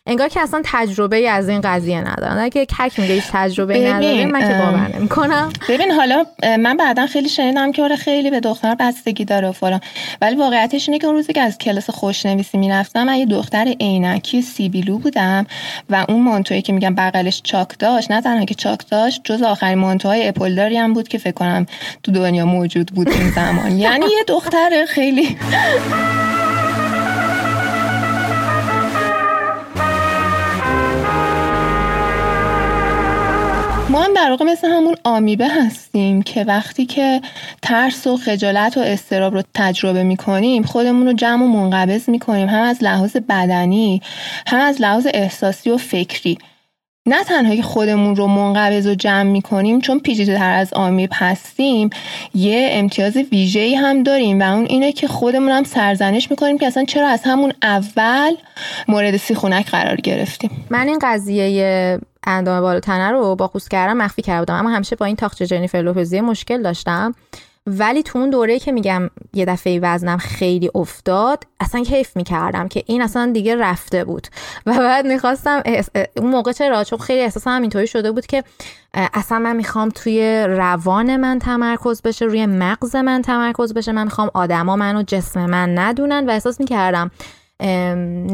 انگار 0.05 0.27
که 0.27 0.41
اصلا 0.41 0.61
تجربه 0.65 1.15
ای 1.15 1.27
از 1.27 1.49
این 1.49 1.61
قضیه 1.61 2.01
ندارن. 2.01 2.37
اگه 2.37 2.65
کک 2.65 2.99
میگه 2.99 3.13
هیچ 3.13 3.23
تجربه 3.31 3.93
نداره 3.93 4.25
من 4.25 4.39
که 4.39 4.47
باور 4.47 4.97
نمی‌کنم. 4.97 5.53
ببین 5.69 5.91
حالا 5.91 6.25
من 6.59 6.77
بعدا 6.77 7.07
خیلی 7.07 7.29
شنیدم 7.29 7.71
که 7.71 7.83
آره 7.83 7.95
خیلی 7.95 8.29
به 8.29 8.39
دختر 8.39 8.75
بستگی 8.75 9.25
داره 9.25 9.47
و 9.47 9.51
فلان. 9.51 9.79
ولی 10.21 10.35
واقعیتش 10.35 10.89
اینه 10.89 10.99
که 10.99 11.07
اون 11.07 11.15
روزی 11.15 11.33
که 11.33 11.41
از 11.41 11.57
کلاس 11.57 11.89
خوشنویسی 11.89 12.57
می‌رفتم 12.57 13.03
من 13.03 13.15
یه 13.15 13.25
دختر 13.25 13.75
عینکی 13.79 14.41
سیبیلو 14.41 14.97
بودم 14.97 15.45
و 15.89 16.05
اون 16.09 16.21
مانتویی 16.21 16.61
که 16.61 16.73
میگم 16.73 16.95
بغلش 16.95 17.41
چاک 17.43 17.79
داشت 17.79 18.11
نه 18.11 18.21
تنها 18.21 18.45
که 18.45 18.55
چاک 18.55 18.79
داشت 18.89 19.21
جز 19.23 19.41
آخرین 19.41 19.77
مانتوهای 19.77 20.27
اپولداری 20.27 20.77
هم 20.77 20.93
بود 20.93 21.07
که 21.07 21.17
فکر 21.17 21.31
کنم 21.31 21.65
تو 22.03 22.11
دنیا 22.11 22.45
موجود 22.45 22.87
بود 22.87 23.09
این 23.09 23.31
زمان. 23.31 23.71
یعنی 23.79 24.05
یه 24.05 24.23
دختر 24.27 24.85
خیلی 24.87 25.37
در 34.21 34.29
واقع 34.29 34.45
مثل 34.45 34.67
همون 34.67 34.95
آمیبه 35.03 35.47
هستیم 35.47 36.21
که 36.21 36.43
وقتی 36.43 36.85
که 36.85 37.21
ترس 37.61 38.07
و 38.07 38.17
خجالت 38.17 38.77
و 38.77 38.79
استراب 38.79 39.33
رو 39.33 39.43
تجربه 39.53 40.03
می‌کنیم 40.03 40.63
خودمون 40.63 41.07
رو 41.07 41.13
جمع 41.13 41.43
و 41.43 41.47
منقبض 41.47 42.09
می‌کنیم 42.09 42.49
هم 42.49 42.61
از 42.61 42.83
لحاظ 42.83 43.17
بدنی 43.29 44.01
هم 44.47 44.59
از 44.59 44.81
لحاظ 44.81 45.07
احساسی 45.13 45.69
و 45.69 45.77
فکری. 45.77 46.37
نه 47.05 47.23
تنها 47.23 47.55
که 47.55 47.61
خودمون 47.61 48.15
رو 48.15 48.27
منقبض 48.27 48.87
و 48.87 48.95
جمع 48.95 49.23
می‌کنیم 49.23 49.81
چون 49.81 49.99
پیچیده 49.99 50.37
تر 50.37 50.51
از 50.51 50.73
آمیب 50.73 51.09
هستیم 51.13 51.89
یه 52.35 52.69
امتیاز 52.71 53.17
ویژه‌ای 53.17 53.75
هم 53.75 54.03
داریم 54.03 54.39
و 54.39 54.43
اون 54.43 54.65
اینه 54.65 54.91
که 54.91 55.07
خودمون 55.07 55.51
هم 55.51 55.63
سرزنش 55.63 56.31
می‌کنیم 56.31 56.57
که 56.57 56.67
اصلا 56.67 56.83
چرا 56.83 57.07
از 57.07 57.21
همون 57.23 57.53
اول 57.61 58.35
مورد 58.87 59.17
سیخونک 59.17 59.69
قرار 59.69 59.95
گرفتیم. 59.95 60.65
من 60.69 60.87
این 60.87 60.99
قضیه 61.01 61.99
اندام 62.27 62.61
بالا 62.61 62.79
تنه 62.79 63.11
رو 63.11 63.35
با 63.35 63.47
قوس 63.47 63.67
کردم 63.67 63.97
مخفی 63.97 64.21
کرده 64.21 64.39
بودم. 64.39 64.55
اما 64.55 64.69
همیشه 64.69 64.95
با 64.95 65.05
این 65.05 65.15
تاخچه 65.15 65.45
جنیفر 65.45 65.77
لوپزی 65.77 66.21
مشکل 66.21 66.61
داشتم. 66.61 67.15
ولی 67.67 68.03
تو 68.03 68.19
اون 68.19 68.29
دوره 68.29 68.59
که 68.59 68.71
میگم 68.71 69.09
یه 69.33 69.45
دفعه 69.45 69.79
وزنم 69.79 70.17
خیلی 70.17 70.71
افتاد 70.75 71.43
اصلا 71.59 71.83
کیف 71.83 72.17
می‌کردم 72.17 72.67
که 72.67 72.83
این 72.85 73.01
اصلا 73.01 73.31
دیگه 73.33 73.55
رفته 73.55 74.03
بود. 74.03 74.27
و 74.65 74.77
بعد 74.77 75.07
می‌خواستم 75.07 75.63
اون 76.17 76.31
موقع 76.31 76.51
چرا؟ 76.51 76.83
چون 76.83 76.99
خیلی 76.99 77.21
احساسم 77.21 77.61
اینطوری 77.61 77.87
شده 77.87 78.11
بود 78.11 78.25
که 78.25 78.43
اصلا 78.93 79.39
من 79.39 79.55
می‌خوام 79.55 79.89
توی 79.89 80.45
روان 80.47 81.17
من 81.17 81.39
تمرکز 81.39 82.01
بشه 82.01 82.25
روی 82.25 82.45
مغز 82.45 82.95
من 82.95 83.21
تمرکز 83.21 83.73
بشه. 83.73 83.91
من 83.91 84.03
می‌خوام 84.03 84.31
آدما 84.33 84.75
منو 84.75 85.03
جسم 85.03 85.45
من 85.45 85.79
ندونن. 85.79 86.25
و 86.27 86.31
احساس 86.31 86.59
می‌کردم 86.59 87.11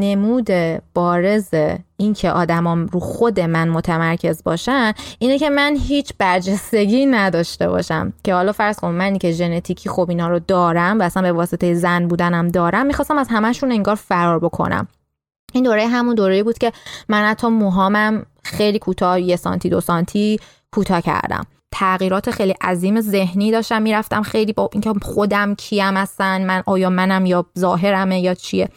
نمود 0.00 0.48
بارز 0.94 1.54
اینکه 2.00 2.30
آدمام 2.30 2.86
رو 2.86 3.00
خود 3.00 3.40
من 3.40 3.68
متمرکز 3.68 4.42
باشن 4.44 4.92
اینه 5.18 5.38
که 5.38 5.50
من 5.50 5.76
هیچ 5.76 6.12
برجستگی 6.18 7.06
نداشته 7.06 7.68
باشم. 7.68 8.12
که 8.24 8.34
حالا 8.34 8.52
فرض 8.52 8.78
کن 8.78 8.90
منی 8.90 9.18
که 9.18 9.32
ژنتیکی 9.32 9.88
خوب 9.88 10.10
اینا 10.10 10.28
رو 10.28 10.38
دارم 10.38 10.98
و 10.98 11.02
اصلا 11.02 11.22
به 11.22 11.32
واسطه 11.32 11.74
زن 11.74 12.08
بودنم 12.08 12.48
دارم 12.48 12.86
می‌خواستم 12.86 13.18
از 13.18 13.28
همشون 13.30 13.72
انگار 13.72 13.94
فرار 13.94 14.38
بکنم. 14.38 14.88
این 15.52 15.64
دوره 15.64 15.86
همون 15.86 16.14
دوره 16.14 16.42
بود 16.42 16.58
که 16.58 16.72
من 17.08 17.24
حتی 17.24 17.46
موهامم 17.46 18.26
خیلی 18.42 18.78
کوتاه 18.78 19.20
یه 19.20 19.36
سانتی 19.36 19.68
دو 19.68 19.80
سانتی 19.80 20.40
کوتاه 20.72 21.00
کردم. 21.00 21.46
تغییرات 21.72 22.30
خیلی 22.30 22.54
عظیم 22.60 23.00
ذهنی 23.00 23.50
داشتم 23.50 23.82
می‌رفتم 23.82 24.22
خیلی 24.22 24.52
با 24.52 24.70
اینکه 24.72 24.92
خودم 25.02 25.54
کیم 25.54 25.96
هستن 25.96 26.46
من 26.46 26.62
آیا 26.66 26.90
منم 26.90 27.26
یا 27.26 27.46
ظاهرمه 27.58 28.20
یا 28.20 28.34
چیه. 28.34 28.68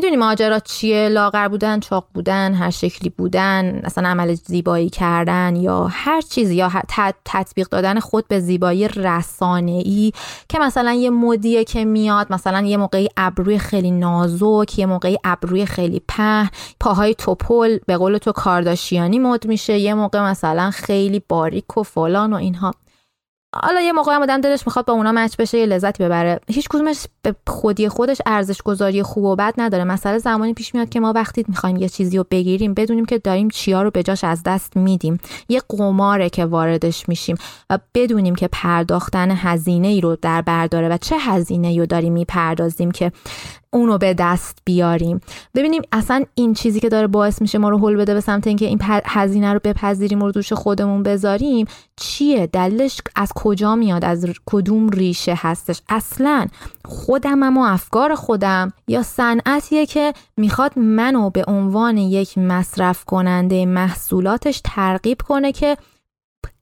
می‌دونی 0.00 0.16
ماجرا 0.16 0.58
چیه؟ 0.58 1.08
لاغر 1.08 1.48
بودن 1.48 1.80
چاق 1.80 2.06
بودن 2.14 2.54
هر 2.54 2.70
شکلی 2.70 3.10
بودن 3.10 3.80
اصلا 3.84 4.08
عمل 4.08 4.34
زیبایی 4.34 4.90
کردن 4.90 5.56
یا 5.56 5.86
هر 5.90 6.20
چیزی 6.20 6.54
یا 6.54 6.72
تطبیق 7.24 7.68
دادن 7.68 8.00
خود 8.00 8.28
به 8.28 8.40
زیبایی 8.40 8.88
رسانه 8.88 9.70
ای 9.70 10.12
که 10.48 10.58
مثلا 10.58 10.92
یه 10.92 11.10
مدیه 11.10 11.64
که 11.64 11.84
میاد 11.84 12.32
مثلا 12.32 12.60
یه 12.60 12.76
موقعی 12.76 13.08
ابروی 13.16 13.58
خیلی 13.58 13.90
نازک 13.90 14.78
یه 14.78 14.86
موقعی 14.86 15.18
ابروی 15.24 15.66
خیلی 15.66 16.02
په 16.08 16.50
پاهای 16.80 17.14
توپل 17.14 17.78
به 17.86 17.96
قول 17.96 18.18
تو 18.18 18.32
کارداشیانی 18.32 19.18
مد 19.18 19.46
میشه 19.46 19.78
یه 19.78 19.94
موقع 19.94 20.20
مثلا 20.30 20.70
خیلی 20.70 21.22
باریک 21.28 21.76
و 21.76 21.82
فلان 21.82 22.32
و 22.32 22.36
اینها. 22.36 22.72
حالا 23.54 23.80
یه 23.80 23.92
موقع 23.92 24.14
هم 24.14 24.22
آدم 24.22 24.40
دلش 24.40 24.66
می‌خواد 24.66 24.84
با 24.84 24.92
اونا 24.92 25.12
مچ 25.12 25.36
بشه 25.36 25.58
یه 25.58 25.66
لذتی 25.66 26.04
ببره. 26.04 26.40
هیچ 26.48 26.68
کدومش 26.68 27.06
به 27.22 27.34
خودی 27.46 27.88
خودش 27.88 28.18
ارزش 28.26 28.62
گذاری 28.62 29.02
خوب 29.02 29.24
و 29.24 29.36
بد 29.36 29.54
نداره. 29.58 29.84
مسئله 29.84 30.18
زمانی 30.18 30.54
پیش 30.54 30.74
میاد 30.74 30.88
که 30.88 31.00
ما 31.00 31.12
وقتی 31.12 31.44
می‌خوایم 31.48 31.76
یه 31.76 31.88
چیزی 31.88 32.16
رو 32.16 32.26
بگیریم 32.30 32.74
بدونیم 32.74 33.04
که 33.04 33.18
داریم 33.18 33.48
چیا 33.48 33.82
رو 33.82 33.90
به 33.90 34.02
جاش 34.02 34.24
از 34.24 34.42
دست 34.42 34.76
میدیم. 34.76 35.18
یه 35.48 35.62
قماره 35.68 36.30
که 36.30 36.44
واردش 36.44 37.08
میشیم 37.08 37.36
و 37.70 37.78
بدونیم 37.94 38.34
که 38.34 38.48
پرداختن 38.52 39.30
هزینه 39.30 39.88
ای 39.88 40.00
رو 40.00 40.16
در 40.22 40.42
برداره 40.42 40.88
و 40.88 40.96
چه 40.96 41.16
هزینه 41.18 41.68
ای 41.68 41.78
رو 41.78 41.86
داریم 41.86 42.12
می‌پردازیم 42.12 42.90
که 42.90 43.12
اونو 43.70 43.98
به 43.98 44.14
دست 44.14 44.58
بیاریم. 44.64 45.20
ببینیم 45.54 45.82
اصلا 45.92 46.24
این 46.34 46.54
چیزی 46.54 46.80
که 46.80 46.88
داره 46.88 47.06
باعث 47.06 47.42
میشه 47.42 47.58
ما 47.58 47.68
رو 47.68 47.78
حل 47.78 47.96
بده 47.96 48.14
به 48.14 48.20
سمت 48.20 48.46
اینکه 48.46 48.66
این 48.66 48.78
هزینه 48.82 49.52
رو 49.52 49.60
بپذیریم 49.64 50.22
و 50.22 50.30
دوش 50.30 50.52
خودمون 50.52 51.02
بذاریم 51.02 51.66
چیه؟ 51.96 52.46
دلش 52.46 53.00
از 53.16 53.32
کجا 53.34 53.74
میاد؟ 53.74 54.04
از 54.04 54.26
کدوم 54.46 54.88
ریشه 54.88 55.34
هستش؟ 55.36 55.82
اصلا 55.88 56.46
خودم 56.84 57.58
و 57.58 57.60
افکار 57.60 58.14
خودم 58.14 58.72
یا 58.88 59.02
صنعتیه 59.02 59.86
که 59.86 60.12
می‌خواد 60.36 60.78
منو 60.78 61.30
به 61.30 61.44
عنوان 61.48 61.96
یک 61.96 62.38
مصرف 62.38 63.04
کننده 63.04 63.66
محصولاتش 63.66 64.60
ترغیب 64.64 65.20
کنه 65.28 65.52
که 65.52 65.76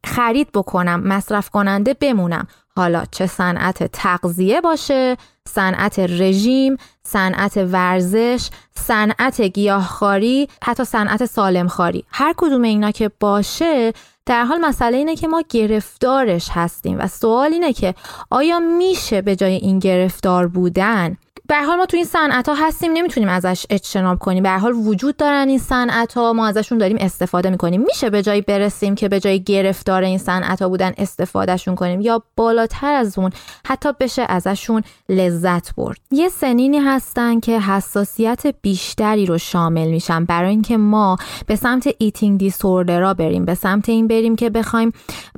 خرید 0.05 0.49
بکنم 0.55 1.01
مصرف 1.01 1.51
کننده 1.51 1.95
بمونم. 1.95 2.47
حالا 2.77 3.05
چه 3.11 3.27
صنعت 3.27 3.85
تغذیه 3.93 4.61
باشه 4.61 5.17
صنعت 5.49 5.99
رژیم 5.99 6.77
صنعت 7.07 7.57
ورزش 7.57 8.49
صنعت 8.75 9.41
گیاهخواری 9.41 10.49
حتی 10.65 10.85
صنعت 10.85 11.25
سالمخواری. 11.25 12.05
هر 12.11 12.35
کدوم 12.37 12.63
اینا 12.63 12.91
که 12.91 13.11
باشه 13.21 13.93
در 14.27 14.45
حال 14.45 14.59
مسئله 14.59 14.97
اینه 14.97 15.17
که 15.17 15.29
ما 15.29 15.43
گرفتارش 15.49 16.49
هستیم 16.51 16.99
و 16.99 17.09
سوال 17.09 17.53
اینه 17.53 17.73
که 17.73 17.95
آیا 18.31 18.59
میشه 18.59 19.23
به 19.23 19.37
جای 19.37 19.55
این 19.55 19.79
گرفتار 19.79 20.49
بودن 20.49 21.17
به 21.49 21.63
حال 21.63 21.77
ما 21.77 21.87
تو 21.87 21.97
این 21.97 22.07
صنعت 22.07 22.49
ها 22.49 22.55
هستیم 22.55 22.93
نمی‌تونیم 22.93 23.29
ازش 23.29 23.67
اجتناب 23.71 24.19
کنیم. 24.19 24.43
به 24.43 24.51
حال 24.51 24.73
وجود 24.73 25.17
دارن 25.17 25.49
این 25.49 25.59
صنعت 25.59 26.15
ها 26.15 26.33
ما 26.33 26.47
ازشون 26.47 26.79
داریم 26.79 26.97
استفاده 27.01 27.51
می‌کنیم. 27.51 27.83
میشه 27.83 28.11
به 28.11 28.23
جایی 28.23 28.41
برسیم 28.41 28.95
که 28.95 29.09
به 29.09 29.21
جای 29.21 29.43
گرفتار 29.43 30.03
این 30.03 30.19
صنعت 30.19 30.63
ها 30.63 30.69
بودن 30.69 30.93
استفادهشون 30.99 31.75
کنیم 31.75 32.01
یا 32.01 32.23
بالاتر 32.37 32.93
از 32.93 33.19
اون 33.19 33.31
حتی 33.67 33.89
بشه 34.01 34.27
ازشون 34.29 34.83
لذت 35.09 35.75
برد. 35.75 35.99
یه 36.11 36.29
سنینی 36.29 36.79
هستن 36.79 37.41
که 37.41 37.61
حساسیت 37.61 38.43
بیشتری 38.63 39.27
رو 39.27 39.39
شامل 39.39 39.89
میشن. 39.89 40.25
برای 40.25 40.51
اینکه 40.51 40.77
ما 40.77 41.17
به 41.47 41.57
سمت 41.57 41.89
eating 41.99 42.39
disorder 42.39 43.06
ا 43.06 43.15
بریم 43.15 43.45
به 43.45 43.55
سمت 43.55 43.89
این 43.89 44.09
بریم 44.09 44.37
که 44.37 44.51
بخوایم 44.51 44.93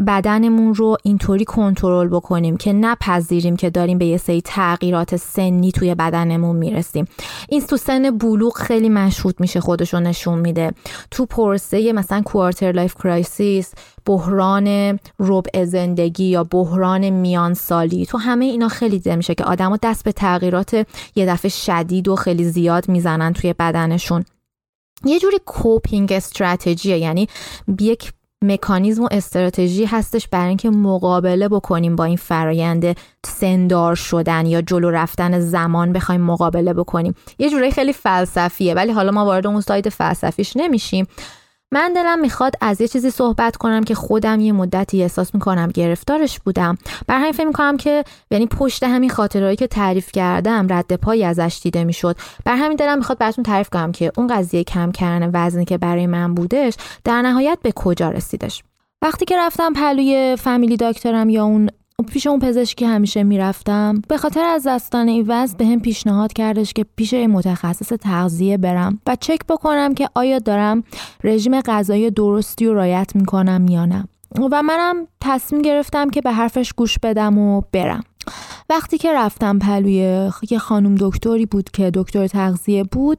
بدنمون 0.06 0.74
رو 0.74 0.96
اینطوری 1.02 1.44
کنترل 1.44 2.08
بکنیم 2.08 2.56
که 2.56 2.72
نپذیریم 2.72 3.56
که 3.56 3.70
داریم 3.70 3.98
به 3.98 4.06
یه 4.06 4.16
سری 4.16 4.40
تغییرات 4.40 5.16
سنی 5.16 5.72
توی 5.72 5.95
بدنمون 5.96 6.56
می‌رسیم. 6.56 7.08
این 7.48 7.66
تو 7.66 7.76
سن 7.76 8.18
بلوغ 8.18 8.56
خیلی 8.56 8.88
مشهود 8.88 9.40
میشه 9.40 9.60
خودشو 9.60 10.00
نشون 10.00 10.38
میده. 10.38 10.72
تو 11.10 11.26
پروسه 11.26 11.92
مثلا 11.92 12.22
quarter 12.22 12.72
life 12.72 12.94
crisis 12.94 13.72
بحران 14.06 14.98
ربع 15.18 15.64
زندگی 15.64 16.24
یا 16.24 16.44
بحران 16.44 17.10
میان 17.10 17.54
سالی 17.54 18.06
تو 18.06 18.18
همه 18.18 18.44
اینا 18.44 18.68
خیلی 18.68 18.98
دیده 18.98 19.16
میشه 19.16 19.34
که 19.34 19.44
آدما 19.44 19.78
دست 19.82 20.04
به 20.04 20.12
تغییرات 20.12 20.86
یه 21.14 21.26
دفعه 21.26 21.48
شدید 21.48 22.08
و 22.08 22.16
خیلی 22.16 22.44
زیاد 22.44 22.88
می‌زنن 22.88 23.32
توی 23.32 23.52
بدنشون. 23.52 24.24
یه 25.04 25.18
جوری 25.18 25.38
کوپینگ 25.46 26.12
استراتژیه 26.12 26.98
یعنی 26.98 27.28
یک 27.80 28.12
مکانیزم 28.44 29.04
و 29.04 29.08
استراتژی 29.10 29.84
هستش 29.84 30.28
برای 30.28 30.48
اینکه 30.48 30.70
مقابله 30.70 31.48
بکنیم 31.48 31.96
با 31.96 32.04
این 32.04 32.16
فرایند 32.16 32.96
سندار 33.26 33.94
شدن 33.94 34.46
یا 34.46 34.62
جلو 34.62 34.90
رفتن 34.90 35.40
زمان 35.40 35.92
بخوایم 35.92 36.20
مقابله 36.20 36.72
بکنیم. 36.72 37.14
یه 37.38 37.50
جوری 37.50 37.70
خیلی 37.70 37.92
فلسفیه 37.92 38.74
ولی 38.74 38.92
حالا 38.92 39.10
ما 39.10 39.24
وارد 39.24 39.46
اون 39.46 39.60
ساید 39.60 39.88
فلسفیش 39.88 40.52
نمیشیم. 40.56 41.06
من 41.72 41.92
دلم 41.92 42.18
می‌خواد 42.18 42.54
از 42.60 42.80
یه 42.80 42.88
چیزی 42.88 43.10
صحبت 43.10 43.56
کنم 43.56 43.84
که 43.84 43.94
خودم 43.94 44.40
یه 44.40 44.52
مدتی 44.52 45.02
احساس 45.02 45.34
می‌کنم 45.34 45.68
گرفتارش 45.74 46.40
بودم. 46.40 46.78
بر 47.06 47.18
همین 47.18 47.32
فکر 47.32 47.46
می‌کنم 47.46 47.76
که 47.76 48.04
یعنی 48.30 48.46
پشت 48.46 48.82
همین 48.82 49.10
خاطرهایی 49.10 49.56
که 49.56 49.66
تعریف 49.66 50.12
کردم 50.12 50.66
رد 50.70 50.96
پایی 50.96 51.24
ازش 51.24 51.60
دیده 51.62 51.84
می‌شد. 51.84 52.16
بر 52.44 52.56
همین 52.56 52.76
دلم 52.76 52.98
می‌خواد 52.98 53.18
براتون 53.18 53.44
تعریف 53.44 53.70
کنم 53.70 53.92
که 53.92 54.12
اون 54.16 54.26
قضیه 54.26 54.64
کم 54.64 54.92
کردن 54.92 55.30
وزنی 55.34 55.64
که 55.64 55.78
برای 55.78 56.06
من 56.06 56.34
بودش 56.34 56.74
در 57.04 57.22
نهایت 57.22 57.58
به 57.62 57.72
کجا 57.72 58.10
رسیدش. 58.10 58.62
وقتی 59.02 59.24
که 59.24 59.36
رفتم 59.38 59.72
پلوی 59.72 60.36
فامیلی 60.38 60.76
داکترم 60.76 61.28
یا 61.28 61.44
اون 61.44 61.70
پیش 62.04 62.26
اون 62.26 62.38
پزشکی 62.38 62.84
همیشه 62.84 63.22
می‌رفتم 63.22 64.02
به 64.08 64.16
خاطر 64.16 64.44
از 64.44 64.66
دستان 64.66 65.08
این 65.08 65.24
وضع 65.28 65.56
به 65.56 65.66
هم 65.66 65.80
پیشنهاد 65.80 66.32
کردش 66.32 66.72
که 66.72 66.84
پیش 66.96 67.14
متخصص 67.14 67.88
تغذیه 67.88 68.56
برم 68.56 69.00
و 69.06 69.16
چک 69.20 69.38
بکنم 69.48 69.94
که 69.94 70.08
آیا 70.14 70.38
دارم 70.38 70.84
رژیم 71.24 71.60
غذایی 71.60 72.10
درستی 72.10 72.66
و 72.66 72.74
رایت 72.74 73.16
می‌کنم 73.16 73.66
یا 73.68 73.86
نه. 73.86 74.04
و 74.52 74.62
منم 74.62 75.06
تصمیم 75.20 75.62
گرفتم 75.62 76.10
که 76.10 76.20
به 76.20 76.32
حرفش 76.32 76.72
گوش 76.72 76.98
بدم 76.98 77.38
و 77.38 77.62
برم. 77.72 78.02
وقتی 78.70 78.98
که 78.98 79.12
رفتم 79.12 79.58
پلوی 79.58 80.30
یه 80.50 80.58
خانم 80.58 80.94
دکتری 80.94 81.46
بود 81.46 81.70
که 81.70 81.90
دکتر 81.94 82.26
تغذیه 82.26 82.84
بود 82.84 83.18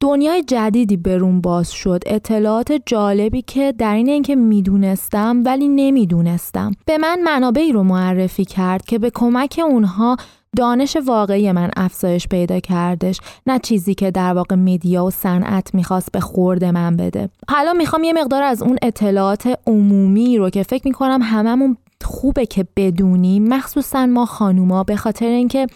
دنیای 0.00 0.42
جدیدی 0.42 0.96
برون 0.96 1.40
باز 1.40 1.72
شد. 1.72 2.02
اطلاعات 2.06 2.72
جالبی 2.86 3.42
که 3.42 3.74
در 3.78 3.94
این 3.94 4.08
اینکه 4.08 4.36
می‌دونستم 4.36 5.42
ولی 5.44 5.68
نمی‌دونستم. 5.68 6.72
به 6.86 6.98
من 6.98 7.20
منابعی 7.24 7.72
رو 7.72 7.82
معرفی 7.82 8.44
کرد 8.44 8.84
که 8.84 8.98
به 8.98 9.10
کمک 9.14 9.60
اونها 9.64 10.16
دانش 10.56 10.96
واقعی 10.96 11.52
من 11.52 11.70
افزایش 11.76 12.28
پیدا 12.28 12.60
کردش 12.60 13.20
نه 13.46 13.58
چیزی 13.58 13.94
که 13.94 14.10
در 14.10 14.32
واقع 14.32 14.56
میدیا 14.56 15.04
و 15.04 15.10
صنعت 15.10 15.74
می‌خواست 15.74 16.12
به 16.12 16.20
خورد 16.20 16.64
من 16.64 16.96
بده. 16.96 17.28
حالا 17.50 17.72
می‌خوام 17.72 18.04
یه 18.04 18.12
مقدار 18.12 18.42
از 18.42 18.62
اون 18.62 18.76
اطلاعات 18.82 19.58
عمومی 19.66 20.38
رو 20.38 20.50
که 20.50 20.62
فکر 20.62 20.82
می‌کنم 20.84 21.20
هممون 21.22 21.76
خوبه 22.04 22.46
که 22.46 22.66
بدونیم. 22.76 23.48
مخصوصا 23.48 24.06
ما 24.06 24.26
خانوما 24.26 24.84
به 24.84 24.96
خاطر 24.96 25.26
اینکه 25.26 25.66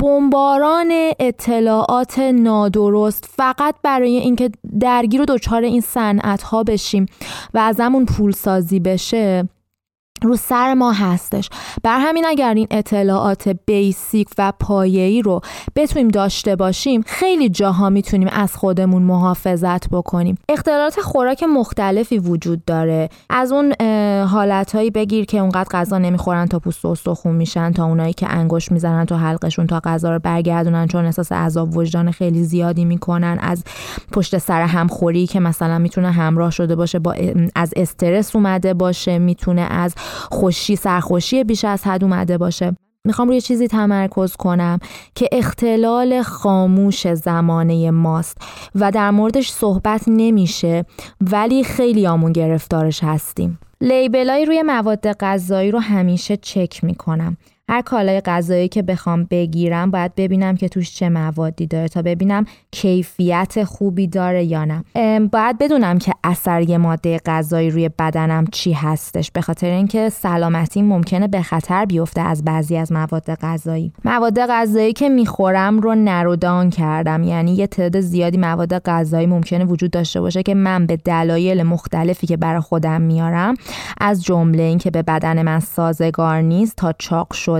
بمباران 0.00 0.92
اطلاعات 1.18 2.18
نادرست 2.18 3.24
فقط 3.36 3.74
برای 3.82 4.16
اینکه 4.16 4.50
درگیر 4.80 5.22
و 5.22 5.24
دچار 5.28 5.62
این 5.62 5.80
صنعت 5.80 6.42
ها 6.42 6.62
بشیم 6.62 7.06
و 7.54 7.58
ازمون 7.58 8.04
پول 8.04 8.32
سازی 8.32 8.80
بشه 8.80 9.48
رو 10.22 10.36
سر 10.36 10.74
ما 10.74 10.92
هستش. 10.92 11.50
بر 11.82 11.98
همین 12.00 12.24
اگر 12.26 12.54
این 12.54 12.66
اطلاعات 12.70 13.48
بیسیک 13.66 14.28
و 14.38 14.52
پایه‌ای 14.60 15.22
رو 15.22 15.40
بتونیم 15.76 16.08
داشته 16.08 16.56
باشیم 16.56 17.02
خیلی 17.06 17.48
جاها 17.48 17.90
می‌تونیم 17.90 18.28
از 18.32 18.56
خودمون 18.56 19.02
محافظت 19.02 19.88
بکنیم. 19.88 20.38
اختلالات 20.48 21.00
خوراک 21.00 21.42
مختلفی 21.42 22.18
وجود 22.18 22.64
داره. 22.64 23.08
از 23.30 23.52
اون 23.52 23.74
حالتهایی 24.22 24.90
بگیر 24.90 25.24
که 25.24 25.38
اونقدر 25.38 25.68
غذا 25.70 25.98
نمی‌خورن 25.98 26.46
تا 26.46 26.58
پوست 26.58 26.84
و 26.84 26.88
استخون 26.88 27.34
میشن 27.34 27.72
تا 27.72 27.84
اونایی 27.84 28.12
که 28.12 28.26
انگوش 28.30 28.72
می‌زنن 28.72 29.04
تو 29.04 29.16
حلقشون 29.16 29.66
تا 29.66 29.80
غذا 29.84 30.10
رو 30.12 30.18
برگردونن 30.18 30.86
چون 30.86 31.04
احساس 31.04 31.32
عذاب 31.32 31.76
وجدان 31.76 32.10
خیلی 32.10 32.44
زیادی 32.44 32.84
می‌کنن. 32.84 33.38
از 33.40 33.64
پشت 34.12 34.38
سر 34.38 34.62
همخوری 34.62 35.26
که 35.26 35.40
مثلا 35.40 35.78
می‌تونه 35.78 36.10
همراه 36.10 36.50
شده 36.50 36.76
باشه 36.76 36.98
با 36.98 37.14
از 37.54 37.72
استرس 37.76 38.36
اومده 38.36 38.74
باشه 38.74 39.18
می‌تونه 39.18 39.60
از 39.60 39.94
خوشی 40.30 40.76
سرخوشی 40.76 41.44
بیش 41.44 41.64
از 41.64 41.84
حد 41.84 42.04
اومده 42.04 42.38
باشه. 42.38 42.76
می‌خوام 43.04 43.28
روی 43.28 43.40
چیزی 43.40 43.68
تمرکز 43.68 44.36
کنم 44.36 44.78
که 45.14 45.28
اختلال 45.32 46.22
خاموش 46.22 47.14
زمانه 47.14 47.90
ماست 47.90 48.36
و 48.74 48.90
در 48.90 49.10
موردش 49.10 49.50
صحبت 49.50 50.02
نمیشه 50.06 50.84
ولی 51.20 51.64
خیلی 51.64 52.06
آمون 52.06 52.32
گرفتارش 52.32 53.04
هستیم. 53.04 53.58
لیبلای 53.80 54.44
روی 54.44 54.62
مواد 54.62 55.12
غذایی 55.12 55.70
رو 55.70 55.78
همیشه 55.78 56.36
چک 56.36 56.84
می‌کنم. 56.84 57.36
هر 57.68 57.82
کالای 57.82 58.20
غذایی 58.20 58.68
که 58.68 58.82
بخوام 58.82 59.24
بگیرم 59.24 59.90
باید 59.90 60.14
ببینم 60.14 60.56
که 60.56 60.68
توش 60.68 60.94
چه 60.94 61.08
موادی 61.08 61.66
داره 61.66 61.88
تا 61.88 62.02
ببینم 62.02 62.44
کیفیت 62.70 63.64
خوبی 63.64 64.06
داره 64.06 64.44
یا 64.44 64.64
نه. 64.64 64.84
باید 65.32 65.58
بدونم 65.58 65.98
که 65.98 66.12
اثر 66.24 66.60
یه 66.62 66.78
ماده 66.78 67.18
غذایی 67.26 67.70
روی 67.70 67.90
بدنم 67.98 68.44
چی 68.52 68.72
هستش. 68.72 69.30
به 69.30 69.40
خاطر 69.40 69.70
اینکه 69.70 70.08
سلامتی 70.08 70.82
ممکنه 70.82 71.28
به 71.28 71.42
خطر 71.42 71.84
بیفته 71.84 72.20
از 72.20 72.44
بعضی 72.44 72.76
از 72.76 72.92
مواد 72.92 73.34
غذایی. 73.34 73.92
مواد 74.04 74.40
غذایی 74.40 74.92
که 74.92 75.08
می‌خورم 75.08 75.80
رو 75.80 75.94
نرودان 75.94 76.70
کردم. 76.70 77.22
یعنی 77.22 77.54
یه 77.54 77.66
تعداد 77.66 78.00
زیادی 78.00 78.38
مواد 78.38 78.78
غذایی 78.78 79.26
ممکنه 79.26 79.64
وجود 79.64 79.90
داشته 79.90 80.20
باشه 80.20 80.42
که 80.42 80.54
من 80.54 80.86
به 80.86 80.96
دلایل 80.96 81.62
مختلفی 81.62 82.26
که 82.26 82.36
برای 82.36 82.60
خودم 82.60 83.00
میارم 83.00 83.54
از 84.00 84.24
جمله 84.24 84.62
اینکه 84.62 84.90
به 84.90 85.02
بدن 85.02 85.42
من 85.42 85.60
سازگار 85.60 86.40
نیست 86.40 86.76
تا 86.76 86.92
چاق 86.98 87.32
شد 87.32 87.57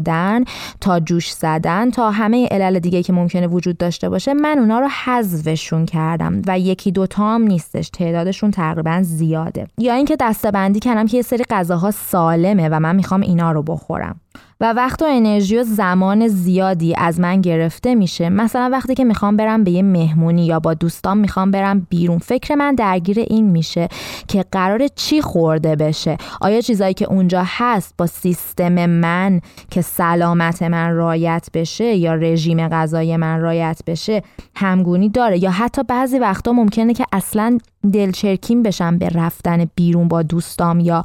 تا 0.81 1.01
جوش 1.01 1.33
زدن 1.33 1.91
تا 1.91 2.11
همه 2.11 2.47
علل 2.51 2.79
دیگه 2.79 3.03
که 3.03 3.13
ممکنه 3.13 3.47
وجود 3.47 3.79
داشته 3.79 4.09
باشه 4.09 4.35
من 4.35 4.59
اونا 4.59 4.79
رو 4.79 4.89
حذفشون 5.05 5.87
کردم 5.87 6.43
و 6.47 6.59
یکی 6.59 6.93
دوتا 6.93 7.35
هم 7.35 7.43
نیستش. 7.43 7.91
تعدادشون 7.91 8.51
تقریبا 8.51 9.03
زیاده. 9.03 9.67
یا 9.79 9.95
اینکه 9.95 10.17
دستبندی 10.21 10.81
کردم 10.81 11.07
که 11.07 11.17
یه 11.17 11.23
سری 11.23 11.45
غذاها 11.51 11.91
سالمه 11.91 12.69
و 12.69 12.81
من 12.81 12.97
می‌خوام 12.97 13.21
اینا 13.21 13.53
رو 13.53 13.63
بخورم. 13.63 14.21
و 14.61 14.73
وقت 14.73 15.03
و 15.03 15.07
انرژی 15.09 15.57
و 15.57 15.63
زمان 15.63 16.29
زیادی 16.29 16.95
از 16.97 17.21
من 17.21 17.41
گرفته 17.41 17.95
میشه. 17.95 18.29
مثلا 18.29 18.69
وقتی 18.73 18.95
که 18.95 19.05
می‌خوام 19.05 19.37
برم 19.37 19.65
به 19.65 19.71
یه 19.71 19.83
مهمونی 19.83 20.47
یا 20.47 20.61
با 20.61 20.75
دوستان 20.75 21.19
می‌خوام 21.19 21.51
برم 21.51 21.87
بیرون 21.91 22.19
فکر 22.19 22.55
من 22.55 22.75
درگیر 22.75 23.19
این 23.19 23.51
میشه 23.51 23.89
که 24.29 24.45
قرار 24.53 24.89
چی 24.89 25.23
خورده 25.23 25.77
بشه. 25.77 26.17
آیا 26.41 26.61
چیزایی 26.61 26.95
که 26.95 27.05
اونجا 27.05 27.43
هست 27.47 27.95
با 27.99 28.07
سیستم 28.07 28.87
من 28.87 29.41
که 29.71 29.83
سلامت 29.83 30.63
من 30.63 30.95
رایت 30.95 31.49
بشه 31.55 31.95
یا 31.95 32.15
رژیم 32.15 32.69
غذایی 32.69 33.17
من 33.17 33.41
رایت 33.41 33.81
بشه 33.87 34.23
همگونی 34.55 35.09
داره؟ 35.09 35.43
یا 35.43 35.51
حتی 35.51 35.83
بعضی 35.83 36.19
وقتا 36.19 36.53
ممکنه 36.53 36.95
که 36.95 37.05
اصلا 37.13 37.59
دلچرکین 37.93 38.63
بشم 38.63 38.99
به 38.99 39.09
رفتن 39.09 39.67
بیرون 39.75 40.09
با 40.09 40.23
دوستام 40.23 40.81
یا 40.81 41.03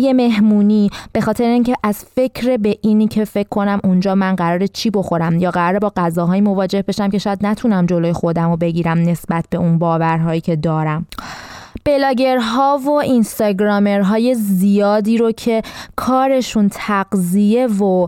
یه 0.00 0.12
مهمونی. 0.12 0.90
به 1.12 1.20
خاطر 1.20 1.44
اینکه 1.44 1.74
از 1.82 2.04
فکر 2.14 2.56
به 2.56 2.78
اینی 2.82 3.08
که 3.08 3.24
فکر 3.24 3.48
کنم 3.48 3.80
اونجا 3.84 4.14
من 4.14 4.36
قرار 4.36 4.66
چی 4.66 4.90
بخورم 4.90 5.38
یا 5.38 5.50
قرار 5.50 5.78
با 5.78 5.92
غذاهایی 5.96 6.40
مواجه 6.40 6.82
بشم 6.82 7.10
که 7.10 7.18
شاید 7.18 7.46
نتونم 7.46 7.86
جلوی 7.86 8.12
خودم 8.12 8.50
رو 8.50 8.56
بگیرم 8.56 8.98
نسبت 8.98 9.44
به 9.50 9.58
اون 9.58 9.78
باورهایی 9.78 10.40
که 10.40 10.56
دارم. 10.56 11.06
بلاگرها 11.84 12.80
و 12.86 12.90
اینستاگرامرهای 12.90 14.34
زیادی 14.34 15.18
رو 15.18 15.32
که 15.32 15.62
کارشون 15.96 16.68
تغذیه 16.72 17.66
و 17.66 18.06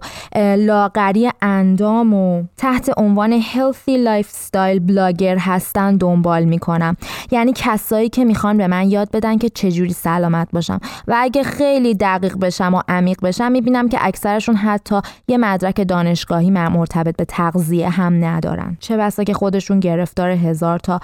لاغری 0.56 1.30
اندام 1.42 2.14
و 2.14 2.42
تحت 2.56 2.90
عنوان 2.96 3.40
healthy 3.40 3.96
lifestyle 4.06 4.80
بلاگر 4.80 5.36
هستن 5.38 5.96
دنبال 5.96 6.44
می‌کنم. 6.44 6.96
یعنی 7.30 7.52
کسایی 7.56 8.08
که 8.08 8.24
می‌خوان 8.24 8.58
به 8.58 8.66
من 8.66 8.90
یاد 8.90 9.10
بدن 9.10 9.38
که 9.38 9.48
چجوری 9.48 9.92
سلامت 9.92 10.48
باشم. 10.52 10.80
و 11.08 11.14
اگه 11.18 11.42
خیلی 11.42 11.94
دقیق 11.94 12.38
بشم 12.38 12.74
و 12.74 12.82
عمیق 12.88 13.20
بشم 13.22 13.52
می‌بینم 13.52 13.88
که 13.88 13.98
اکثرشون 14.00 14.56
حتی 14.56 15.00
یه 15.28 15.38
مدرک 15.38 15.88
دانشگاهی 15.88 16.50
مرتبط 16.50 17.16
به 17.16 17.24
تغذیه 17.24 17.88
هم 17.88 18.24
ندارن. 18.24 18.76
چه 18.80 18.96
بسا 18.96 19.24
که 19.24 19.34
خودشون 19.34 19.80
گرفتار 19.80 20.30
هزار 20.30 20.78
تا 20.78 21.00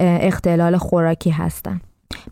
اختلال 0.00 0.76
خوراکی 0.76 1.30
هستن. 1.30 1.80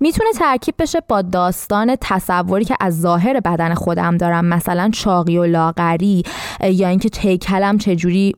می‌تونه 0.00 0.32
ترکیب 0.32 0.74
بشه 0.78 0.98
با 1.08 1.22
داستان 1.22 1.96
تصوری 2.00 2.64
که 2.64 2.76
از 2.80 3.00
ظاهر 3.00 3.40
بدن 3.40 3.74
خودم 3.74 4.16
دارم 4.16 4.44
مثلا 4.44 4.90
چاقی 4.92 5.38
و 5.38 5.44
لاغری 5.44 6.22
یا 6.62 6.88
اینکه 6.88 7.08
تیکلم 7.08 7.78
چجوری 7.78 8.34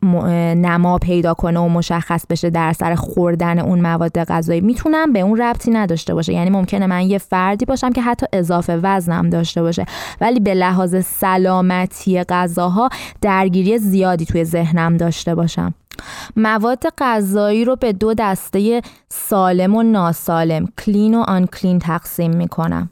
نما 0.57 0.99
پیدا 0.99 1.35
کنه 1.35 1.61
و 1.61 1.69
مشخص 1.69 2.27
بشه 2.27 2.51
در 2.51 2.73
سر 2.73 2.95
خوردن 2.95 3.59
اون 3.59 3.81
مواد 3.81 4.25
غذایی. 4.25 4.61
می‌تونم 4.61 5.13
به 5.13 5.21
اون 5.21 5.41
ربطی 5.41 5.71
نداشته 5.71 6.15
باشه. 6.15 6.33
یعنی 6.33 6.51
ممکنه 6.51 6.87
من 6.87 7.01
یه 7.01 7.19
فردی 7.19 7.65
باشم 7.65 7.93
که 7.93 8.03
حتی 8.03 8.27
اضافه 8.33 8.81
وزنم 8.83 9.31
داشته 9.31 9.63
باشه. 9.63 9.87
ولی 10.21 10.41
به 10.41 10.55
لحاظ 10.55 11.05
سلامتی 11.05 12.25
غذاها 12.25 12.89
درگیری 13.21 13.79
زیادی 13.79 14.25
توی 14.25 14.45
ذهنم 14.45 14.97
داشته 14.97 15.35
باشم. 15.35 15.75
مواد 16.37 16.83
غذایی 16.99 17.65
رو 17.65 17.77
به 17.77 17.93
دو 17.93 18.15
دسته 18.15 18.83
سالم 19.09 19.75
و 19.75 19.83
ناسالم 19.83 20.67
کلین 20.85 21.15
و 21.15 21.21
آنکلین 21.21 21.79
تقسیم 21.79 22.31
می‌کنم. 22.37 22.91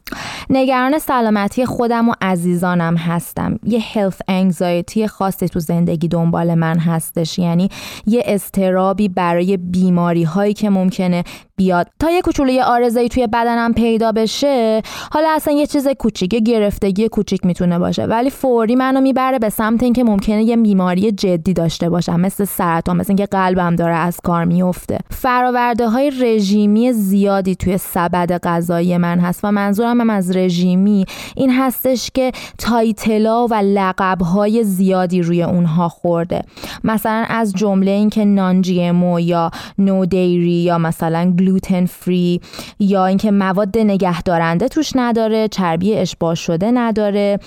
نگران 0.50 0.98
سلامتی 0.98 1.66
خودم 1.66 2.08
و 2.08 2.14
عزیزانم 2.20 2.96
هستم. 2.96 3.58
یه 3.64 3.80
هلث 3.92 4.20
انگزایتی 4.28 5.06
خاصی 5.06 5.48
تو 5.48 5.60
زندگی 5.60 6.08
دنبال 6.08 6.54
من 6.54 6.78
هستش. 6.78 7.38
یعنی 7.38 7.68
یه 8.06 8.22
استرابی 8.26 9.08
برای 9.08 9.56
بیماری 9.56 10.22
هایی 10.22 10.54
که 10.54 10.70
ممکنه 10.70 11.24
بیاد. 11.56 11.88
تا 11.98 12.10
یه 12.10 12.22
کوچولوی 12.22 12.60
آرزایی 12.60 13.08
توی 13.08 13.26
بدنم 13.26 13.72
پیدا 13.72 14.12
بشه 14.12 14.82
حالا 15.12 15.28
اصلا 15.30 15.54
یه 15.54 15.66
چیز 15.66 15.88
کوچیک 15.88 16.30
گرفتگی 16.30 17.08
کوچیک 17.08 17.46
می‌تونه 17.46 17.78
باشه. 17.78 18.04
ولی 18.04 18.30
فوری 18.30 18.76
منو 18.76 19.00
می‌بره 19.00 19.38
به 19.38 19.48
سمت 19.48 19.82
اینکه 19.82 20.04
ممکنه 20.04 20.42
یه 20.42 20.56
بیماری 20.56 21.12
جدی 21.12 21.52
داشته 21.52 21.90
باشم 21.90 22.20
مثل 22.20 22.44
سرطان 22.44 22.96
مثل 22.96 23.10
اینکه 23.10 23.26
قلبم 23.26 23.76
داره 23.76 23.94
از 23.94 24.20
کار 24.24 24.44
میفته. 24.44 24.98
فراورده 25.10 25.88
های 25.88 26.10
رژیمی 26.10 26.92
زیادی 26.92 27.54
توی 27.54 27.78
سبد 27.78 28.40
غذایی 28.42 28.96
من 28.96 29.20
هست 29.20 29.44
و 29.44 29.50
منظورم 29.50 30.00
هم 30.00 30.10
از 30.10 30.36
رژیمی 30.36 31.04
این 31.36 31.50
هستش 31.50 32.10
که 32.14 32.32
تایتلا 32.58 33.46
و 33.46 33.54
لقب 33.54 34.22
های 34.22 34.64
زیادی 34.64 35.22
روی 35.22 35.42
اونها 35.42 35.88
خورده. 35.88 36.42
مثلا 36.84 37.24
از 37.28 37.52
جمله 37.52 37.90
اینکه 37.90 38.24
نان 38.24 38.62
جی 38.62 38.92
یا 39.20 39.50
نو 39.78 40.06
دیری 40.06 40.50
یا 40.50 40.78
مثلا 40.78 41.30
گلوتن 41.42 41.86
فری 41.86 42.40
یا 42.78 43.06
اینکه 43.06 43.30
مواد 43.30 43.78
نگهدارنده 43.78 44.68
توش 44.68 44.92
نداره 44.94 45.48
چربی 45.48 45.94
اشباع 45.94 46.34
شده 46.34 46.70
نداره 46.70 47.38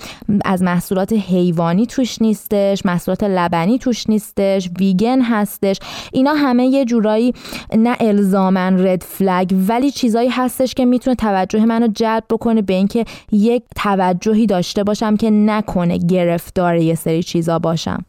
از 0.44 0.62
محصولات 0.62 1.12
حیوانی 1.12 1.86
توش 1.86 2.22
نیستش 2.22 2.86
محصولات 2.86 3.22
لبنی 3.22 3.78
توش 3.78 4.08
نیستش 4.08 4.70
ویگن 4.78 5.20
هستش. 5.22 5.78
اینا 6.12 6.32
همه 6.34 6.66
یه 6.66 6.84
جورایی 6.84 7.32
نه 7.76 7.96
الزامن 8.00 8.86
رد 8.86 9.02
فلگ 9.02 9.54
ولی 9.68 9.90
چیزایی 9.90 10.28
هستش 10.28 10.74
که 10.74 10.84
می‌تونه 10.84 11.16
توجه 11.16 11.64
منو 11.64 11.86
جلب 11.86 12.24
بکنه 12.30 12.62
به 12.62 12.74
اینکه 12.74 13.04
یک 13.32 13.62
توجهی 13.76 14.46
داشته 14.46 14.84
باشم 14.84 15.16
که 15.16 15.30
نکنه 15.30 15.98
گرفتار 15.98 16.76
یه 16.76 16.94
سری 16.94 17.22
چیزا 17.22 17.58
باشم. 17.58 18.04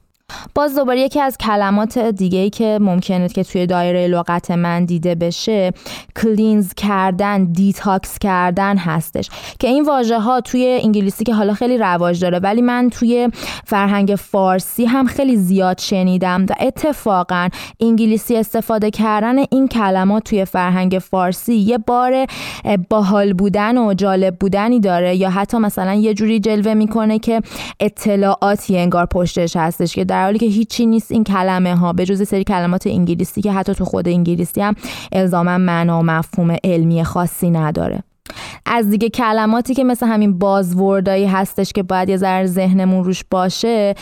باز 0.55 0.75
دوباره 0.75 0.99
یکی 0.99 1.21
از 1.21 1.37
کلمات 1.37 1.97
دیگه 1.97 2.39
ای 2.39 2.49
که 2.49 2.77
ممکنه 2.81 3.29
که 3.29 3.43
توی 3.43 3.67
دایره 3.67 4.07
لغت 4.07 4.51
من 4.51 4.85
دیده 4.85 5.15
بشه 5.15 5.71
cleanse 6.15 6.73
کردن 6.73 7.43
detox 7.43 8.19
کردن 8.19 8.77
هستش. 8.77 9.29
که 9.59 9.67
این 9.67 9.85
واژه 9.85 10.19
ها 10.19 10.41
توی 10.41 10.79
انگلیسی 10.83 11.23
که 11.23 11.33
حالا 11.33 11.53
خیلی 11.53 11.77
رواج 11.77 12.21
داره 12.21 12.39
ولی 12.39 12.61
من 12.61 12.89
توی 12.89 13.29
فرهنگ 13.65 14.15
فارسی 14.15 14.85
هم 14.85 15.05
خیلی 15.05 15.37
زیاد 15.37 15.79
شنیدم 15.79 16.45
و 16.49 16.53
اتفاقا 16.59 17.49
انگلیسی 17.79 18.37
استفاده 18.37 18.89
کردن 18.91 19.37
این 19.51 19.67
کلمات 19.67 20.23
توی 20.23 20.45
فرهنگ 20.45 20.99
فارسی 21.11 21.53
یه 21.53 21.77
بار 21.77 22.25
باحال 22.89 23.33
بودن 23.33 23.77
و 23.77 23.93
جالب 23.93 24.35
بودنی 24.35 24.79
داره. 24.79 25.15
یا 25.15 25.29
حتی 25.29 25.57
مثلا 25.57 25.93
یه 25.93 26.13
جوری 26.13 26.39
جلوه 26.39 26.73
می‌کنه 26.73 27.19
که 27.19 27.41
اطلاعاتی 27.79 28.77
انگار 28.77 29.05
پشتش 29.05 29.55
هستش 29.55 29.95
که 29.95 30.05
در 30.05 30.16
حالی 30.23 30.39
که 30.39 30.45
هیچی 30.45 30.85
نیست 30.85 31.11
این 31.11 31.23
کلمه 31.23 31.75
ها 31.75 31.93
به 31.93 32.05
جز 32.05 32.27
سری 32.27 32.43
کلمات 32.43 32.87
انگلیسی 32.87 33.41
که 33.41 33.51
حتی 33.51 33.73
تو 33.73 33.85
خود 33.85 34.07
انگلیسی 34.07 34.61
هم 34.61 34.75
الزاما 35.11 35.57
معنا 35.57 35.99
و 35.99 36.03
مفهوم 36.03 36.57
علمی 36.63 37.03
خاصی 37.03 37.49
نداره. 37.49 38.03
از 38.65 38.89
دیگه 38.89 39.09
کلماتی 39.09 39.73
که 39.73 39.83
مثل 39.83 40.07
همین 40.07 40.39
بازوردایی 40.39 41.25
هستش 41.25 41.73
که 41.73 41.83
باید 41.83 42.09
یه 42.09 42.17
ذره 42.17 42.45
ذهنمون 42.45 43.03
روش 43.03 43.23
باشه 43.31 43.95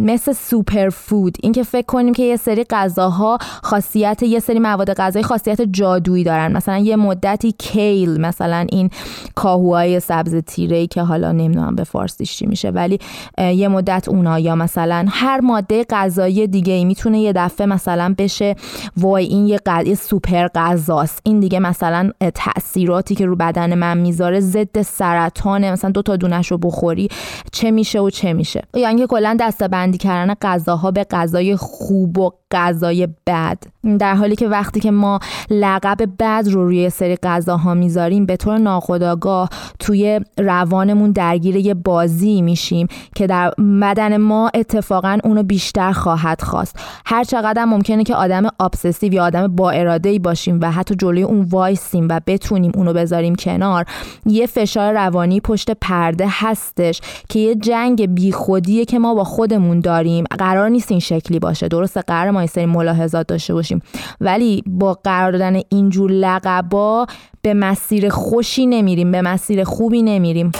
مثل 0.00 0.32
سوپر 0.32 0.88
فود. 0.88 1.36
اینکه 1.42 1.62
فکر 1.62 1.86
کنیم 1.86 2.14
که 2.14 2.22
یه 2.22 2.36
سری 2.36 2.64
غذاها 2.64 3.38
خاصیت 3.62 4.22
یه 4.22 4.40
سری 4.40 4.58
مواد 4.58 4.94
غذایی 4.94 5.24
خاصیت 5.24 5.62
جادویی 5.62 6.24
دارن. 6.24 6.52
مثلا 6.52 6.78
یه 6.78 6.96
مدتی 6.96 7.54
کیل 7.58 8.20
مثلا 8.20 8.66
این 8.72 8.90
کاهوهای 9.34 10.00
سبز 10.00 10.34
تیره 10.34 10.86
که 10.86 11.02
حالا 11.02 11.32
نمی‌دونم 11.32 11.74
به 11.74 11.84
فارسیش 11.84 12.36
چی 12.36 12.46
میشه 12.46 12.70
ولی 12.70 12.98
یه 13.38 13.68
مدت 13.68 14.08
اونا. 14.08 14.38
یا 14.38 14.54
مثلا 14.54 15.06
هر 15.08 15.40
ماده 15.40 15.84
غذایی 15.90 16.46
دیگه 16.46 16.72
ای 16.72 16.84
می‌تونه 16.84 17.20
یه 17.20 17.32
دفعه 17.32 17.66
مثلا 17.66 18.14
بشه 18.18 18.56
وای 18.96 19.24
این 19.24 19.46
یه, 19.46 19.58
یه 19.86 19.94
سوپر 19.94 20.48
غذاست. 20.54 21.20
این 21.24 21.40
دیگه 21.40 21.58
مثلا 21.58 22.10
تاثیراتی 22.34 23.14
که 23.14 23.26
رو 23.32 23.36
بدن 23.36 23.74
من 23.74 23.98
می‌ذاره 23.98 24.40
ضد 24.40 24.82
سرطانه. 24.82 25.72
مثلا 25.72 25.90
دو 25.90 26.02
تا 26.02 26.16
دونش 26.16 26.50
رو 26.50 26.58
بخوری 26.58 27.08
چه 27.52 27.70
میشه 27.70 28.00
و 28.00 28.10
چه 28.10 28.32
میشه؟ 28.32 28.62
یا 28.74 28.88
اینکه 28.88 29.06
کلا 29.06 29.36
دسته 29.40 29.68
بندی 29.68 29.98
کردن 29.98 30.34
غذاها 30.42 30.90
به 30.90 31.06
غذای 31.10 31.56
خوب 31.56 32.18
و 32.18 32.30
غذای 32.50 33.08
بد. 33.26 33.58
در 33.98 34.14
حالی 34.14 34.36
که 34.36 34.48
وقتی 34.48 34.80
که 34.80 34.90
ما 34.90 35.18
لقب 35.50 35.98
بد 36.18 36.44
رو 36.50 36.64
روی 36.64 36.90
سری 36.90 37.16
غذاها 37.16 37.74
می‌ذاریم 37.74 38.26
به 38.26 38.36
طور 38.36 38.58
ناخودآگاه 38.58 39.48
توی 39.78 40.20
روانمون 40.38 41.12
درگیر 41.12 41.56
یه 41.56 41.74
بازی 41.74 42.42
میشیم 42.42 42.86
که 43.14 43.26
در 43.26 43.50
بدن 43.82 44.16
ما 44.16 44.50
اتفاقا 44.54 45.18
اونو 45.24 45.42
بیشتر 45.42 45.92
خواهد 45.92 46.42
خواست. 46.42 46.76
هر 47.06 47.24
چقدر 47.24 47.64
ممکنه 47.64 48.04
که 48.04 48.14
آدم 48.14 48.42
obsessive 48.60 49.12
یا 49.12 49.24
آدم 49.24 49.56
با 49.56 49.70
اراده 49.70 50.08
ای 50.08 50.18
باشیم 50.18 50.58
و 50.62 50.70
حتی 50.70 50.94
جلوی 50.94 51.22
اون 51.22 51.40
وایسیم 51.40 52.06
و 52.10 52.20
بتونیم 52.26 52.72
اونو 52.74 52.92
بذاریم 52.92 53.21
کنار. 53.30 53.84
یه 54.26 54.46
فشار 54.46 54.92
روانی 54.92 55.40
پشت 55.40 55.70
پرده 55.70 56.26
هستش 56.30 57.00
که 57.28 57.38
یه 57.38 57.54
جنگ 57.54 58.14
بیخودیه 58.14 58.84
که 58.84 58.98
ما 58.98 59.14
با 59.14 59.24
خودمون 59.24 59.80
داریم. 59.80 60.24
قرار 60.38 60.68
نیست 60.68 60.90
این 60.90 61.00
شکلی 61.00 61.38
باشه. 61.38 61.68
درسته 61.68 62.00
قرار 62.00 62.30
ما 62.30 62.40
یه 62.40 62.46
سری 62.46 62.66
ملاحظات 62.66 63.26
داشته 63.26 63.54
باشیم. 63.54 63.82
ولی 64.20 64.62
با 64.66 64.98
قرار 65.04 65.32
دادن 65.32 65.60
اینجور 65.68 66.10
لقبا 66.10 67.06
به 67.42 67.54
مسیر 67.54 68.08
خوشی 68.08 68.66
نمیریم 68.66 69.12
به 69.12 69.22
مسیر 69.22 69.64
خوبی 69.64 70.02
نمیریم. 70.02 70.52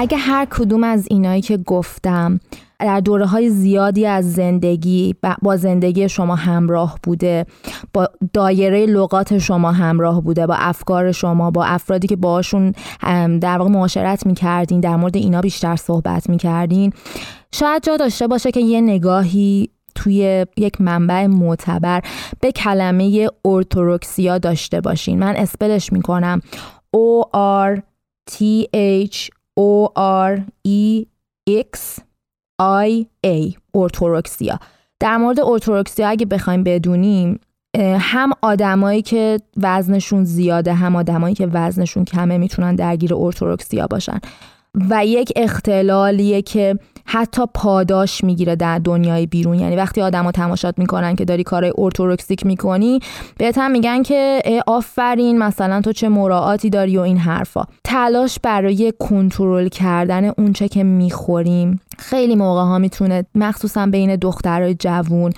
اگه 0.00 0.16
هر 0.16 0.44
کدوم 0.44 0.84
از 0.84 1.06
اینایی 1.10 1.42
که 1.42 1.56
گفتم 1.56 2.40
در 2.78 3.00
دوره 3.00 3.26
های 3.26 3.50
زیادی 3.50 4.06
از 4.06 4.32
زندگی 4.32 5.14
با 5.42 5.56
زندگی 5.56 6.08
شما 6.08 6.34
همراه 6.34 6.98
بوده 7.02 7.46
با 7.92 8.08
دایره 8.32 8.86
لغات 8.86 9.38
شما 9.38 9.72
همراه 9.72 10.22
بوده 10.22 10.46
با 10.46 10.54
افکار 10.58 11.12
شما 11.12 11.50
با 11.50 11.64
افرادی 11.64 12.06
که 12.06 12.16
باشون 12.16 12.72
در 13.40 13.58
واقع 13.58 13.70
معاشرت 13.70 14.26
می‌کردین 14.26 14.80
در 14.80 14.96
مورد 14.96 15.16
اینا 15.16 15.40
بیشتر 15.40 15.76
صحبت 15.76 16.30
می‌کردین 16.30 16.92
شاید 17.52 17.82
جا 17.82 17.96
داشته 17.96 18.26
باشه 18.26 18.50
که 18.50 18.60
یه 18.60 18.80
نگاهی 18.80 19.70
توی 19.94 20.46
یک 20.56 20.80
منبع 20.80 21.26
معتبر 21.26 22.02
به 22.40 22.52
کلمه 22.52 23.28
ارتوروکسیا 23.44 24.38
داشته 24.38 24.80
باشین. 24.80 25.18
من 25.18 25.36
اسپلش 25.36 25.92
می‌کنم. 25.92 26.40
O 26.96 27.24
R 27.72 27.80
T 28.30 28.64
H 29.06 29.30
O 29.60 29.88
R 30.30 30.40
E 30.68 31.06
X 31.50 32.00
I 32.62 33.06
A 33.26 33.56
ارتوروکسیا 33.74 34.58
در 35.00 35.16
مورد 35.16 35.40
ارتوروکسیا 35.40 36.08
اگه 36.08 36.26
بخوایم 36.26 36.64
بدونیم 36.64 37.40
هم 37.98 38.30
آدمایی 38.42 39.02
که 39.02 39.38
وزنشون 39.56 40.24
زیاده 40.24 40.74
هم 40.74 40.96
آدمایی 40.96 41.34
که 41.34 41.46
وزنشون 41.52 42.04
کمه 42.04 42.38
می‌تونن 42.38 42.74
درگیر 42.74 43.14
ارتوروکسیا 43.14 43.86
باشن. 43.86 44.20
و 44.90 45.06
یک 45.06 45.32
اختلالیه 45.36 46.42
که 46.42 46.78
حتی 47.12 47.42
پاداش 47.54 48.24
می‌گیره 48.24 48.56
در 48.56 48.78
دنیای 48.78 49.26
بیرون. 49.26 49.60
یعنی 49.60 49.76
وقتی 49.76 50.00
آدما 50.00 50.32
تماشات 50.32 50.78
می‌کنن 50.78 51.16
که 51.16 51.24
داری 51.24 51.42
کارهای 51.42 51.72
ارتوروکسیک 51.78 52.46
می‌کنی 52.46 53.00
بهت 53.38 53.58
هم 53.58 53.70
میگن 53.70 54.02
که 54.02 54.42
آفرین 54.66 55.38
مثلا 55.38 55.80
تو 55.80 55.92
چه 55.92 56.08
مراعاتی 56.08 56.70
داری 56.70 56.96
و 56.96 57.00
این 57.00 57.16
حرفا. 57.18 57.64
تلاش 57.84 58.38
برای 58.38 58.92
کنترل 58.98 59.68
کردن 59.68 60.24
اونچه 60.38 60.68
که 60.68 60.84
می‌خوریم. 60.84 61.80
خیلی 62.00 62.36
موقع 62.36 62.60
ها 62.60 62.78
می‌تونه 62.78 63.24
مخصوصا 63.34 63.86
بین 63.86 64.16
دخترای 64.16 64.74
جوون 64.74 65.32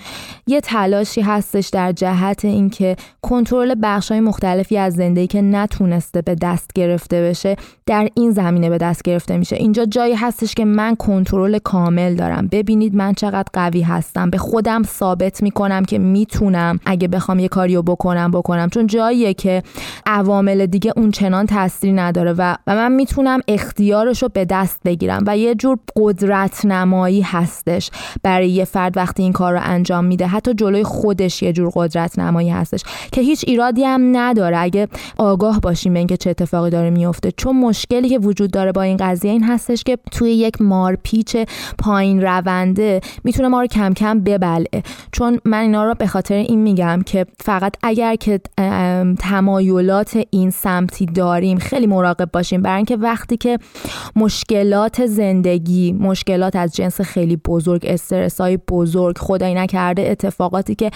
یه 0.47 0.61
تلاشی 0.61 1.21
هستش 1.21 1.69
در 1.69 1.91
جهت 1.91 2.45
اینکه 2.45 2.95
کنترل 3.21 3.75
های 4.09 4.19
مختلفی 4.19 4.77
از 4.77 4.93
زندگی 4.93 5.27
که 5.27 5.41
نتونسته 5.41 6.21
به 6.21 6.35
دست 6.35 6.71
گرفته 6.75 7.21
بشه 7.21 7.55
در 7.85 8.09
این 8.13 8.31
زمینه 8.31 8.69
به 8.69 8.77
دست 8.77 9.03
گرفته 9.03 9.37
میشه. 9.37 9.55
اینجا 9.55 9.85
جایی 9.85 10.13
هستش 10.13 10.53
که 10.53 10.65
من 10.65 10.95
کنترل 10.95 11.57
کامل 11.57 12.15
دارم. 12.15 12.47
ببینید 12.51 12.95
من 12.95 13.13
چقدر 13.13 13.49
قوی 13.53 13.81
هستم. 13.81 14.29
به 14.29 14.37
خودم 14.37 14.83
ثابت 14.83 15.43
می‌کنم 15.43 15.85
که 15.85 15.99
می‌تونم 15.99 16.79
اگه 16.85 17.07
بخوام 17.07 17.39
یه 17.39 17.47
کاریو 17.47 17.81
بکنم 17.81 18.31
بکنم. 18.31 18.69
چون 18.69 18.87
جاییه 18.87 19.33
که 19.33 19.63
عوامل 20.05 20.65
دیگه 20.65 20.93
اون 20.95 21.11
چنان 21.11 21.45
تاثیری 21.45 21.93
نداره 21.93 22.33
و, 22.33 22.55
و 22.67 22.75
من 22.75 22.91
می‌تونم 22.91 23.39
اختیارش 23.47 24.23
رو 24.23 24.29
به 24.33 24.45
دست 24.45 24.79
بگیرم 24.85 25.23
و 25.27 25.37
یه 25.37 25.55
جور 25.55 25.77
قدرت 25.95 26.52
قدرت 26.53 26.65
نمایی 26.65 27.21
هستش. 27.21 27.91
برای 28.23 28.49
یه 28.49 28.65
فرد 28.65 28.97
وقتی 28.97 29.23
این 29.23 29.33
کار 29.33 29.53
رو 29.53 29.59
انجام 29.63 30.05
میده 30.05 30.27
حتی 30.27 30.53
جلوی 30.53 30.83
خودش 30.83 31.43
یه 31.43 31.53
جور 31.53 31.71
قدرت 31.75 32.19
نمایی 32.19 32.49
هستش 32.49 32.83
که 33.11 33.21
هیچ 33.21 33.45
ایرادی 33.47 33.83
هم 33.83 34.17
نداره. 34.17 34.57
اگه 34.57 34.87
آگاه 35.17 35.59
باشیم 35.59 35.93
به 35.93 35.99
اینکه 35.99 36.17
چه 36.17 36.29
اتفاقی 36.29 36.69
داره 36.69 36.89
میفته 36.89 37.31
چون 37.31 37.59
مشکلی 37.59 38.09
که 38.09 38.19
وجود 38.19 38.51
داره 38.51 38.71
با 38.71 38.81
این 38.81 38.97
قضیه 38.97 39.31
این 39.31 39.43
هستش 39.43 39.83
که 39.83 39.97
توی 40.11 40.31
یک 40.31 40.61
مارپیچ 40.61 41.37
پایین 41.77 42.21
رونده 42.21 43.01
می‌تونه 43.23 43.47
ما 43.47 43.61
رو 43.61 43.67
کم 43.67 43.93
کم 43.93 44.19
ببلعه 44.19 44.83
چون 45.11 45.39
من 45.45 45.59
اینا 45.59 45.85
رو 45.85 45.95
به 45.95 46.07
خاطر 46.07 46.35
این 46.35 46.59
میگم 46.59 47.01
که 47.05 47.25
فقط 47.39 47.75
اگر 47.83 48.15
که 48.15 48.39
تمایلات 49.19 50.23
این 50.29 50.49
سمتی 50.49 51.05
داریم 51.05 51.57
خیلی 51.57 51.87
مراقب 51.87 52.29
باشیم. 52.33 52.61
برای 52.61 52.75
اینکه 52.75 52.95
وقتی 52.95 53.37
که 53.37 53.59
مشکلات 54.15 55.05
زندگی 55.05 55.93
مشکلات 55.93 56.42
از 56.55 56.75
جنس 56.75 57.01
خیلی 57.01 57.35
بزرگ 57.35 57.85
استرس 57.85 58.41
های 58.41 58.57
بزرگ 58.57 59.17
خدایی 59.17 59.53
نکرده 59.53 60.01
اتفاقاتی 60.01 60.75
که 60.75 60.91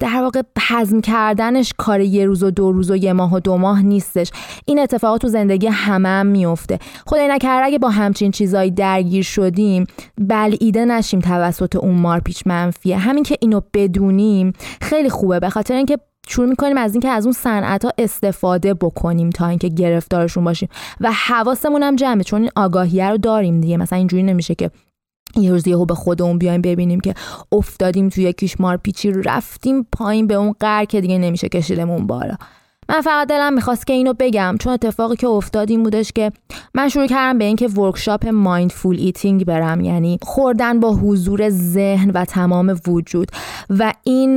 در 0.00 0.22
واقع 0.22 0.42
حزم 0.68 1.00
کردنش 1.00 1.72
کار 1.76 2.00
یه 2.00 2.26
روز 2.26 2.42
و 2.42 2.50
دو 2.50 2.72
روز 2.72 2.90
و 2.90 2.96
یه 2.96 3.12
ماه 3.12 3.34
و 3.34 3.40
دو 3.40 3.56
ماه 3.56 3.82
نیستش. 3.82 4.30
این 4.64 4.78
اتفاقات 4.78 5.20
تو 5.20 5.28
زندگی 5.28 5.66
همه 5.66 6.08
هم 6.08 6.26
میفته. 6.26 6.78
خدایی 7.06 7.28
نکرده 7.28 7.66
اگه 7.66 7.78
با 7.78 7.90
همچین 7.90 8.30
چیزایی 8.30 8.70
درگیر 8.70 9.22
شدیم 9.22 9.86
بلعیده 10.20 10.84
نشیم 10.84 11.20
توسط 11.20 11.76
اون 11.76 11.94
مارپیچ 11.94 12.42
منفیه. 12.46 12.96
همین 12.96 13.22
که 13.22 13.36
اینو 13.40 13.60
بدونیم 13.74 14.52
خیلی 14.80 15.10
خوبه. 15.10 15.40
به 15.40 15.50
خاطر 15.50 15.74
اینکه 15.74 15.98
شروع 16.28 16.48
می‌کنیم 16.48 16.76
از 16.76 16.94
اینکه 16.94 17.08
از 17.08 17.26
اون 17.26 17.32
صنعت 17.32 17.84
ها 17.84 17.92
استفاده 17.98 18.74
بکنیم 18.74 19.30
تا 19.30 19.46
اینکه 19.46 19.68
گرفتارشون 19.68 20.44
باشیم. 20.44 20.68
و 21.00 21.12
حواسمون 21.12 21.82
هم 21.82 21.96
جمعه 21.96 22.24
چون 22.24 22.40
این 22.40 22.50
آگاهیه 22.56 23.10
رو 23.10 23.18
داریم 23.18 23.60
دیگه. 23.60 23.76
مثلا 23.76 23.98
اینجوری 23.98 24.22
نمیشه 24.22 24.54
که 24.54 24.70
یه 25.36 25.50
روز 25.50 25.66
یهو 25.68 25.84
به 25.84 25.94
خودمون 25.94 26.38
بیایم 26.38 26.62
ببینیم 26.62 27.00
که 27.00 27.14
افتادیم 27.52 28.08
توی 28.08 28.24
یکیش 28.24 28.60
مارپیچی 28.60 29.12
رفتیم 29.12 29.86
پایین 29.92 30.26
به 30.26 30.34
اون 30.34 30.54
قر 30.60 30.84
که 30.84 31.00
دیگه 31.00 31.18
نمیشه 31.18 31.48
کشیدمون 31.48 32.06
بالا. 32.06 32.34
من 32.90 33.00
فقط 33.00 33.28
دلم 33.28 33.54
می‌خواست 33.54 33.86
که 33.86 33.92
اینو 33.92 34.14
بگم 34.18 34.56
چون 34.60 34.72
اتفاقی 34.72 35.16
که 35.16 35.26
افتاد 35.26 35.70
این 35.70 35.82
بودش 35.82 36.12
که 36.12 36.32
من 36.74 36.88
شروع 36.88 37.06
کردم 37.06 37.38
به 37.38 37.44
اینکه 37.44 37.68
workshop 37.68 38.26
mindful 38.26 38.96
eating 38.98 39.44
برم 39.44 39.80
یعنی 39.80 40.18
خوردن 40.22 40.80
با 40.80 40.92
حضور 40.92 41.48
ذهن 41.48 42.10
و 42.10 42.24
تمام 42.24 42.80
وجود. 42.86 43.28
و 43.70 43.92
این 44.04 44.34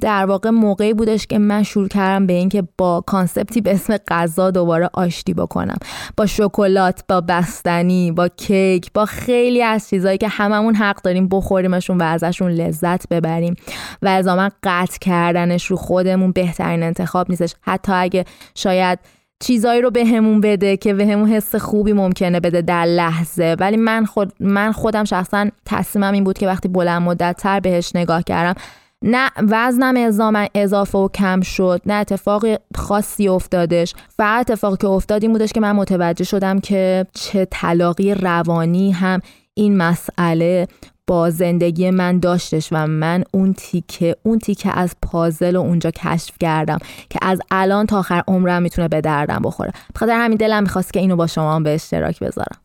در 0.00 0.26
واقع 0.26 0.50
موقعی 0.50 0.94
بودش 0.94 1.26
که 1.26 1.38
من 1.38 1.62
شروع 1.62 1.88
کردم 1.88 2.26
به 2.26 2.32
اینکه 2.32 2.62
با 2.78 3.04
concept 3.06 3.53
ی 3.53 3.60
به 3.60 3.72
اسم 3.72 3.96
غذا 3.96 4.50
دوباره 4.50 4.90
آشتی 4.92 5.34
بکنم. 5.34 5.76
با 6.16 6.26
شکلات 6.26 7.04
با 7.08 7.20
بستنی 7.20 8.12
با 8.12 8.28
کیک 8.28 8.92
با 8.92 9.04
خیلی 9.06 9.62
از 9.62 9.88
چیزهایی 9.88 10.18
که 10.18 10.28
هممون 10.28 10.74
حق 10.74 11.02
داریم 11.02 11.28
بخوریمشون 11.28 11.98
و 11.98 12.02
ازشون 12.02 12.50
لذت 12.50 13.08
ببریم. 13.08 13.54
و 14.02 14.08
از 14.08 14.28
قطع 14.62 14.98
کردنش 15.00 15.66
رو 15.66 15.76
خودمون 15.76 16.32
بهترین 16.32 16.82
انتخاب 16.82 17.30
نیستش. 17.30 17.54
حتی 17.78 17.92
اگه 17.92 18.24
شاید 18.54 18.98
چیزایی 19.40 19.80
رو 19.80 19.90
به 19.90 20.20
بده 20.20 20.76
که 20.76 20.94
به 20.94 21.04
حس 21.04 21.54
خوبی 21.54 21.92
ممکنه 21.92 22.40
بده 22.40 22.62
در 22.62 22.84
لحظه. 22.84 23.56
ولی 23.60 23.76
من 23.76 24.04
خود 24.04 24.32
من 24.40 24.72
خودم 24.72 25.04
شخصا 25.04 25.46
تصمیمم 25.66 26.12
این 26.12 26.24
بود 26.24 26.38
که 26.38 26.46
وقتی 26.46 26.68
بلند 26.68 27.02
مدت 27.02 27.36
تر 27.36 27.60
بهش 27.60 27.90
نگاه 27.94 28.22
کردم 28.22 28.54
نه 29.02 29.30
وزنم 29.36 30.10
اضافه 30.54 30.98
و 30.98 31.08
کم 31.08 31.40
شد 31.40 31.80
نه 31.86 31.94
اتفاق 31.94 32.44
خاصی 32.76 33.28
افتادش. 33.28 33.94
فقط 34.16 34.50
اتفاقی 34.50 34.76
که 34.76 34.86
افتاد 34.86 35.22
این 35.22 35.32
بودش 35.32 35.52
که 35.52 35.60
من 35.60 35.72
متوجه 35.72 36.24
شدم 36.24 36.58
که 36.58 37.06
چه 37.14 37.44
طلاقی 37.50 38.14
روانی 38.14 38.90
هم 38.90 39.20
این 39.54 39.76
مسئله 39.76 40.68
با 41.08 41.30
زندگی 41.30 41.90
من 41.90 42.18
داشتش 42.18 42.68
و 42.72 42.86
من 42.86 43.24
اون 43.32 43.52
تیکه 43.52 44.16
اون 44.22 44.38
تیکه 44.38 44.78
از 44.78 44.96
پازل 45.02 45.54
رو 45.54 45.60
اونجا 45.60 45.90
کشف 45.90 46.34
کردم 46.40 46.78
که 47.10 47.18
از 47.22 47.40
الان 47.50 47.86
تا 47.86 47.98
آخر 47.98 48.22
عمرم 48.28 48.62
می‌تونه 48.62 48.88
به 48.88 49.00
دردم 49.00 49.40
بخوره. 49.44 49.72
بخاطر 49.94 50.12
همین 50.12 50.38
دلم 50.38 50.62
می‌خواست 50.62 50.92
که 50.92 51.00
اینو 51.00 51.16
با 51.16 51.26
شما 51.26 51.60
به 51.60 51.74
اشتراک 51.74 52.20
بذارم. 52.20 52.58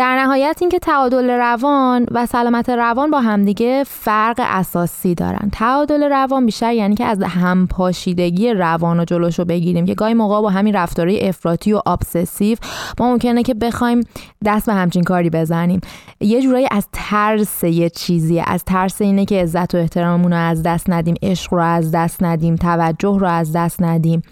در 0.00 0.16
نهایت 0.16 0.56
اینکه 0.60 0.78
تعادل 0.78 1.30
روان 1.30 2.06
و 2.10 2.26
سلامت 2.26 2.68
روان 2.68 3.10
با 3.10 3.20
همدیگه 3.20 3.84
فرق 3.86 4.36
اساسی 4.38 5.14
دارن. 5.14 5.50
تعادل 5.52 6.02
روان 6.02 6.46
بیشتر 6.46 6.72
یعنی 6.72 6.94
که 6.94 7.04
از 7.04 7.22
همپاشیدگی 7.22 8.52
روان 8.52 9.00
و 9.00 9.04
جلوشو 9.04 9.44
بگیریم 9.44 9.86
که 9.86 9.94
گاهی 9.94 10.14
موقع 10.14 10.40
با 10.40 10.50
همین 10.50 10.74
رفتارهای 10.74 11.28
افراطی 11.28 11.72
و 11.72 11.80
ابسسیو 11.86 12.58
ما 12.98 13.12
ممکنه 13.12 13.42
که 13.42 13.54
بخوایم 13.54 14.00
دست 14.44 14.66
به 14.66 14.72
همچین 14.72 15.02
کاری 15.02 15.30
بزنیم. 15.30 15.80
یه 16.20 16.42
جورایی 16.42 16.66
از 16.70 16.86
ترس 16.92 17.64
یه 17.64 17.90
چیزیه. 17.90 18.44
از 18.46 18.64
ترس 18.64 19.02
اینه 19.02 19.24
که 19.24 19.42
عزت 19.42 19.74
و 19.74 19.78
احتراممون 19.78 20.32
رو 20.32 20.38
از 20.38 20.62
دست 20.62 20.90
ندیم 20.90 21.14
عشق 21.22 21.54
رو 21.54 21.62
از 21.62 21.90
دست 21.90 22.22
ندیم 22.22 22.56
توجه 22.56 23.18
رو 23.18 23.26
از 23.26 23.52
دست 23.52 23.82
ندیم. 23.82 24.22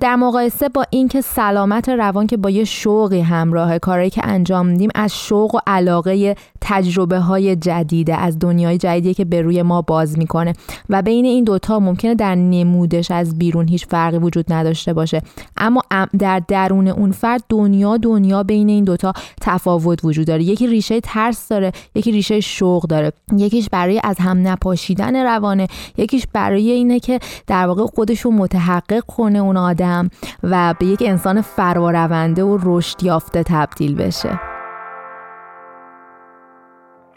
در 0.00 0.16
مقایسه 0.16 0.68
با 0.68 0.84
اینکه 0.90 1.20
سلامت 1.20 1.88
روان 1.88 2.26
که 2.26 2.36
با 2.36 2.50
یه 2.50 2.64
شوقی 2.64 3.20
همراه 3.20 3.78
کاری 3.78 4.10
که 4.10 4.20
انجام 4.24 4.66
میدیم 4.66 4.90
از 5.08 5.14
شوق 5.14 5.54
و 5.54 5.58
علاقه 5.66 6.36
تجربه 6.60 7.18
های 7.18 7.56
جدیده 7.56 8.16
از 8.16 8.38
دنیای 8.38 8.78
جدیدی 8.78 9.14
که 9.14 9.24
به 9.24 9.42
روی 9.42 9.62
ما 9.62 9.82
باز 9.82 10.18
می‌کنه. 10.18 10.52
و 10.88 11.02
بین 11.02 11.24
این 11.24 11.44
دوتا 11.44 11.78
ممکنه 11.80 12.14
در 12.14 12.34
نمودش 12.34 13.10
از 13.10 13.38
بیرون 13.38 13.68
هیچ 13.68 13.86
فرقی 13.86 14.18
وجود 14.18 14.52
نداشته 14.52 14.92
باشه. 14.92 15.22
اما 15.56 15.82
در 16.18 16.42
درون 16.48 16.88
اون 16.88 17.12
فرد 17.12 17.44
دنیا 17.48 17.96
دنیا 17.96 18.42
بین 18.42 18.68
این 18.68 18.84
دوتا 18.84 19.12
تفاوت 19.40 20.04
وجود 20.04 20.26
داره. 20.26 20.42
یکی 20.42 20.66
ریشه 20.66 21.00
ترس 21.00 21.48
داره 21.48 21.72
یکی 21.94 22.12
ریشه 22.12 22.40
شوق 22.40 22.86
داره. 22.86 23.12
یکیش 23.36 23.68
برای 23.68 24.00
از 24.04 24.16
هم 24.18 24.48
نپاشیدن 24.48 25.16
روانه. 25.16 25.68
یکیش 25.96 26.26
برای 26.32 26.70
اینه 26.70 27.00
که 27.00 27.18
در 27.46 27.66
واقع 27.66 27.86
خودش 27.86 28.20
رو 28.20 28.30
متحقق 28.30 29.00
کنه 29.00 29.38
اون 29.38 29.56
آدم 29.56 30.10
و 30.42 30.74
به 30.78 30.86
یک 30.86 31.02
انسان 31.06 31.40
فرارونده 31.40 32.44
و 32.44 32.58
رشد 32.62 33.02
یافته 33.02 33.42
تبدیل 33.42 33.94
بشه. 33.94 34.47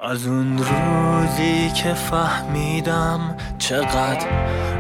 از 0.04 0.28
اون 0.28 0.58
روزی 0.58 1.70
که 1.70 1.94
فهمیدم 1.94 3.20
چقدر 3.58 4.28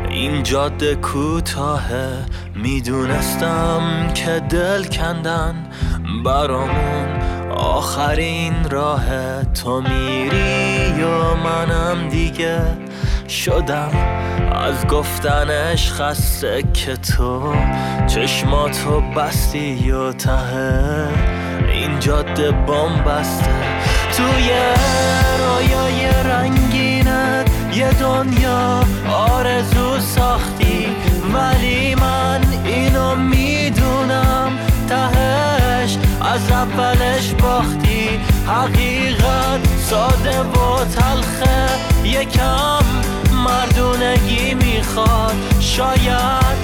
این 0.09 0.43
جاده 0.43 0.95
کوتاهه 0.95 2.25
می‌دونستم 2.55 3.81
که 4.13 4.41
دل 4.49 4.83
کندن 4.83 5.55
برامون 6.25 7.21
آخرین 7.51 8.69
راه 8.69 9.03
تو 9.43 9.81
میری 9.81 11.03
و 11.03 11.35
منم 11.35 12.09
دیگه 12.09 12.61
شدم 13.27 13.91
از 14.51 14.87
گفتنش 14.87 15.91
خسته 15.91 16.63
که 16.73 16.95
تو 16.95 17.55
چشماتو 18.07 19.01
بستی 19.01 19.91
و 19.91 20.11
ته. 20.11 21.07
این 21.71 21.99
جاده 21.99 22.51
بام 22.51 23.03
بسته. 23.03 24.00
توی 24.21 24.49
رویای 25.39 26.07
رنگینت 26.25 27.51
یه 27.73 27.89
دنیا 27.91 28.83
آرزو 29.13 29.99
ساختی. 29.99 30.87
ولی 31.33 31.95
من 31.95 32.41
اینو 32.65 33.15
می‌دونم 33.15 34.51
تهش 34.89 35.97
از 36.21 36.51
اولش 36.51 37.31
باختی. 37.31 38.19
حقیقت 38.47 39.59
ساده 39.89 40.39
و 40.39 40.85
تلخه 40.85 41.67
یکم 42.03 42.85
مردونگی 43.45 44.53
می‌خواد. 44.53 45.35
شاید 45.59 46.61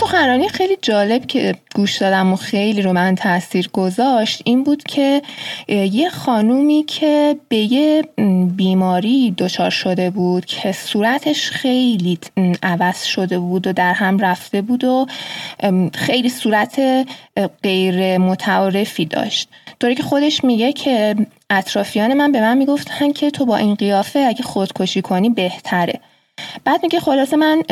سخنرانی 0.00 0.48
خیلی 0.48 0.78
جالب 0.82 1.26
که 1.26 1.54
گوش 1.74 1.96
دادم 1.96 2.32
و 2.32 2.36
خیلی 2.36 2.82
رو 2.82 2.92
من 2.92 3.14
تاثیر 3.14 3.70
گذاشت 3.72 4.42
این 4.44 4.64
بود 4.64 4.82
که 4.82 5.22
یه 5.68 6.10
خانومی 6.10 6.84
که 6.86 7.36
به 7.48 7.56
یه 7.56 8.04
بیماری 8.56 9.34
دچار 9.38 9.70
شده 9.70 10.10
بود 10.10 10.46
که 10.46 10.72
صورتش 10.72 11.50
خیلی 11.50 12.18
عوض 12.62 13.04
شده 13.04 13.38
بود 13.38 13.66
و 13.66 13.72
در 13.72 13.92
هم 13.92 14.18
رفته 14.18 14.62
بود 14.62 14.84
و 14.84 15.06
خیلی 15.94 16.28
صورت 16.28 16.80
غیر 17.62 18.18
متعارفی 18.18 19.04
داشت. 19.04 19.48
طوری 19.80 19.94
که 19.94 20.02
خودش 20.02 20.44
میگه 20.44 20.72
که 20.72 21.16
اطرافیان 21.50 22.14
من 22.14 22.32
به 22.32 22.40
من 22.40 22.58
می‌گفتن 22.58 23.12
که 23.12 23.30
تو 23.30 23.46
با 23.46 23.56
این 23.56 23.74
قیافه 23.74 24.18
اگه 24.18 24.42
خودکشی 24.42 25.02
کنی 25.02 25.30
بهتره. 25.30 26.00
بعد 26.64 26.82
میگه 26.82 27.00
خلاصه 27.00 27.36
من 27.36 27.62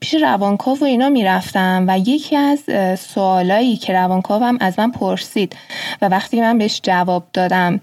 پیش 0.00 0.14
روانکاو 0.14 0.78
و 0.78 0.84
اینا 0.84 1.08
می‌رفتم 1.08 1.84
و 1.88 1.98
یکی 1.98 2.36
از 2.36 2.62
سوالایی 3.00 3.76
که 3.76 3.92
روانکاوم 3.92 4.56
از 4.60 4.78
من 4.78 4.90
پرسید 4.90 5.56
و 6.02 6.08
وقتی 6.08 6.40
من 6.40 6.58
بهش 6.58 6.80
جواب 6.82 7.26
دادم 7.32 7.80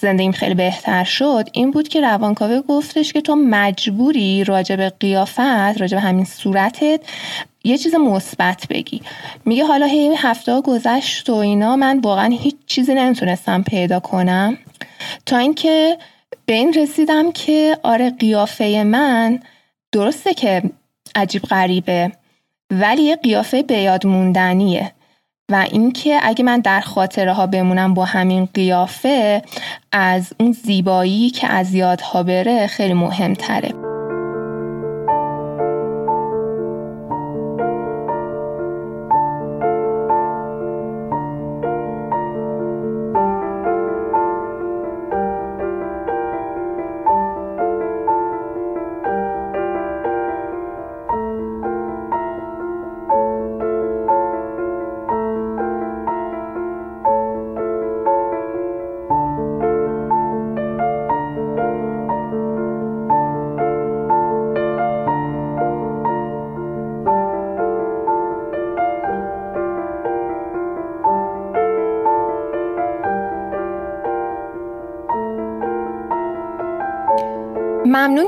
زندگیم 0.00 0.32
خیلی 0.32 0.54
بهتر 0.54 1.04
شد 1.04 1.48
این 1.52 1.70
بود 1.70 1.88
که 1.88 2.00
روانکاوه 2.00 2.60
گفتش 2.60 3.12
که 3.12 3.20
تو 3.20 3.36
مجبوری 3.36 4.44
راجع 4.44 4.76
به 4.76 4.92
قیافت 5.00 5.40
راجع 5.80 5.96
به 5.96 6.00
همین 6.00 6.24
صورتت 6.24 7.00
یه 7.64 7.78
چیز 7.78 7.94
مثبت 7.94 8.66
بگی. 8.70 9.02
میگه 9.44 9.64
حالا 9.64 9.86
هی 9.86 10.14
هفته 10.16 10.60
گذشت 10.60 11.30
و 11.30 11.34
اینا 11.34 11.76
من 11.76 11.98
واقعا 11.98 12.38
هیچ 12.40 12.56
چیزی 12.66 12.94
نمی‌تونستم 12.94 13.62
پیدا 13.62 14.00
کنم. 14.00 14.58
تا 15.26 15.36
اینکه 15.36 15.98
به 16.46 16.52
این 16.52 16.72
رسیدم 16.72 17.32
که 17.32 17.78
آره 17.82 18.10
قیافه 18.10 18.82
من 18.86 19.40
درسته 19.92 20.34
که 20.34 20.62
عجیب 21.14 21.42
غریبه 21.42 22.12
ولی 22.70 23.02
یه 23.02 23.16
قیافه 23.16 23.62
به 23.62 23.78
یاد 23.78 24.06
موندنیه 24.06 24.92
و 25.50 25.66
اینکه 25.72 26.18
اگه 26.22 26.44
من 26.44 26.60
در 26.60 26.80
خاطره 26.80 27.32
ها 27.32 27.46
بمونم 27.46 27.94
با 27.94 28.04
همین 28.04 28.48
قیافه 28.54 29.42
از 29.92 30.32
اون 30.40 30.52
زیبایی 30.52 31.30
که 31.30 31.46
از 31.46 31.74
یادها 31.74 32.22
بره 32.22 32.66
خیلی 32.66 32.94
مهمتره. 32.94 33.89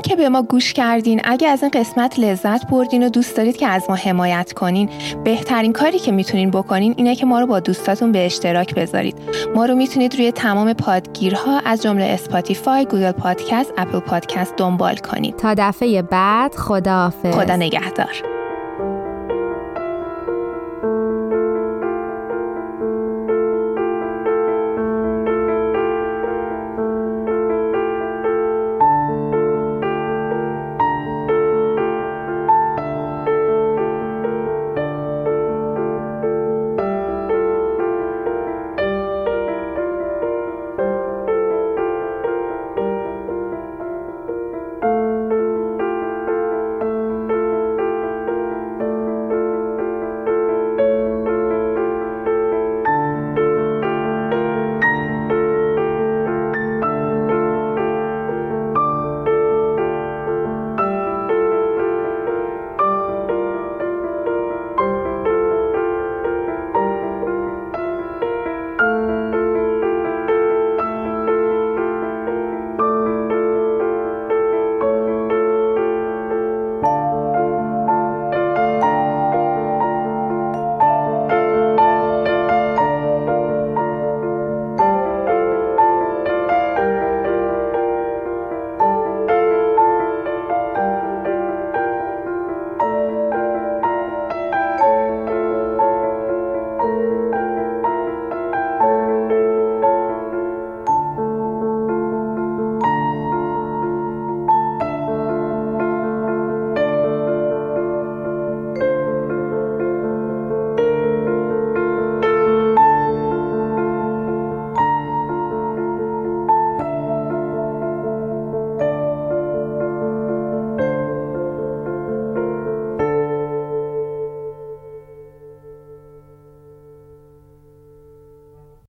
که 0.03 0.15
به 0.15 0.29
ما 0.29 0.41
گوش 0.41 0.73
کردین. 0.73 1.21
اگه 1.23 1.47
از 1.47 1.63
این 1.63 1.71
قسمت 1.73 2.19
لذت 2.19 2.67
بردین 2.67 3.05
و 3.05 3.09
دوست 3.09 3.37
دارید 3.37 3.57
که 3.57 3.67
از 3.67 3.83
ما 3.89 3.95
حمایت 3.95 4.53
کنین 4.53 4.89
بهترین 5.23 5.73
کاری 5.73 5.99
که 5.99 6.11
می‌تونین 6.11 6.51
بکنین 6.51 6.93
اینه 6.97 7.15
که 7.15 7.25
ما 7.25 7.39
رو 7.39 7.47
با 7.47 7.59
دوستاتون 7.59 8.11
به 8.11 8.25
اشتراک 8.25 8.75
بذارید. 8.75 9.17
ما 9.55 9.65
رو 9.65 9.75
می‌تونید 9.75 10.15
روی 10.15 10.31
تمام 10.31 10.73
پادگیرها 10.73 11.59
از 11.65 11.81
جمله 11.81 12.05
اسپاتیفای 12.05 12.85
گوگل 12.85 13.11
پادکست 13.11 13.73
اپل 13.77 13.99
پادکست 13.99 14.55
دنبال 14.57 14.95
کنید. 14.95 15.35
تا 15.35 15.53
دفعه 15.57 16.01
بعد 16.01 16.55
خداحافظ. 16.55 17.35
خدا 17.35 17.55
نگهدار. 17.55 18.32